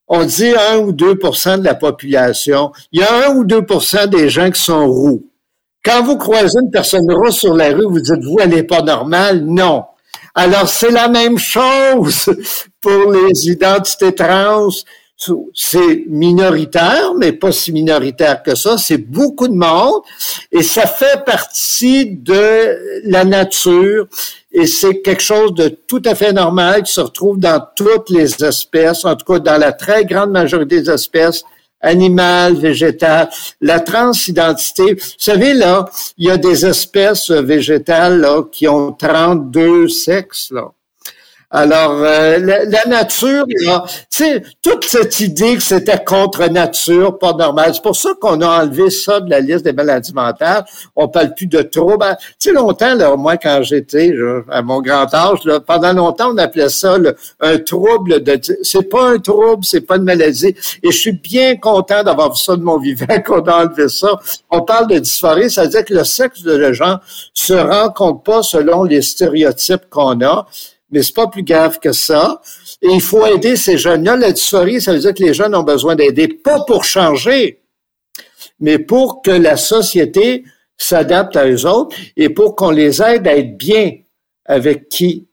on 0.08 0.24
dit 0.24 0.52
1 0.72 0.78
ou 0.78 0.92
2% 0.92 1.58
de 1.58 1.64
la 1.64 1.74
population. 1.74 2.72
Il 2.92 3.00
y 3.00 3.02
a 3.02 3.30
1 3.30 3.34
ou 3.36 3.44
2% 3.44 4.06
des 4.08 4.28
gens 4.30 4.50
qui 4.50 4.60
sont 4.60 4.86
roux. 4.86 5.24
Quand 5.84 6.02
vous 6.02 6.16
croisez 6.16 6.58
une 6.62 6.70
personne 6.70 7.10
rousse 7.10 7.38
sur 7.38 7.54
la 7.54 7.68
rue, 7.68 7.84
vous 7.84 8.00
dites, 8.00 8.24
vous, 8.24 8.36
elle 8.40 8.50
n'est 8.50 8.62
pas 8.62 8.82
normale? 8.82 9.44
Non. 9.44 9.84
Alors, 10.34 10.68
c'est 10.68 10.90
la 10.90 11.08
même 11.08 11.38
chose 11.38 12.30
pour 12.80 13.12
les 13.12 13.48
identités 13.48 14.14
trans 14.14 14.68
c'est 15.54 16.04
minoritaire, 16.08 17.14
mais 17.16 17.32
pas 17.32 17.50
si 17.50 17.72
minoritaire 17.72 18.42
que 18.42 18.54
ça. 18.54 18.78
C'est 18.78 18.98
beaucoup 18.98 19.48
de 19.48 19.54
monde 19.54 20.02
et 20.52 20.62
ça 20.62 20.86
fait 20.86 21.24
partie 21.24 22.06
de 22.06 23.02
la 23.04 23.24
nature 23.24 24.06
et 24.58 24.66
c'est 24.66 25.02
quelque 25.02 25.22
chose 25.22 25.54
de 25.54 25.68
tout 25.68 26.02
à 26.04 26.14
fait 26.16 26.32
normal 26.32 26.82
qui 26.82 26.92
se 26.92 27.00
retrouve 27.00 27.38
dans 27.38 27.64
toutes 27.76 28.10
les 28.10 28.42
espèces, 28.42 29.04
en 29.04 29.14
tout 29.14 29.32
cas 29.32 29.38
dans 29.38 29.56
la 29.58 29.72
très 29.72 30.04
grande 30.04 30.30
majorité 30.30 30.80
des 30.80 30.90
espèces 30.90 31.44
animales, 31.80 32.56
végétales. 32.56 33.30
La 33.60 33.78
transidentité, 33.78 34.94
vous 34.94 35.00
savez, 35.16 35.54
là, 35.54 35.88
il 36.16 36.26
y 36.26 36.30
a 36.30 36.36
des 36.36 36.66
espèces 36.66 37.30
végétales 37.30 38.20
là, 38.20 38.42
qui 38.50 38.66
ont 38.66 38.90
32 38.92 39.88
sexes. 39.88 40.50
Là. 40.50 40.72
Alors, 41.50 41.92
euh, 42.02 42.38
la, 42.38 42.84
nature, 42.86 43.46
tu 43.46 43.66
sais, 44.10 44.42
toute 44.62 44.84
cette 44.84 45.18
idée 45.20 45.56
que 45.56 45.62
c'était 45.62 46.04
contre 46.04 46.46
nature, 46.50 47.18
pas 47.18 47.32
normal, 47.32 47.70
c'est 47.72 47.82
pour 47.82 47.96
ça 47.96 48.10
qu'on 48.20 48.42
a 48.42 48.64
enlevé 48.64 48.90
ça 48.90 49.20
de 49.20 49.30
la 49.30 49.40
liste 49.40 49.64
des 49.64 49.72
maladies 49.72 50.12
mentales. 50.12 50.66
On 50.94 51.08
parle 51.08 51.34
plus 51.34 51.46
de 51.46 51.62
troubles. 51.62 52.04
Tu 52.38 52.50
sais, 52.50 52.52
longtemps, 52.52 52.94
là, 52.94 53.16
moi, 53.16 53.38
quand 53.38 53.60
j'étais 53.62 54.14
à 54.50 54.60
mon 54.60 54.82
grand 54.82 55.12
âge, 55.14 55.44
là, 55.44 55.58
pendant 55.58 55.94
longtemps, 55.94 56.32
on 56.34 56.36
appelait 56.36 56.68
ça 56.68 56.98
un 57.40 57.58
trouble 57.58 58.22
de... 58.22 58.38
C'est 58.62 58.86
pas 58.90 59.08
un 59.08 59.18
trouble, 59.18 59.64
c'est 59.64 59.80
pas 59.80 59.96
une 59.96 60.04
maladie. 60.04 60.54
Et 60.82 60.90
je 60.90 60.98
suis 60.98 61.12
bien 61.12 61.56
content 61.56 62.02
d'avoir 62.02 62.30
vu 62.30 62.38
ça 62.38 62.56
de 62.56 62.62
mon 62.62 62.78
vivant, 62.78 63.06
qu'on 63.26 63.40
a 63.40 63.64
enlevé 63.64 63.88
ça. 63.88 64.20
On 64.50 64.60
parle 64.60 64.88
de 64.88 64.98
dysphorie, 64.98 65.50
ça 65.50 65.62
veut 65.62 65.68
dire 65.68 65.84
que 65.86 65.94
le 65.94 66.04
sexe 66.04 66.42
de 66.42 66.74
gens 66.74 66.98
se 67.32 67.54
rencontre 67.54 68.22
pas 68.22 68.42
selon 68.42 68.84
les 68.84 69.00
stéréotypes 69.00 69.88
qu'on 69.88 70.20
a 70.20 70.46
mais 70.90 71.02
c'est 71.02 71.14
pas 71.14 71.26
plus 71.28 71.42
grave 71.42 71.78
que 71.78 71.92
ça. 71.92 72.40
Et 72.82 72.88
il 72.88 73.00
faut 73.00 73.26
aider 73.26 73.56
ces 73.56 73.78
jeunes-là. 73.78 74.16
La 74.16 74.32
dysphorie, 74.32 74.80
ça 74.80 74.92
veut 74.92 74.98
dire 74.98 75.14
que 75.14 75.22
les 75.22 75.34
jeunes 75.34 75.54
ont 75.54 75.62
besoin 75.62 75.94
d'aider, 75.94 76.28
pas 76.28 76.60
pour 76.66 76.84
changer, 76.84 77.62
mais 78.60 78.78
pour 78.78 79.22
que 79.22 79.30
la 79.30 79.56
société 79.56 80.44
s'adapte 80.76 81.36
à 81.36 81.48
eux 81.48 81.66
autres 81.66 81.96
et 82.16 82.28
pour 82.28 82.54
qu'on 82.54 82.70
les 82.70 83.02
aide 83.02 83.26
à 83.26 83.36
être 83.36 83.56
bien 83.56 83.92
avec 84.46 84.88
qui 84.88 85.28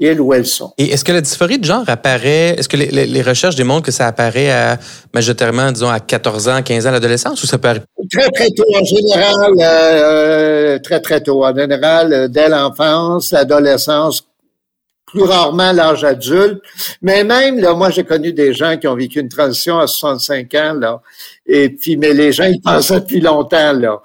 ils 0.00 0.20
ou 0.20 0.32
elles 0.32 0.46
sont. 0.46 0.72
Et 0.78 0.92
est-ce 0.92 1.04
que 1.04 1.12
la 1.12 1.20
dysphorie 1.20 1.58
de 1.58 1.64
genre 1.64 1.84
apparaît, 1.86 2.56
est-ce 2.58 2.68
que 2.68 2.76
les, 2.78 3.22
recherches 3.22 3.54
démontrent 3.54 3.84
que 3.84 3.92
ça 3.92 4.06
apparaît 4.06 4.50
à, 4.50 4.78
majoritairement, 5.12 5.70
disons, 5.70 5.90
à 5.90 6.00
14 6.00 6.48
ans, 6.48 6.62
15 6.62 6.86
ans, 6.86 6.88
à 6.88 6.92
l'adolescence, 6.92 7.42
ou 7.42 7.46
ça 7.46 7.56
apparaît? 7.56 7.82
Très, 8.10 8.30
très 8.30 8.50
tôt, 8.50 8.64
en 8.74 8.84
général, 8.84 9.52
euh, 9.58 9.62
euh, 9.62 10.78
très, 10.78 11.00
très 11.00 11.20
tôt. 11.20 11.44
En 11.44 11.54
général, 11.54 12.12
euh, 12.12 12.28
dès 12.28 12.48
l'enfance, 12.48 13.30
l'adolescence, 13.30 14.24
plus 15.10 15.22
rarement 15.22 15.72
l'âge 15.72 16.04
adulte. 16.04 16.60
Mais 17.02 17.24
même, 17.24 17.58
là, 17.58 17.74
moi, 17.74 17.90
j'ai 17.90 18.04
connu 18.04 18.32
des 18.32 18.52
gens 18.52 18.76
qui 18.76 18.86
ont 18.86 18.94
vécu 18.94 19.20
une 19.20 19.28
transition 19.28 19.78
à 19.78 19.86
65 19.86 20.54
ans, 20.54 20.74
là. 20.74 21.02
Et 21.46 21.70
puis, 21.70 21.96
mais 21.96 22.12
les 22.12 22.32
gens, 22.32 22.44
ils 22.44 22.60
pensaient 22.60 23.00
depuis 23.00 23.20
longtemps, 23.20 23.72
là. 23.72 24.00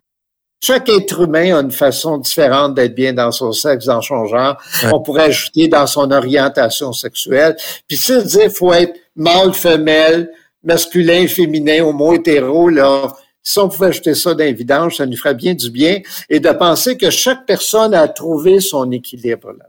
Chaque 0.63 0.89
être 0.89 1.21
humain 1.21 1.55
a 1.55 1.61
une 1.61 1.71
façon 1.71 2.17
différente 2.17 2.73
d'être 2.73 2.95
bien 2.95 3.13
dans 3.13 3.31
son 3.31 3.51
sexe, 3.51 3.85
dans 3.85 4.01
son 4.01 4.25
genre. 4.25 4.57
On 4.91 4.99
pourrait 4.99 5.25
ajouter 5.25 5.67
dans 5.67 5.85
son 5.85 6.09
orientation 6.11 6.91
sexuelle. 6.91 7.55
Puis 7.87 7.97
ça 7.97 8.21
dire 8.21 8.49
faut 8.51 8.73
être 8.73 8.97
mâle, 9.15 9.53
femelle, 9.53 10.31
masculin, 10.63 11.27
féminin, 11.27 11.83
homo, 11.83 12.13
hétéro, 12.13 12.69
là. 12.69 13.13
Si 13.43 13.59
on 13.59 13.69
pouvait 13.69 13.87
ajouter 13.87 14.15
ça 14.15 14.33
dans 14.33 14.55
vidange, 14.55 14.97
ça 14.97 15.05
nous 15.05 15.15
ferait 15.15 15.35
bien 15.35 15.53
du 15.53 15.69
bien. 15.69 15.99
Et 16.29 16.39
de 16.39 16.49
penser 16.49 16.97
que 16.97 17.11
chaque 17.11 17.45
personne 17.45 17.93
a 17.93 18.07
trouvé 18.07 18.59
son 18.59 18.91
équilibre 18.91 19.51
là. 19.51 19.65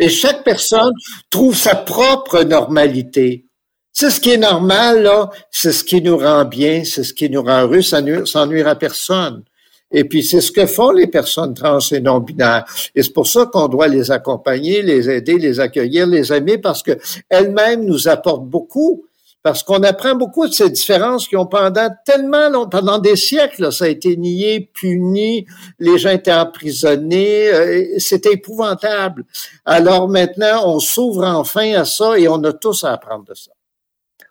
Et 0.00 0.08
chaque 0.08 0.42
personne 0.42 0.92
trouve 1.28 1.54
sa 1.54 1.76
propre 1.76 2.42
normalité. 2.42 3.44
C'est 3.92 4.10
ce 4.10 4.20
qui 4.20 4.30
est 4.30 4.38
normal, 4.38 5.02
là. 5.02 5.30
C'est 5.50 5.72
ce 5.72 5.84
qui 5.84 6.00
nous 6.00 6.16
rend 6.16 6.44
bien, 6.44 6.84
c'est 6.84 7.04
ce 7.04 7.12
qui 7.12 7.28
nous 7.28 7.42
rend 7.42 7.62
heureux, 7.62 7.82
ça 7.82 8.00
nuire 8.00 8.66
à 8.66 8.74
personne. 8.76 9.44
Et 9.92 10.04
puis, 10.04 10.22
c'est 10.22 10.40
ce 10.40 10.52
que 10.52 10.66
font 10.66 10.92
les 10.92 11.08
personnes 11.08 11.52
trans 11.52 11.80
et 11.90 12.00
non-binaires. 12.00 12.64
Et 12.94 13.02
c'est 13.02 13.12
pour 13.12 13.26
ça 13.26 13.46
qu'on 13.46 13.68
doit 13.68 13.88
les 13.88 14.10
accompagner, 14.10 14.82
les 14.82 15.10
aider, 15.10 15.36
les 15.36 15.60
accueillir, 15.60 16.06
les 16.06 16.32
aimer, 16.32 16.58
parce 16.58 16.82
que 16.82 16.92
elles-mêmes 17.28 17.84
nous 17.84 18.08
apportent 18.08 18.46
beaucoup 18.46 19.04
parce 19.42 19.62
qu'on 19.62 19.82
apprend 19.82 20.14
beaucoup 20.14 20.46
de 20.46 20.52
ces 20.52 20.68
différences 20.70 21.26
qui 21.26 21.36
ont 21.36 21.46
pendant 21.46 21.88
tellement 22.04 22.48
longtemps, 22.50 22.80
pendant 22.80 22.98
des 22.98 23.16
siècles, 23.16 23.72
ça 23.72 23.86
a 23.86 23.88
été 23.88 24.16
nié, 24.16 24.70
puni, 24.72 25.46
les 25.78 25.98
gens 25.98 26.10
étaient 26.10 26.32
emprisonnés, 26.32 27.48
euh, 27.48 27.84
c'était 27.98 28.34
épouvantable. 28.34 29.24
Alors 29.64 30.08
maintenant, 30.08 30.66
on 30.66 30.80
s'ouvre 30.80 31.24
enfin 31.24 31.72
à 31.72 31.84
ça 31.84 32.18
et 32.18 32.28
on 32.28 32.42
a 32.44 32.52
tous 32.52 32.84
à 32.84 32.92
apprendre 32.92 33.24
de 33.24 33.34
ça. 33.34 33.50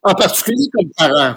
En 0.04 0.14
particulier 0.14 0.68
comme 0.74 0.90
parents. 0.98 1.36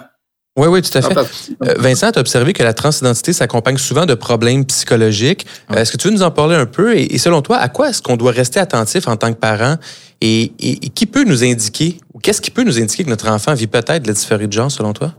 Oui, 0.55 0.67
oui, 0.67 0.83
tout 0.83 0.95
à 0.95 1.01
fait. 1.01 1.17
Euh, 1.17 1.73
Vincent, 1.79 2.11
tu 2.11 2.19
as 2.19 2.21
observé 2.21 2.53
que 2.53 2.61
la 2.61 2.75
transidentité 2.75 3.33
s'accompagne 3.33 3.77
souvent 3.77 4.05
de 4.05 4.13
problèmes 4.13 4.65
psychologiques. 4.65 5.47
Est-ce 5.75 5.91
que 5.91 5.97
tu 5.97 6.07
veux 6.07 6.13
nous 6.13 6.21
en 6.21 6.29
parler 6.29 6.55
un 6.55 6.67
peu? 6.67 6.95
Et, 6.95 7.17
selon 7.17 7.41
toi, 7.41 7.57
à 7.57 7.69
quoi 7.69 7.89
est-ce 7.89 8.03
qu'on 8.03 8.17
doit 8.17 8.31
rester 8.31 8.59
attentif 8.59 9.07
en 9.07 9.17
tant 9.17 9.33
que 9.33 9.39
parent? 9.39 9.77
Et, 10.25 10.53
qui 10.95 11.05
peut 11.05 11.25
nous 11.25 11.43
indiquer, 11.43 11.97
ou 12.13 12.19
qu'est-ce 12.19 12.39
qui 12.39 12.49
peut 12.49 12.63
nous 12.63 12.79
indiquer 12.79 13.03
que 13.03 13.09
notre 13.09 13.29
enfant 13.29 13.53
vit 13.53 13.67
peut-être 13.67 14.03
de 14.03 14.07
la 14.07 14.13
dysphorie 14.13 14.47
de 14.47 14.53
genre, 14.53 14.71
selon 14.71 14.93
toi? 14.93 15.11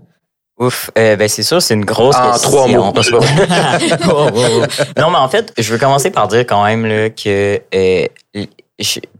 Ouf, 0.58 0.90
euh, 0.96 1.16
ben 1.16 1.28
c'est 1.28 1.42
sûr, 1.42 1.60
c'est 1.60 1.74
une 1.74 1.84
grosse 1.84 2.16
en 2.16 2.32
question. 2.32 2.48
trois 2.48 2.66
mots. 2.68 2.92
non, 4.96 5.10
mais 5.10 5.18
en 5.18 5.28
fait, 5.28 5.52
je 5.58 5.70
veux 5.70 5.78
commencer 5.78 6.10
par 6.10 6.28
dire 6.28 6.46
quand 6.46 6.64
même 6.64 6.86
là, 6.86 7.10
que 7.10 7.60
euh, 7.74 8.06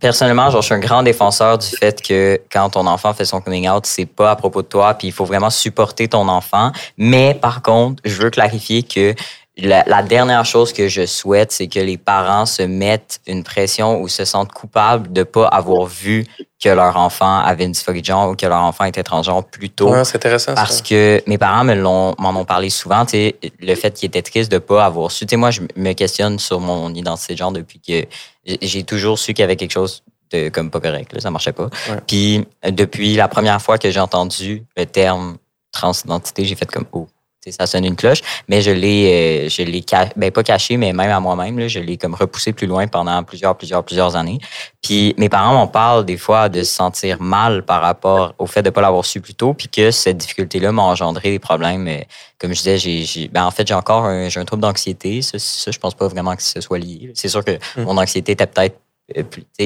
personnellement, 0.01 0.51
genre, 0.51 0.63
je 0.63 0.67
suis 0.67 0.75
un 0.75 0.81
grand 0.81 1.03
défenseur 1.03 1.59
du 1.59 1.67
fait 1.67 2.01
que 2.01 2.41
quand 2.51 2.71
ton 2.71 2.87
enfant 2.87 3.13
fait 3.13 3.27
son 3.27 3.41
coming 3.41 3.69
out, 3.69 3.85
c'est 3.85 4.07
pas 4.07 4.31
à 4.31 4.37
propos 4.37 4.63
de 4.63 4.69
toi, 4.69 4.95
puis 4.95 5.09
il 5.09 5.13
faut 5.13 5.27
vraiment 5.27 5.51
supporter 5.51 6.09
ton 6.09 6.29
enfant. 6.29 6.73
Mais 6.97 7.35
par 7.35 7.63
contre, 7.63 8.01
je 8.07 8.15
veux 8.15 8.31
clarifier 8.31 8.83
que 8.83 9.15
la, 9.57 9.85
la 9.87 10.03
dernière 10.03 10.45
chose 10.45 10.73
que 10.73 10.89
je 10.89 11.07
souhaite, 11.07 11.53
c'est 11.53 11.69
que 11.69 11.79
les 11.79 11.97
parents 11.97 12.45
se 12.45 12.63
mettent 12.63 13.21
une 13.27 13.45
pression 13.45 14.01
ou 14.01 14.09
se 14.09 14.25
sentent 14.25 14.53
coupables 14.53 15.13
de 15.13 15.23
pas 15.23 15.47
avoir 15.47 15.87
vu 15.87 16.27
que 16.61 16.69
leur 16.69 16.97
enfant 16.97 17.39
avait 17.39 17.65
une 17.65 17.73
dysphorie 17.73 18.01
de 18.01 18.07
genre 18.07 18.31
ou 18.31 18.35
que 18.35 18.47
leur 18.47 18.63
enfant 18.63 18.85
était 18.85 19.05
transgenre 19.05 19.45
plus 19.45 19.71
tôt. 19.71 19.91
Ouais, 19.91 20.05
c'est 20.05 20.17
intéressant. 20.17 20.55
Parce 20.55 20.79
ça. 20.79 20.83
que 20.83 21.23
mes 21.27 21.39
parents 21.39 21.63
me 21.63 21.75
l'ont, 21.75 22.15
m'en 22.19 22.31
ont 22.31 22.45
parlé 22.45 22.69
souvent, 22.69 23.05
le 23.13 23.75
fait 23.75 23.93
qu'ils 23.93 24.09
étaient 24.09 24.23
tristes 24.23 24.51
de 24.51 24.59
pas 24.59 24.85
avoir 24.85 25.11
su. 25.11 25.25
Moi, 25.35 25.53
je 25.53 25.61
me 25.77 25.93
questionne 25.93 26.39
sur 26.39 26.59
mon 26.59 26.93
identité 26.93 27.35
de 27.35 27.39
genre 27.39 27.53
depuis 27.53 27.81
que 27.81 28.07
j'ai 28.45 28.83
toujours 28.83 29.19
su 29.19 29.35
qu'il 29.35 29.43
y 29.43 29.45
avait 29.45 29.57
quelque 29.57 29.73
chose 29.73 30.03
de 30.33 30.49
comme 30.49 30.71
pas 30.71 30.81
correct, 30.81 31.13
là, 31.13 31.21
ça 31.21 31.31
marchait 31.31 31.53
pas. 31.53 31.69
Ouais. 31.89 32.01
Puis 32.07 32.45
depuis 32.71 33.15
la 33.15 33.29
première 33.29 33.61
fois 33.63 33.79
que 33.79 33.91
j'ai 33.91 34.01
entendu 34.01 34.65
le 34.77 34.87
terme 34.87 35.37
transidentité, 35.71 36.45
j'ai 36.45 36.57
fait 36.57 36.67
comme 36.67 36.87
oh, 36.93 37.07
ça 37.53 37.67
sonne 37.67 37.85
une 37.85 37.97
cloche, 37.97 38.21
mais 38.49 38.63
je 38.63 38.71
l'ai, 38.71 39.47
euh, 39.47 39.49
je 39.49 39.63
l'ai, 39.63 39.85
ben 40.17 40.31
pas 40.31 40.43
caché, 40.43 40.77
mais 40.77 40.93
même 40.93 41.11
à 41.11 41.21
moi-même, 41.21 41.59
là, 41.59 41.69
je 41.69 41.79
l'ai 41.81 41.97
comme 41.97 42.15
repoussé 42.15 42.53
plus 42.53 42.67
loin 42.67 42.87
pendant 42.87 43.23
plusieurs, 43.23 43.57
plusieurs, 43.57 43.85
plusieurs 43.85 44.17
années. 44.17 44.39
Puis 44.83 45.15
mes 45.19 45.29
parents 45.29 45.55
m'en 45.55 45.67
parlent 45.67 46.05
des 46.05 46.17
fois 46.17 46.49
de 46.49 46.63
se 46.63 46.73
sentir 46.73 47.21
mal 47.21 47.65
par 47.65 47.81
rapport 47.83 48.35
au 48.39 48.47
fait 48.47 48.63
de 48.63 48.71
pas 48.71 48.81
l'avoir 48.83 49.05
su 49.05 49.21
plus 49.21 49.35
tôt, 49.35 49.55
puis 49.55 49.69
que 49.69 49.91
cette 49.91 50.19
difficulté-là 50.19 50.73
m'a 50.73 50.83
engendré 50.83 51.31
des 51.31 51.39
problèmes. 51.39 51.89
euh, 51.89 52.01
Comme 52.39 52.53
je 52.55 52.63
disais, 52.63 52.79
j'ai, 52.79 53.29
ben 53.29 53.45
en 53.45 53.51
fait, 53.51 53.67
j'ai 53.67 53.75
encore 53.75 54.05
un, 54.05 54.29
j'ai 54.29 54.41
un 54.41 54.45
trouble 54.45 54.63
d'anxiété. 54.63 55.23
Ça, 55.23 55.39
ça, 55.39 55.71
je 55.71 55.79
pense 55.79 55.95
pas 55.95 56.09
vraiment 56.09 56.37
que 56.37 56.43
ce 56.43 56.61
soit 56.61 56.79
lié. 56.79 57.11
C'est 57.15 57.29
sûr 57.29 57.45
que 57.45 57.53
Mm. 57.77 57.83
mon 57.85 57.97
anxiété 57.99 58.33
était 58.33 58.47
peut-être 58.47 58.77
euh, 59.19 59.23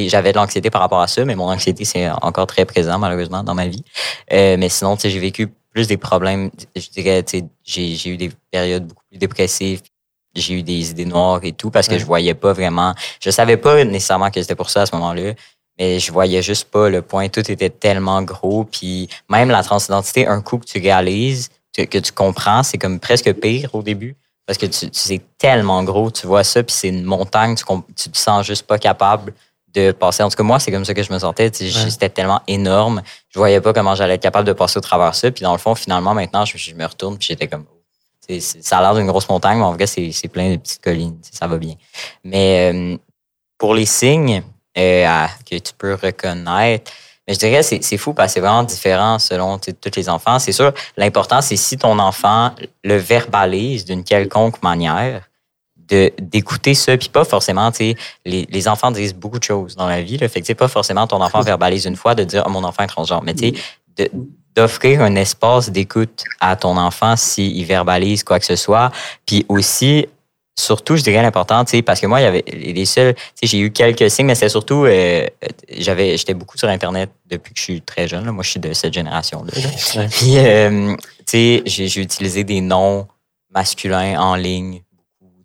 j'avais 0.09 0.33
de 0.33 0.37
l'anxiété 0.37 0.69
par 0.71 0.81
rapport 0.81 1.01
à 1.01 1.07
ça, 1.07 1.25
mais 1.25 1.37
mon 1.37 1.49
anxiété, 1.49 1.85
c'est 1.85 2.09
encore 2.23 2.47
très 2.49 2.65
présent, 2.65 2.99
malheureusement, 2.99 3.45
dans 3.45 3.55
ma 3.55 3.69
vie. 3.69 3.85
Euh, 4.33 4.57
mais 4.59 4.69
sinon, 4.69 4.97
j'ai 5.01 5.19
vécu 5.19 5.49
plus 5.79 5.87
des 5.87 5.97
problèmes. 5.97 6.51
Je 6.75 6.89
dirais, 6.91 7.23
tu 7.23 7.39
sais, 7.39 7.45
j'ai, 7.95 8.11
eu 8.11 8.17
des 8.17 8.33
périodes 8.51 8.89
beaucoup 8.89 9.05
plus 9.09 9.19
dépressives. 9.19 9.81
J'ai 10.35 10.55
eu 10.55 10.63
des 10.65 10.91
idées 10.91 11.05
noires 11.05 11.39
et 11.45 11.53
tout 11.53 11.71
parce 11.71 11.87
que 11.87 11.93
Ouais. 11.93 12.01
je 12.01 12.05
voyais 12.05 12.35
pas 12.35 12.53
vraiment. 12.53 12.95
Je 13.21 13.31
savais 13.31 13.57
pas 13.57 13.85
nécessairement 13.85 14.29
que 14.33 14.43
c'était 14.43 14.57
pour 14.57 14.71
ça 14.71 14.83
à 14.83 14.87
ce 14.87 14.95
moment-là, 14.97 15.35
mais 15.79 16.01
je 16.01 16.11
voyais 16.11 16.43
juste 16.43 16.65
pas 16.69 16.89
le 16.89 17.01
point. 17.01 17.29
Tout 17.29 17.49
était 17.49 17.71
tellement 17.71 18.23
gros. 18.23 18.65
Puis 18.65 19.09
même 19.31 19.51
la 19.51 19.63
transidentité, 19.63 20.27
un 20.27 20.41
coup 20.43 20.59
que 20.59 20.67
tu 20.67 20.81
réalises, 20.81 21.49
que, 21.77 21.83
que 21.83 21.99
tu 21.99 22.11
comprends, 22.11 22.65
c'est 22.65 22.79
comme 22.79 22.99
presque 22.99 23.33
pire 23.35 23.73
au 23.77 23.83
début. 23.85 24.17
Parce 24.47 24.59
que 24.59 24.67
tu, 24.67 24.91
tu- 24.91 24.99
c'est 24.99 25.23
tellement 25.39 25.85
gros, 25.85 26.11
tu 26.11 26.27
vois 26.27 26.43
ça, 26.43 26.65
puis 26.65 26.75
c'est 26.75 26.89
une 26.89 27.05
montagne, 27.05 27.55
tu, 27.55 27.65
tu 27.95 28.11
te 28.11 28.19
sens 28.19 28.45
juste 28.45 28.67
pas 28.67 28.79
capable 28.79 29.33
de 29.87 29.93
passer. 29.93 30.23
En 30.23 30.29
tout 30.29 30.37
cas, 30.37 30.43
moi, 30.43 30.59
c'est 30.59 30.71
comme 30.73 30.85
ça 30.85 30.95
que 30.95 31.03
je 31.03 31.13
me 31.13 31.19
sentais. 31.19 31.51
Ouais. 31.61 31.71
C'était 31.91 32.09
tellement 32.09 32.41
énorme. 32.47 33.03
Je 33.31 33.39
voyais 33.39 33.61
pas 33.61 33.73
comment 33.73 33.95
j'allais 33.95 34.15
être 34.15 34.23
capable 34.23 34.47
de 34.47 34.53
passer 34.53 34.79
au 34.79 34.81
travers 34.83 35.11
de 35.11 35.17
ça. 35.17 35.31
Puis 35.31 35.43
dans 35.43 35.53
le 35.53 35.59
fond, 35.59 35.75
finalement, 35.75 36.15
maintenant, 36.15 36.45
je, 36.45 36.57
je 36.59 36.75
me 36.75 36.85
retourne, 36.87 37.17
puis 37.19 37.29
j'étais 37.29 37.49
comme. 37.49 37.65
c'est- 38.27 38.41
ça 38.63 38.79
a 38.79 38.83
l'air 38.83 38.95
d'une 38.95 39.07
grosse 39.07 39.29
montagne, 39.29 39.59
mais 39.59 39.65
en 39.65 39.73
vrai, 39.73 39.87
c'est 39.87 40.29
plein 40.33 40.51
de 40.53 40.57
petites 40.57 40.83
collines. 40.83 41.19
Ça 41.31 41.47
va 41.47 41.57
bien. 41.57 41.75
Mais 42.25 42.73
euh, 42.75 42.97
pour 43.57 43.75
les 43.75 43.87
signes 43.87 44.43
euh, 44.77 45.07
à- 45.07 45.29
que 45.49 45.57
tu 45.57 45.73
peux 45.77 45.95
reconnaître, 45.95 46.93
mais 47.27 47.35
je 47.35 47.39
dirais 47.39 47.63
c'est 47.63 47.83
c'est 47.83 47.99
fou 47.99 48.15
parce 48.15 48.29
que 48.29 48.35
c'est 48.35 48.41
vraiment 48.41 48.63
différent 48.63 49.19
selon 49.19 49.59
tous 49.59 49.97
les 49.97 50.09
enfants. 50.09 50.39
C'est 50.39 50.53
sûr, 50.53 50.73
l'important, 50.97 51.41
c'est 51.43 51.57
si 51.57 51.77
ton 51.77 51.99
enfant 51.99 52.53
le 52.85 52.97
verbalise 52.97 53.85
d'une 53.85 54.05
quelconque 54.05 54.63
manière, 54.63 55.28
d'écouter 55.89 56.75
ça, 56.75 56.97
puis 56.97 57.09
pas 57.09 57.25
forcément, 57.25 57.71
tu 57.71 57.79
sais, 57.79 57.95
les, 58.25 58.47
les 58.51 58.69
enfants 58.69 58.91
disent 58.91 59.15
beaucoup 59.15 59.39
de 59.39 59.45
choses 59.45 59.77
dans 59.77 59.87
la 59.87 60.03
vie, 60.03 60.19
là, 60.19 60.29
fait 60.29 60.41
que 60.41 60.47
tu 60.47 60.49
sais, 60.49 60.55
pas 60.55 60.69
forcément 60.69 61.07
ton 61.07 61.21
enfant 61.23 61.41
verbalise 61.43 61.87
une 61.87 61.97
fois 61.97 62.15
de 62.15 62.25
dire 62.25 62.45
oh, 62.47 62.51
mon 62.51 62.65
enfant 62.65 62.85
est 62.85 62.89
transgenre, 62.89 63.23
mais 63.23 63.35
tu 63.35 63.55
sais, 63.97 64.11
d'offrir 64.55 65.03
un 65.03 65.15
espace 65.15 65.71
d'écoute 65.71 66.25
à 66.41 66.57
ton 66.57 66.77
enfant 66.77 67.17
s'il 67.17 67.65
verbalise 67.65 68.25
quoi 68.25 68.39
que 68.39 68.47
ce 68.47 68.57
soit, 68.57 68.91
puis 69.25 69.47
aussi 69.49 70.07
surtout, 70.59 70.97
je 70.97 71.03
dirais 71.03 71.23
l'important, 71.23 71.65
tu 71.65 71.71
sais, 71.71 71.83
parce 71.83 72.01
que 72.01 72.07
moi, 72.07 72.21
il 72.21 72.25
y 72.25 72.27
avait 72.27 72.45
les 72.53 72.85
seuls, 72.85 73.15
tu 73.15 73.23
sais, 73.35 73.47
j'ai 73.47 73.59
eu 73.61 73.71
quelques 73.71 74.11
signes, 74.11 74.27
mais 74.27 74.35
c'est 74.35 74.49
surtout, 74.49 74.85
euh, 74.85 75.27
j'avais, 75.71 76.17
j'étais 76.17 76.35
beaucoup 76.35 76.59
sur 76.59 76.69
Internet 76.69 77.11
depuis 77.27 77.55
que 77.55 77.59
je 77.59 77.65
suis 77.65 77.81
très 77.81 78.09
jeune. 78.09 78.25
Là. 78.25 78.33
Moi, 78.33 78.43
je 78.43 78.51
suis 78.51 78.61
de 78.61 78.73
cette 78.73 78.93
génération-là. 78.93 79.53
Puis, 80.11 80.39
euh, 80.39 80.95
tu 81.19 81.25
sais, 81.27 81.63
j'ai 81.65 82.01
utilisé 82.01 82.45
des 82.45 82.61
noms 82.61 83.07
masculins 83.55 84.21
en 84.21 84.35
ligne. 84.35 84.83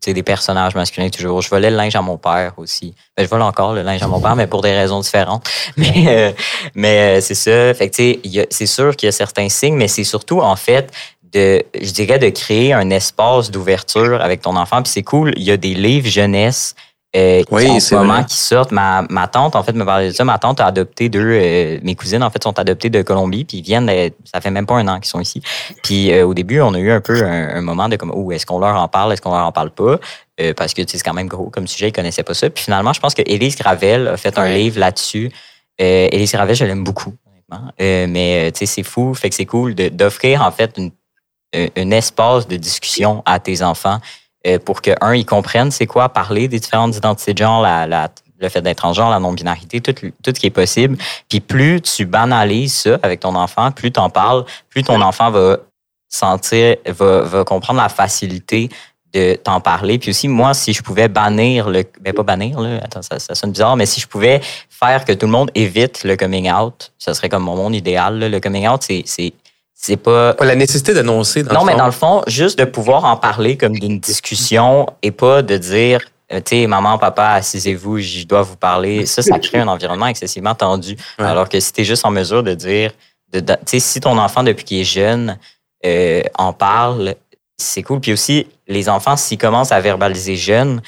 Sais, 0.04 0.14
des 0.14 0.24
personnages 0.24 0.76
masculins 0.76 1.10
toujours. 1.10 1.42
Je 1.42 1.50
volais 1.50 1.70
le 1.70 1.78
linge 1.78 1.96
à 1.96 2.02
mon 2.02 2.18
père 2.18 2.54
aussi. 2.58 2.94
Ben, 3.16 3.24
je 3.24 3.30
vole 3.30 3.42
encore 3.42 3.74
le 3.74 3.82
linge 3.82 4.02
à 4.02 4.08
mon 4.08 4.20
père, 4.20 4.36
mais 4.36 4.48
pour 4.48 4.62
des 4.62 4.74
raisons 4.74 5.00
différentes. 5.00 5.50
Mais, 5.78 6.06
euh, 6.08 6.32
mais 6.76 7.18
euh, 7.18 7.22
c'est 7.22 7.36
ça. 7.36 7.74
Fait 7.74 7.90
que, 7.90 8.18
c'est 8.50 8.66
sûr 8.66 8.96
qu'il 8.96 9.08
y 9.08 9.10
a 9.10 9.12
certains 9.12 9.50
signes, 9.50 9.76
mais 9.76 9.88
c'est 9.88 10.04
surtout, 10.04 10.40
en 10.40 10.56
fait, 10.56 10.92
de, 11.32 11.64
je 11.80 11.92
dirais, 11.92 12.20
de 12.20 12.30
créer 12.30 12.74
un 12.74 12.90
espace 12.90 13.50
d'ouverture 13.52 14.22
avec 14.22 14.42
ton 14.42 14.56
enfant. 14.56 14.82
Puis 14.82 14.92
c'est 14.92 15.04
cool, 15.04 15.34
il 15.36 15.44
y 15.44 15.52
a 15.52 15.58
des 15.58 15.74
livres 15.74 16.08
jeunesse 16.08 16.76
euh, 17.16 17.44
Oui, 17.52 17.70
en 17.70 17.80
ce 17.80 17.96
moment 17.96 18.14
vrai. 18.16 18.26
qui 18.26 18.38
sortent. 18.38 18.72
Ma, 18.72 19.06
ma 19.10 19.28
tante, 19.28 19.56
en 19.56 19.64
fait, 19.64 19.74
me 19.74 19.86
parlait 19.86 20.10
de 20.10 20.14
ça. 20.14 20.24
Ma 20.24 20.38
tante 20.40 20.60
a 20.60 20.66
adopté 20.66 21.10
deux, 21.10 21.20
euh, 21.22 21.80
mes 21.84 21.96
cousines, 21.96 22.24
en 22.24 22.30
fait, 22.30 22.44
sont 22.44 22.58
adoptées 22.58 22.90
de 22.90 23.02
Colombie, 23.02 23.46
puis 23.46 23.58
ils 23.58 23.64
viennent, 23.64 23.90
ça 24.32 24.42
fait 24.42 24.52
même 24.52 24.66
pas 24.66 24.76
un 24.76 24.88
an 24.88 25.00
qu'ils 25.00 25.10
sont 25.10 25.20
ici. 25.20 25.42
Puis 25.84 26.12
euh, 26.12 26.26
au 26.26 26.34
début, 26.34 26.60
on 26.62 26.74
a 26.74 26.80
eu 26.80 26.92
un 26.92 27.02
peu 27.02 27.24
un, 27.24 27.56
un 27.56 27.62
moment 27.62 27.90
de 27.90 27.96
comme, 27.96 28.12
oh, 28.14 28.32
est-ce 28.32 28.46
qu'on 28.46 28.60
leur 28.60 28.76
en 28.76 28.88
parle, 28.88 29.14
est-ce 29.14 29.22
qu'on 29.22 29.32
leur 29.32 29.46
en 29.46 29.52
parle 29.52 29.72
pas? 29.72 30.00
Euh, 30.42 30.54
parce 30.56 30.74
que 30.74 30.82
tu 30.82 30.92
sais, 30.92 30.98
c'est 30.98 31.04
quand 31.04 31.14
même 31.14 31.28
gros 31.28 31.50
comme 31.50 31.68
sujet, 31.68 31.90
ils 31.90 31.94
connaissaient 31.94 32.24
pas 32.24 32.34
ça. 32.34 32.50
Puis 32.50 32.64
finalement, 32.64 32.94
je 32.94 33.00
pense 33.00 33.14
que 33.14 33.22
Élise 33.26 33.56
Gravel 33.56 34.08
a 34.08 34.18
fait 34.18 34.38
un 34.38 34.50
livre 34.50 34.80
là-dessus. 34.80 35.32
Élise 35.78 36.32
Gravel, 36.32 36.56
je 36.56 36.66
l'aime 36.66 36.84
beaucoup, 36.84 37.14
honnêtement. 37.28 37.72
Mais 37.80 38.52
tu 38.54 38.60
sais, 38.60 38.66
c'est 38.66 38.84
fou, 38.84 39.14
fait 39.14 39.30
que 39.30 39.36
c'est 39.36 39.46
cool 39.46 39.76
d'offrir 39.76 40.42
en 40.42 40.52
fait 40.52 40.74
une, 40.78 40.92
un, 41.54 41.92
espace 41.92 42.48
de 42.48 42.58
discussion 42.58 43.22
à 43.26 43.40
tes 43.40 43.62
enfants 43.62 44.00
pour 44.66 44.82
que, 44.82 44.92
un, 45.02 45.16
ils 45.16 45.26
comprennent 45.26 45.72
c'est 45.72 45.88
quoi 45.88 46.10
parler 46.10 46.48
des 46.48 46.60
différentes 46.60 46.96
identités 46.96 47.34
de 47.34 47.38
genre, 47.40 47.62
la, 47.62 47.88
la- 47.88 48.10
le 48.40 48.50
fait 48.50 48.62
d'être 48.62 48.78
transgenre, 48.78 49.10
la 49.10 49.20
non-binarité, 49.20 49.80
tout, 49.80 49.94
tout 49.94 50.12
ce 50.36 50.40
qui 50.40 50.48
est 50.48 50.50
possible. 50.50 50.98
Puis 51.30 51.40
plus 51.40 51.82
tu 51.82 52.06
banalises 52.06 52.74
ça 52.74 53.00
avec 53.02 53.22
ton 53.22 53.36
enfant, 53.36 53.72
plus 53.72 53.92
tu 53.92 54.00
en 54.02 54.10
parles, 54.10 54.44
plus 54.70 54.84
ton 54.84 55.02
enfant 55.02 55.32
va 55.32 55.58
sentir, 56.10 56.76
va, 56.86 57.22
va 57.22 57.44
comprendre 57.46 57.82
la 57.82 57.88
facilité 57.90 58.70
de 59.14 59.36
t'en 59.36 59.62
parler. 59.62 59.98
Puis 59.98 60.10
aussi, 60.10 60.28
moi, 60.28 60.54
si 60.54 60.74
je 60.74 60.82
pouvais 60.82 61.08
bannir 61.08 61.70
le... 61.70 61.84
Ben, 62.02 62.14
pas 62.14 62.24
bannir, 62.24 62.60
là, 62.60 62.80
attends, 62.84 63.02
ça, 63.02 63.20
ça 63.20 63.34
sonne 63.36 63.52
bizarre, 63.52 63.76
mais 63.78 63.86
si 63.86 64.02
je 64.02 64.08
pouvais 64.08 64.42
faire 64.70 65.06
que 65.06 65.14
tout 65.14 65.28
le 65.28 65.32
monde 65.32 65.52
évite 65.56 66.04
le 66.04 66.18
coming 66.18 66.52
out, 66.52 66.92
ça 66.98 67.14
serait 67.14 67.30
comme 67.30 67.44
mon 67.44 67.56
monde 67.56 67.76
idéal. 67.76 68.20
là. 68.20 68.28
Le 68.28 68.40
coming 68.40 68.68
out, 68.68 68.82
c'est... 68.84 69.34
c'est 69.86 69.98
pas 69.98 70.34
la 70.40 70.56
nécessité 70.56 70.94
d'annoncer. 70.94 71.44
dans 71.44 71.54
non, 71.56 71.60
le 71.62 71.66
mais 71.66 71.72
fond. 71.74 71.78
dans 71.78 71.86
le 71.86 71.92
fond, 71.92 72.24
juste 72.28 72.58
de 72.58 72.64
pouvoir 72.64 73.04
en 73.04 73.18
parler 73.18 73.58
comme 73.58 73.74
d'une 73.78 74.00
discussion 74.00 74.88
et 75.02 75.12
pas 75.12 75.42
de 75.42 75.58
dire, 75.58 76.00
euh, 76.32 76.40
tu 76.40 76.56
sais, 76.62 76.68
maman, 76.68 76.98
papa, 76.98 77.32
assisez-vous, 77.32 78.00
je 78.00 78.24
dois 78.24 78.44
vous 78.44 78.56
parler. 78.56 79.06
Ça, 79.06 79.22
ça 79.22 79.40
crée 79.40 79.60
un 79.60 79.68
environnement 79.68 80.08
excessivement 80.08 80.56
tendu. 80.56 80.96
Ouais. 81.20 81.26
Alors 81.26 81.50
que 81.50 81.60
si 81.60 81.74
tu 81.74 81.82
es 81.82 81.84
juste 81.84 82.06
en 82.06 82.12
mesure 82.12 82.44
de 82.44 82.54
dire, 82.54 82.92
de, 83.34 83.42
de- 83.42 83.54
tu 83.56 83.60
sais, 83.72 83.80
si 83.80 84.00
ton 84.00 84.18
enfant, 84.18 84.42
depuis 84.44 84.64
qu'il 84.64 84.80
est 84.80 84.84
jeune, 84.86 85.38
euh, 85.86 86.22
en 86.36 86.54
parle, 86.54 87.16
c'est 87.58 87.84
cool. 87.84 88.00
Puis 88.00 88.14
aussi, 88.14 88.48
les 88.68 88.88
enfants, 88.88 89.18
s'ils 89.18 89.38
commencent 89.38 89.74
à 89.74 89.82
verbaliser 89.82 90.38
jeune, 90.38 90.82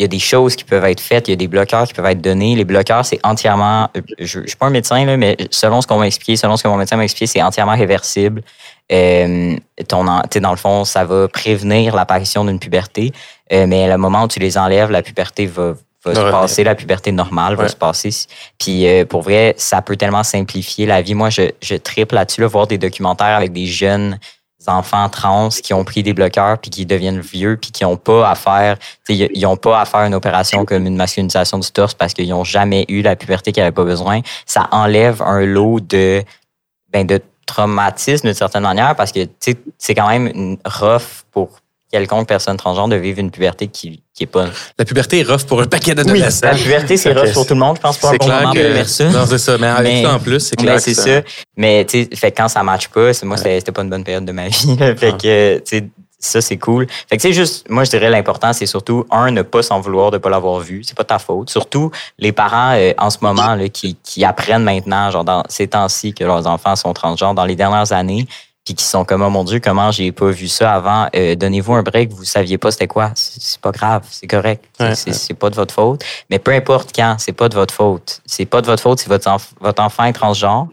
il 0.00 0.02
y 0.02 0.04
a 0.04 0.08
des 0.08 0.18
choses 0.18 0.56
qui 0.56 0.64
peuvent 0.64 0.86
être 0.86 1.00
faites, 1.02 1.28
il 1.28 1.32
y 1.32 1.34
a 1.34 1.36
des 1.36 1.46
bloqueurs 1.46 1.86
qui 1.86 1.92
peuvent 1.92 2.06
être 2.06 2.22
donnés. 2.22 2.56
Les 2.56 2.64
bloqueurs, 2.64 3.04
c'est 3.04 3.20
entièrement, 3.22 3.90
je, 4.18 4.40
je 4.40 4.46
suis 4.46 4.56
pas 4.56 4.64
un 4.64 4.70
médecin, 4.70 5.04
là, 5.04 5.18
mais 5.18 5.36
selon 5.50 5.82
ce 5.82 5.86
qu'on 5.86 5.98
m'a 5.98 6.06
expliqué, 6.06 6.36
selon 6.36 6.56
ce 6.56 6.62
que 6.62 6.68
mon 6.68 6.78
médecin 6.78 6.96
m'a 6.96 7.04
expliqué, 7.04 7.26
c'est 7.26 7.42
entièrement 7.42 7.76
réversible. 7.76 8.40
Euh, 8.90 9.56
ton, 9.88 10.04
dans 10.04 10.50
le 10.50 10.56
fond, 10.56 10.86
ça 10.86 11.04
va 11.04 11.28
prévenir 11.28 11.94
l'apparition 11.94 12.46
d'une 12.46 12.58
puberté, 12.58 13.12
euh, 13.52 13.66
mais 13.66 13.88
le 13.88 13.98
moment 13.98 14.22
où 14.22 14.28
tu 14.28 14.38
les 14.38 14.56
enlèves, 14.56 14.90
la 14.90 15.02
puberté 15.02 15.44
va, 15.44 15.74
va 16.02 16.14
se 16.14 16.30
passer, 16.30 16.64
la 16.64 16.74
puberté 16.74 17.12
normale 17.12 17.56
va 17.56 17.68
se 17.68 17.76
passer. 17.76 18.08
Puis 18.58 18.86
euh, 18.86 19.04
pour 19.04 19.20
vrai, 19.20 19.54
ça 19.58 19.82
peut 19.82 19.96
tellement 19.96 20.24
simplifier 20.24 20.86
la 20.86 21.02
vie. 21.02 21.14
Moi, 21.14 21.28
je, 21.28 21.42
je 21.60 21.74
triple 21.74 22.14
là-dessus, 22.14 22.40
là, 22.40 22.46
voir 22.46 22.66
des 22.66 22.78
documentaires 22.78 23.36
avec 23.36 23.52
des 23.52 23.66
jeunes 23.66 24.18
enfants 24.68 25.08
trans 25.08 25.48
qui 25.48 25.72
ont 25.74 25.84
pris 25.84 26.02
des 26.02 26.12
bloqueurs 26.12 26.58
puis 26.58 26.70
qui 26.70 26.86
deviennent 26.86 27.20
vieux 27.20 27.56
puis 27.56 27.70
qui 27.70 27.84
ont 27.84 27.96
pas 27.96 28.30
à 28.30 28.34
faire 28.34 28.76
ils 29.08 29.46
ont 29.46 29.56
pas 29.56 29.80
à 29.80 29.84
faire 29.84 30.00
une 30.00 30.14
opération 30.14 30.64
comme 30.64 30.86
une 30.86 30.96
masculinisation 30.96 31.58
du 31.58 31.70
torse 31.70 31.94
parce 31.94 32.12
qu'ils 32.12 32.32
ont 32.32 32.44
jamais 32.44 32.84
eu 32.88 33.02
la 33.02 33.16
puberté 33.16 33.52
qu'ils 33.52 33.62
avaient 33.62 33.72
pas 33.72 33.84
besoin. 33.84 34.20
Ça 34.46 34.68
enlève 34.70 35.22
un 35.22 35.44
lot 35.44 35.80
de 35.80 36.22
ben 36.92 37.06
de 37.06 37.20
traumatisme 37.46 38.26
d'une 38.26 38.34
certaine 38.34 38.62
manière 38.62 38.94
parce 38.94 39.12
que 39.12 39.20
c'est 39.40 39.94
quand 39.94 40.08
même 40.08 40.26
une 40.28 40.58
rough 40.64 41.24
pour 41.32 41.60
quelconque 41.90 42.28
personne 42.28 42.56
transgenre 42.56 42.88
de 42.88 42.96
vivre 42.96 43.18
une 43.18 43.30
puberté 43.30 43.66
qui, 43.68 44.02
qui 44.14 44.24
est 44.24 44.26
pas 44.26 44.46
La 44.78 44.84
puberté 44.84 45.20
est 45.20 45.22
rough 45.30 45.42
pour 45.44 45.60
un 45.60 45.66
paquet 45.66 45.94
d'adolescents. 45.94 46.46
la 46.48 46.54
puberté 46.56 46.96
c'est 46.96 47.12
rough 47.12 47.32
pour 47.32 47.46
tout 47.46 47.54
le 47.54 47.60
monde 47.60 47.76
je 47.76 47.80
pense 47.82 47.98
pas 47.98 48.10
un 48.10 48.16
bon 48.16 48.26
moment 48.28 48.52
pour 48.52 48.86
ça 48.88 49.04
Non, 49.10 49.26
c'est 49.26 49.38
ça. 49.38 49.58
Mais 49.58 49.66
avec 49.66 49.92
Mais- 49.92 50.02
ça 50.04 50.14
en 50.14 50.18
plus, 50.18 50.40
c'est 50.40 50.56
clair. 50.56 50.80
c'est 50.80 50.94
ça. 50.94 51.20
Mais 51.56 51.84
tu 51.84 52.04
sais, 52.04 52.16
fait 52.16 52.30
que 52.30 52.36
quand 52.42 52.48
ça 52.48 52.62
matche 52.62 52.88
pas, 52.88 53.12
c'est- 53.12 53.26
moi 53.26 53.36
c'était 53.36 53.58
c'était 53.58 53.72
pas 53.72 53.82
une 53.82 53.90
bonne 53.90 54.04
période 54.04 54.24
de 54.24 54.32
ma 54.32 54.48
vie. 54.48 54.76
fait 54.78 55.12
Ah. 55.12 55.12
que 55.12 55.58
tu 55.58 55.62
sais, 55.64 55.88
ça 56.22 56.40
c'est 56.42 56.58
cool. 56.58 56.86
Fait 57.08 57.16
que 57.16 57.22
tu 57.22 57.28
sais 57.28 57.32
juste, 57.32 57.68
moi 57.70 57.82
je 57.84 57.90
dirais 57.90 58.10
l'important 58.10 58.52
c'est 58.52 58.66
surtout 58.66 59.06
un 59.10 59.30
ne 59.30 59.40
pas 59.42 59.62
s'en 59.62 59.80
vouloir 59.80 60.10
de 60.10 60.18
pas 60.18 60.28
l'avoir 60.28 60.60
vu, 60.60 60.82
c'est 60.84 60.96
pas 60.96 61.04
ta 61.04 61.18
faute. 61.18 61.48
Surtout 61.50 61.90
les 62.18 62.30
parents 62.32 62.72
euh, 62.74 62.92
en 62.98 63.08
ce 63.10 63.18
moment 63.22 63.54
là, 63.54 63.68
qui, 63.70 63.96
qui 64.02 64.22
apprennent 64.24 64.62
maintenant, 64.64 65.10
genre 65.10 65.24
dans 65.24 65.42
ces 65.48 65.66
temps-ci 65.66 66.12
que 66.12 66.22
leurs 66.24 66.46
enfants 66.46 66.76
sont 66.76 66.92
transgenres 66.92 67.34
dans 67.34 67.46
les 67.46 67.56
dernières 67.56 67.92
années. 67.92 68.26
Puis 68.70 68.76
qui 68.76 68.84
sont 68.84 69.04
comme, 69.04 69.22
oh 69.22 69.30
mon 69.30 69.42
Dieu, 69.42 69.58
comment 69.58 69.90
j'ai 69.90 70.12
pas 70.12 70.30
vu 70.30 70.46
ça 70.46 70.72
avant? 70.72 71.08
Euh, 71.16 71.34
donnez-vous 71.34 71.74
un 71.74 71.82
break, 71.82 72.12
vous 72.12 72.22
saviez 72.22 72.56
pas 72.56 72.70
c'était 72.70 72.86
quoi. 72.86 73.10
C'est 73.16 73.60
pas 73.60 73.72
grave, 73.72 74.04
c'est 74.08 74.28
correct. 74.28 74.64
c'est 74.94 75.34
pas 75.34 75.50
de 75.50 75.56
votre 75.56 75.74
faute. 75.74 76.04
Mais 76.30 76.38
peu 76.38 76.52
importe 76.52 76.90
quand, 76.94 77.16
c'est 77.18 77.32
pas 77.32 77.48
de 77.48 77.56
votre 77.56 77.74
faute. 77.74 78.20
C'est 78.26 78.44
pas 78.44 78.60
de 78.60 78.66
votre 78.66 78.80
faute 78.80 79.00
si 79.00 79.08
votre, 79.08 79.28
votre 79.60 79.82
enfant 79.82 80.04
est 80.04 80.12
transgenre. 80.12 80.68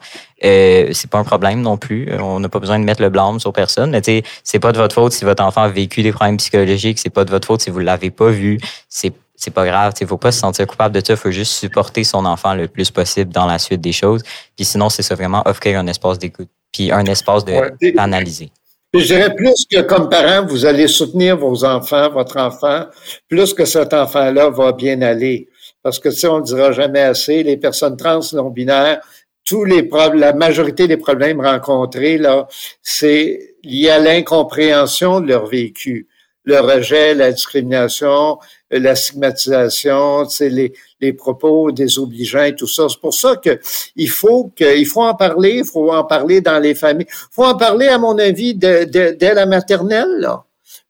Euh, 0.45 0.89
c'est 0.93 1.09
pas 1.09 1.17
un 1.17 1.23
problème 1.23 1.61
non 1.61 1.77
plus. 1.77 2.13
On 2.21 2.39
n'a 2.39 2.49
pas 2.49 2.59
besoin 2.59 2.77
de 2.77 2.83
mettre 2.83 3.01
le 3.01 3.09
blâme 3.09 3.39
sur 3.39 3.51
personne. 3.51 3.89
Mais 3.89 4.23
c'est 4.43 4.59
pas 4.59 4.71
de 4.71 4.77
votre 4.77 4.93
faute 4.93 5.13
si 5.13 5.25
votre 5.25 5.43
enfant 5.43 5.63
a 5.63 5.69
vécu 5.69 6.03
des 6.03 6.11
problèmes 6.11 6.37
psychologiques. 6.37 6.99
C'est 6.99 7.09
pas 7.09 7.25
de 7.25 7.31
votre 7.31 7.47
faute 7.47 7.61
si 7.61 7.71
vous 7.71 7.79
l'avez 7.79 8.11
pas 8.11 8.29
vu. 8.29 8.59
C'est 8.89 9.11
c'est 9.37 9.51
pas 9.51 9.65
grave. 9.65 9.93
Il 10.01 10.07
faut 10.07 10.17
pas 10.17 10.31
se 10.31 10.39
sentir 10.39 10.65
coupable 10.67 10.95
de 10.95 11.05
ça. 11.05 11.13
Il 11.13 11.17
faut 11.17 11.31
juste 11.31 11.53
supporter 11.53 12.03
son 12.03 12.25
enfant 12.25 12.55
le 12.55 12.67
plus 12.67 12.91
possible 12.91 13.31
dans 13.31 13.45
la 13.45 13.59
suite 13.59 13.81
des 13.81 13.93
choses. 13.93 14.23
Puis 14.55 14.65
sinon, 14.65 14.89
c'est 14.89 15.03
ça 15.03 15.15
vraiment 15.15 15.43
offrir 15.45 15.79
un 15.79 15.87
espace 15.87 16.17
d'écoute, 16.17 16.49
puis 16.77 16.91
un 16.91 17.05
espace 17.05 17.43
d'analyser. 17.43 18.51
je 18.93 19.03
dirais 19.03 19.33
plus 19.33 19.65
que 19.69 19.81
comme 19.81 20.09
parent, 20.09 20.45
vous 20.45 20.65
allez 20.65 20.87
soutenir 20.87 21.35
vos 21.37 21.65
enfants, 21.65 22.09
votre 22.11 22.37
enfant, 22.37 22.85
plus 23.27 23.53
que 23.53 23.65
cet 23.65 23.93
enfant-là 23.93 24.49
va 24.49 24.73
bien 24.73 25.01
aller. 25.01 25.49
Parce 25.81 25.99
que, 25.99 26.11
sais, 26.11 26.27
on 26.27 26.39
ne 26.39 26.43
dira 26.43 26.71
jamais 26.71 27.01
assez, 27.01 27.41
les 27.41 27.57
personnes 27.57 27.97
trans 27.97 28.19
non-binaires, 28.33 29.01
tous 29.43 29.63
les 29.63 29.83
problèmes, 29.83 30.19
la 30.19 30.33
majorité 30.33 30.87
des 30.87 30.97
problèmes 30.97 31.41
rencontrés, 31.41 32.17
là, 32.17 32.47
c'est 32.83 33.55
lié 33.63 33.89
à 33.89 33.99
l'incompréhension 33.99 35.19
de 35.21 35.27
leur 35.29 35.47
vécu. 35.47 36.07
Le 36.47 36.59
rejet, 36.61 37.13
la 37.13 37.31
discrimination, 37.33 38.39
la 38.71 38.95
stigmatisation, 38.95 40.25
les, 40.39 40.73
les 41.01 41.13
propos 41.13 41.71
désobligeants 41.71 42.43
et 42.43 42.55
tout 42.55 42.67
ça. 42.67 42.87
C'est 42.89 43.01
pour 43.01 43.13
ça 43.13 43.35
que 43.35 43.59
il 43.97 44.09
faut 44.09 44.51
que, 44.55 44.77
il 44.77 44.85
faut 44.85 45.03
en 45.03 45.13
parler, 45.13 45.57
il 45.59 45.65
faut 45.65 45.91
en 45.91 46.05
parler 46.05 46.39
dans 46.39 46.59
les 46.59 46.73
familles. 46.73 47.07
Il 47.09 47.33
faut 47.33 47.43
en 47.43 47.57
parler, 47.57 47.87
à 47.87 47.97
mon 47.97 48.17
avis, 48.17 48.55
dès 48.55 49.33
la 49.33 49.45
maternelle, 49.45 50.19
là 50.19 50.43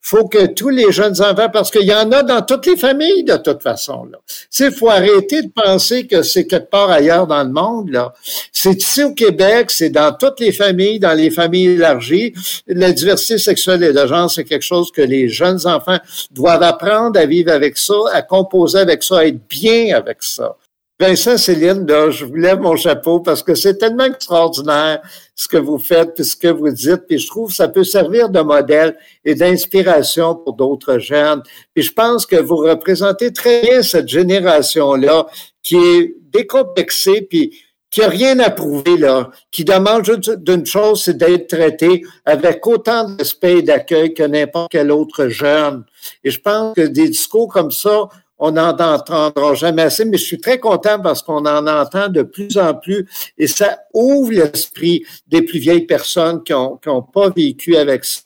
faut 0.10 0.26
que 0.26 0.46
tous 0.46 0.70
les 0.70 0.90
jeunes 0.94 1.22
enfants, 1.22 1.50
parce 1.52 1.70
qu'il 1.70 1.84
y 1.84 1.94
en 1.94 2.10
a 2.14 2.24
dans 2.24 2.42
toutes 2.42 2.66
les 2.66 2.78
familles 2.78 3.26
de 3.26 3.36
toute 3.36 3.62
façon. 3.62 4.06
Là. 4.06 4.20
Il 4.58 4.72
faut 4.72 4.90
arrêter 4.90 5.42
de 5.42 5.50
penser 5.54 6.08
que 6.08 6.22
c'est 6.22 6.48
quelque 6.48 6.70
part 6.70 6.90
ailleurs 6.90 7.28
dans 7.28 7.44
le 7.44 7.52
monde. 7.52 7.90
Là. 7.90 8.14
C'est 8.54 8.82
ici 8.82 9.04
au 9.04 9.14
Québec, 9.14 9.70
c'est 9.70 9.90
dans 9.90 10.14
toutes 10.14 10.40
les 10.40 10.54
familles, 10.54 11.00
dans 11.00 11.12
les 11.12 11.30
familles 11.30 11.72
élargies. 11.72 12.34
La 12.68 12.94
diversité 12.94 13.38
sexuelle 13.38 13.84
et 13.84 13.92
de 13.92 14.08
genre, 14.08 14.32
c'est 14.32 14.46
quelque 14.46 14.64
chose 14.64 14.92
que 14.92 15.02
les 15.02 15.28
jeunes 15.28 15.68
enfants 15.68 16.00
doivent 16.32 16.64
apprendre 16.64 17.20
à 17.20 17.26
vivre 17.26 17.52
avec 17.52 17.78
ça, 17.78 17.96
à 18.14 18.22
composer 18.22 18.80
avec 18.80 19.04
ça, 19.04 19.20
à 19.20 19.26
être 19.26 19.46
bien 19.50 19.94
avec 19.94 20.20
ça. 20.22 20.56
Vincent, 21.00 21.38
Céline, 21.38 21.86
là, 21.86 22.10
je 22.10 22.26
vous 22.26 22.34
lève 22.34 22.60
mon 22.60 22.76
chapeau 22.76 23.20
parce 23.20 23.44
que 23.44 23.54
c'est 23.54 23.78
tellement 23.78 24.06
extraordinaire 24.06 25.00
ce 25.36 25.48
que 25.48 25.58
vous 25.58 25.78
faites 25.78 26.16
puis 26.16 26.26
ce 26.26 26.36
que 26.36 26.48
vous 26.48 26.72
dites. 26.72 27.06
Puis 27.08 27.20
je 27.20 27.28
trouve 27.28 27.50
que 27.50 27.56
ça 27.56 27.68
peut 27.68 27.84
servir 27.84 28.30
de 28.30 28.40
modèle 28.40 28.98
et 29.24 29.36
d'inspiration 29.36 30.34
pour 30.34 30.54
d'autres 30.54 30.98
jeunes. 30.98 31.44
Puis 31.76 31.84
je 31.84 31.94
pense 31.94 32.26
que 32.26 32.36
vous 32.36 32.56
représentez 32.56 33.32
très 33.32 33.62
bien 33.62 33.84
cette 33.84 34.08
génération-là 34.08 35.28
qui 35.62 35.76
est 35.76 36.16
décomplexée 36.32 37.22
puis 37.22 37.56
qui 37.92 38.02
a 38.02 38.10
rien 38.10 38.40
à 38.40 38.50
prouver, 38.50 38.98
là, 38.98 39.30
qui 39.52 39.64
demande 39.66 40.04
juste 40.04 40.32
d'une 40.44 40.66
chose, 40.66 41.04
c'est 41.04 41.16
d'être 41.16 41.48
traité 41.48 42.04
avec 42.26 42.66
autant 42.66 43.10
de 43.10 43.18
respect 43.18 43.60
et 43.60 43.62
d'accueil 43.62 44.14
que 44.16 44.24
n'importe 44.24 44.72
quel 44.72 44.92
autre 44.92 45.28
jeune. 45.28 45.86
Et 46.24 46.32
je 46.32 46.42
pense 46.42 46.76
que 46.76 46.82
des 46.82 47.08
discours 47.08 47.48
comme 47.48 47.72
ça, 47.72 48.10
on 48.40 48.52
n'en 48.52 48.70
entendra 48.70 49.54
jamais 49.56 49.84
assez, 49.84 50.06
mais 50.06 50.18
je 50.18 50.26
suis 50.26 50.40
très 50.40 50.60
content 50.60 51.00
parce 51.00 51.22
qu'on 51.22 51.46
en 51.46 51.68
entend 51.68 52.10
de 52.10 52.22
plus 52.22 52.58
en 52.58 52.74
plus 52.74 53.08
et 53.38 53.48
ça 53.48 53.80
ouvre 53.94 54.32
l'esprit 54.32 55.06
des 55.28 55.42
plus 55.42 55.60
vieilles 55.60 55.86
personnes 55.86 56.44
qui 56.44 56.54
ont, 56.54 56.78
qui 56.78 56.90
ont 56.90 57.02
pas 57.02 57.30
vécu 57.30 57.76
avec 57.76 58.06
ça 58.06 58.22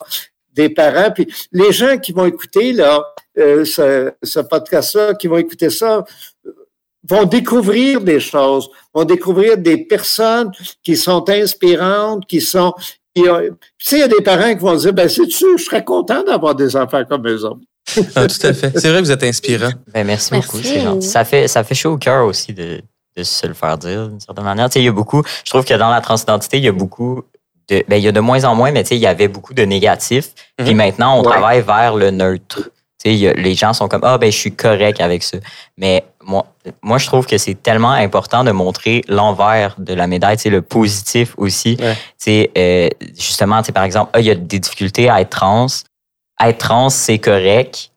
des 0.52 0.68
parents. 0.68 1.10
Puis 1.10 1.26
les 1.52 1.72
gens 1.72 1.98
qui 1.98 2.12
vont 2.12 2.26
écouter 2.26 2.72
là, 2.72 3.02
euh, 3.38 3.64
ce, 3.64 4.12
ce 4.22 4.40
podcast-là, 4.40 5.14
qui 5.14 5.26
vont 5.26 5.38
écouter 5.38 5.70
ça, 5.70 6.04
vont 7.08 7.24
découvrir 7.24 8.00
des 8.00 8.20
choses, 8.20 8.68
vont 8.94 9.04
découvrir 9.04 9.58
des 9.58 9.78
personnes 9.86 10.52
qui 10.82 10.96
sont 10.96 11.28
inspirantes, 11.28 12.26
qui 12.26 12.40
sont... 12.40 12.74
Qui, 13.14 13.24
tu 13.24 13.28
sais, 13.78 13.96
il 13.96 14.00
y 14.00 14.04
a 14.04 14.08
des 14.08 14.22
parents 14.22 14.54
qui 14.54 14.60
vont 14.60 14.74
dire, 14.74 14.92
ben, 14.94 15.08
c'est 15.08 15.30
sûr, 15.30 15.58
je 15.58 15.64
serais 15.64 15.84
content 15.84 16.22
d'avoir 16.22 16.54
des 16.54 16.76
enfants 16.76 17.04
comme 17.04 17.28
eux 17.28 17.44
autres. 17.44 17.60
Ah, 18.14 18.26
tout 18.26 18.46
à 18.46 18.52
fait. 18.52 18.78
C'est 18.78 18.88
vrai 18.90 19.00
que 19.00 19.04
vous 19.04 19.10
êtes 19.10 19.22
inspirant. 19.24 19.70
Ben, 19.92 20.06
merci, 20.06 20.34
beaucoup, 20.34 20.58
c'est 20.62 20.80
gentil. 20.80 21.06
Ça 21.06 21.24
fait, 21.24 21.48
ça 21.48 21.64
fait 21.64 21.74
chaud 21.74 21.92
au 21.92 21.98
cœur 21.98 22.26
aussi 22.26 22.52
de, 22.52 22.80
de 23.16 23.22
se 23.22 23.46
le 23.46 23.54
faire 23.54 23.76
dire 23.78 24.08
d'une 24.08 24.20
certaine 24.20 24.44
manière. 24.44 24.68
Tu 24.68 24.74
sais, 24.74 24.80
il 24.80 24.86
y 24.86 24.88
a 24.88 24.92
beaucoup, 24.92 25.22
je 25.44 25.50
trouve 25.50 25.64
que 25.64 25.74
dans 25.74 25.90
la 25.90 26.00
transidentité, 26.00 26.58
il 26.58 26.64
y 26.64 26.68
a 26.68 26.72
beaucoup 26.72 27.22
de, 27.68 27.84
ben, 27.88 27.96
il 27.96 28.04
y 28.04 28.08
a 28.08 28.12
de 28.12 28.20
moins 28.20 28.44
en 28.44 28.54
moins, 28.54 28.72
mais 28.72 28.82
tu 28.82 28.90
sais, 28.90 28.96
il 28.96 29.02
y 29.02 29.06
avait 29.06 29.28
beaucoup 29.28 29.54
de 29.54 29.62
négatifs. 29.62 30.30
Puis 30.56 30.70
mhm. 30.70 30.76
maintenant, 30.76 31.18
on 31.18 31.22
travaille 31.22 31.62
vers 31.62 31.96
le 31.96 32.10
neutre. 32.10 32.70
Tu 33.02 33.18
sais, 33.18 33.34
les 33.34 33.54
gens 33.54 33.72
sont 33.72 33.88
comme, 33.88 34.04
ah, 34.04 34.16
ben, 34.16 34.30
je 34.30 34.36
suis 34.36 34.54
correct 34.54 35.00
avec 35.00 35.22
ça. 35.22 35.38
Mais 35.76 36.04
moi, 36.24 36.46
moi, 36.82 36.98
je 36.98 37.06
trouve 37.06 37.26
que 37.26 37.36
c'est 37.36 37.60
tellement 37.60 37.90
important 37.90 38.44
de 38.44 38.52
montrer 38.52 39.02
l'envers 39.08 39.74
de 39.78 39.92
la 39.92 40.06
médaille, 40.06 40.36
tu 40.36 40.44
sais, 40.44 40.50
le 40.50 40.62
positif 40.62 41.34
aussi. 41.36 41.76
Tu 41.76 41.84
sais, 42.16 42.50
euh, 42.56 42.88
justement, 43.18 43.60
tu 43.60 43.66
sais, 43.66 43.72
par 43.72 43.82
exemple, 43.82 44.10
ah, 44.14 44.20
il 44.20 44.26
y 44.26 44.30
a 44.30 44.36
des 44.36 44.60
difficultés 44.60 45.08
à 45.10 45.20
être 45.20 45.30
trans 45.30 45.66
être 46.40 46.58
trans, 46.58 46.90
c'est 46.90 47.18
correct. 47.18 47.90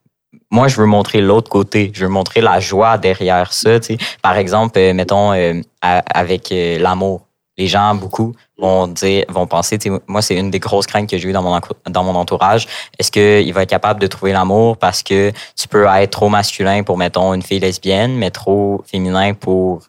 Moi, 0.52 0.68
je 0.68 0.78
veux 0.78 0.86
montrer 0.86 1.22
l'autre 1.22 1.50
côté. 1.50 1.92
Je 1.94 2.06
veux 2.06 2.12
montrer 2.12 2.42
la 2.42 2.60
joie 2.60 2.98
derrière 2.98 3.52
ça. 3.52 3.80
Par 4.22 4.38
exemple, 4.38 4.78
euh, 4.78 4.94
mettons, 4.94 5.34
euh, 5.34 5.62
avec 5.82 6.52
euh, 6.52 6.78
l'amour. 6.80 7.22
Les 7.58 7.68
gens, 7.68 7.96
beaucoup, 7.96 8.36
vont 8.58 8.88
dire, 8.88 9.24
vont 9.30 9.48
penser, 9.48 9.80
moi, 10.08 10.22
c'est 10.22 10.36
une 10.36 10.52
des 10.52 10.60
grosses 10.60 10.88
craintes 10.88 11.10
que 11.10 11.18
j'ai 11.18 11.30
eues 11.30 11.32
dans 11.32 11.42
mon, 11.42 11.58
dans 11.90 12.04
mon 12.04 12.16
entourage. 12.16 12.68
Est-ce 13.00 13.12
qu'il 13.12 13.54
va 13.54 13.64
être 13.64 13.70
capable 13.70 14.02
de 14.02 14.08
trouver 14.08 14.34
l'amour 14.34 14.76
parce 14.76 15.04
que 15.04 15.32
tu 15.56 15.68
peux 15.70 15.86
être 15.88 16.12
trop 16.12 16.28
masculin 16.28 16.84
pour, 16.84 16.98
mettons, 16.98 17.34
une 17.34 17.42
fille 17.42 17.60
lesbienne, 17.60 18.18
mais 18.18 18.30
trop 18.30 18.84
féminin 18.86 19.34
pour 19.34 19.84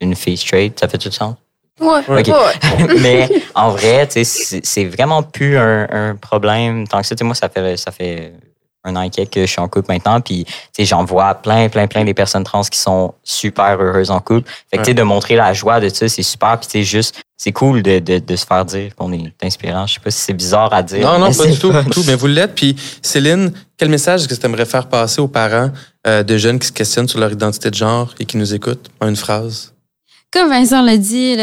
une 0.00 0.14
fille 0.14 0.36
straight? 0.36 0.78
Ça 0.78 0.88
fait 0.88 0.98
tout 0.98 1.10
sens? 1.10 1.36
Ouais, 1.80 2.00
Mais 3.00 3.28
en 3.54 3.70
vrai, 3.70 4.08
c'est 4.10 4.84
vraiment 4.86 5.22
plus 5.22 5.58
un, 5.58 6.16
problème 6.20 6.88
tant 6.88 7.00
que 7.00 7.06
ça. 7.06 7.14
moi, 7.22 7.34
ça 7.34 7.48
fait, 7.48 7.76
ça 7.76 7.90
fait 7.90 8.32
un 8.86 8.96
an 8.96 9.02
et 9.02 9.10
quelques 9.10 9.34
que 9.34 9.40
je 9.42 9.50
suis 9.50 9.60
en 9.60 9.68
couple 9.68 9.92
maintenant. 9.92 10.20
Puis, 10.20 10.46
j'en 10.78 11.04
vois 11.04 11.34
plein, 11.34 11.68
plein, 11.68 11.86
plein 11.86 12.04
des 12.04 12.14
personnes 12.14 12.44
trans 12.44 12.62
qui 12.62 12.78
sont 12.78 13.14
super 13.24 13.78
heureuses 13.80 14.10
en 14.10 14.20
couple. 14.20 14.50
Fait 14.70 14.78
que, 14.78 14.92
de 14.92 15.02
montrer 15.02 15.36
la 15.36 15.52
joie 15.52 15.80
de 15.80 15.88
ça, 15.88 16.08
c'est 16.08 16.22
super. 16.22 16.58
Puis, 16.58 16.84
juste, 16.84 17.20
c'est 17.36 17.52
cool 17.52 17.82
de, 17.82 17.98
de, 17.98 18.36
se 18.36 18.46
faire 18.46 18.64
dire 18.64 18.94
qu'on 18.94 19.12
est 19.12 19.32
inspirant. 19.42 19.86
Je 19.86 19.94
sais 19.94 20.00
pas 20.00 20.10
si 20.10 20.20
c'est 20.20 20.32
bizarre 20.32 20.72
à 20.72 20.82
dire. 20.82 21.06
Non, 21.06 21.18
non, 21.18 21.32
pas 21.32 21.46
du 21.46 21.58
tout, 21.58 21.72
tout. 21.90 22.04
Mais 22.06 22.14
vous 22.14 22.28
l'êtes. 22.28 22.54
Puis, 22.54 22.76
Céline, 23.02 23.52
quel 23.76 23.90
message 23.90 24.20
est-ce 24.20 24.28
que 24.28 24.34
tu 24.34 24.46
aimerais 24.46 24.66
faire 24.66 24.86
passer 24.86 25.20
aux 25.20 25.28
parents 25.28 25.70
euh, 26.06 26.22
de 26.22 26.38
jeunes 26.38 26.58
qui 26.58 26.68
se 26.68 26.72
questionnent 26.72 27.08
sur 27.08 27.18
leur 27.18 27.32
identité 27.32 27.70
de 27.70 27.74
genre 27.74 28.14
et 28.18 28.24
qui 28.24 28.38
nous 28.38 28.54
écoutent? 28.54 28.88
En 29.00 29.08
une 29.08 29.16
phrase? 29.16 29.75
Comme 30.32 30.48
Vincent 30.48 30.82
l'a 30.82 30.96
dit, 30.96 31.36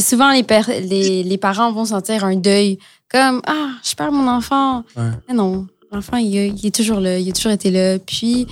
souvent 0.00 0.32
les, 0.32 1.22
les, 1.24 1.38
parents 1.38 1.72
vont 1.72 1.84
sentir 1.84 2.24
un 2.24 2.36
deuil. 2.36 2.78
Comme, 3.10 3.42
ah, 3.46 3.70
je 3.82 3.94
perds 3.94 4.12
mon 4.12 4.28
enfant. 4.28 4.84
Mais 4.96 5.34
non, 5.34 5.66
l'enfant, 5.90 6.16
il, 6.16 6.54
est 6.64 6.74
toujours 6.74 7.00
là, 7.00 7.18
il 7.18 7.28
a 7.28 7.32
toujours 7.32 7.52
été 7.52 7.70
là. 7.70 7.98
Puis, 7.98 8.46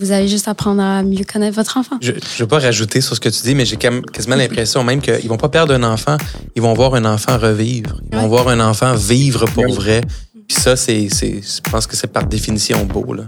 vous 0.00 0.12
allez 0.12 0.28
juste 0.28 0.46
apprendre 0.46 0.82
à 0.82 1.02
mieux 1.02 1.24
connaître 1.24 1.56
votre 1.56 1.76
enfant. 1.76 1.96
Je 2.00 2.12
ne 2.12 2.18
veux 2.38 2.46
pas 2.46 2.58
rajouter 2.58 3.00
sur 3.00 3.16
ce 3.16 3.20
que 3.20 3.28
tu 3.28 3.42
dis, 3.42 3.54
mais 3.54 3.64
j'ai 3.64 3.76
quasiment 3.76 4.36
l'impression 4.36 4.84
même 4.84 5.00
qu'ils 5.00 5.28
vont 5.28 5.36
pas 5.36 5.48
perdre 5.48 5.74
un 5.74 5.82
enfant, 5.82 6.16
ils 6.54 6.62
vont 6.62 6.74
voir 6.74 6.94
un 6.94 7.04
enfant 7.04 7.38
revivre. 7.38 8.00
Ils 8.12 8.18
vont 8.18 8.28
voir 8.28 8.48
un 8.48 8.60
enfant 8.60 8.94
vivre 8.94 9.46
pour 9.46 9.72
vrai. 9.72 10.02
Puis 10.46 10.60
ça, 10.60 10.76
c'est, 10.76 11.08
je 11.08 11.70
pense 11.70 11.86
que 11.86 11.96
c'est 11.96 12.06
par 12.06 12.26
définition 12.26 12.84
beau. 12.84 13.12
Là. 13.12 13.24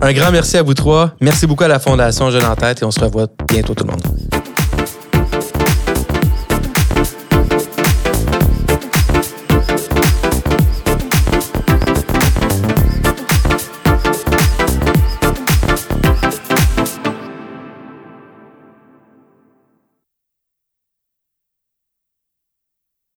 Un 0.00 0.12
grand 0.12 0.30
merci 0.30 0.56
à 0.56 0.62
vous 0.62 0.74
trois. 0.74 1.14
Merci 1.20 1.46
beaucoup 1.46 1.64
à 1.64 1.68
la 1.68 1.78
Fondation 1.78 2.30
Jeune 2.30 2.44
en 2.44 2.54
Tête 2.54 2.82
et 2.82 2.84
on 2.84 2.90
se 2.90 3.00
revoit 3.00 3.26
bientôt 3.48 3.74
tout 3.74 3.84
le 3.84 3.90
monde. 3.90 4.02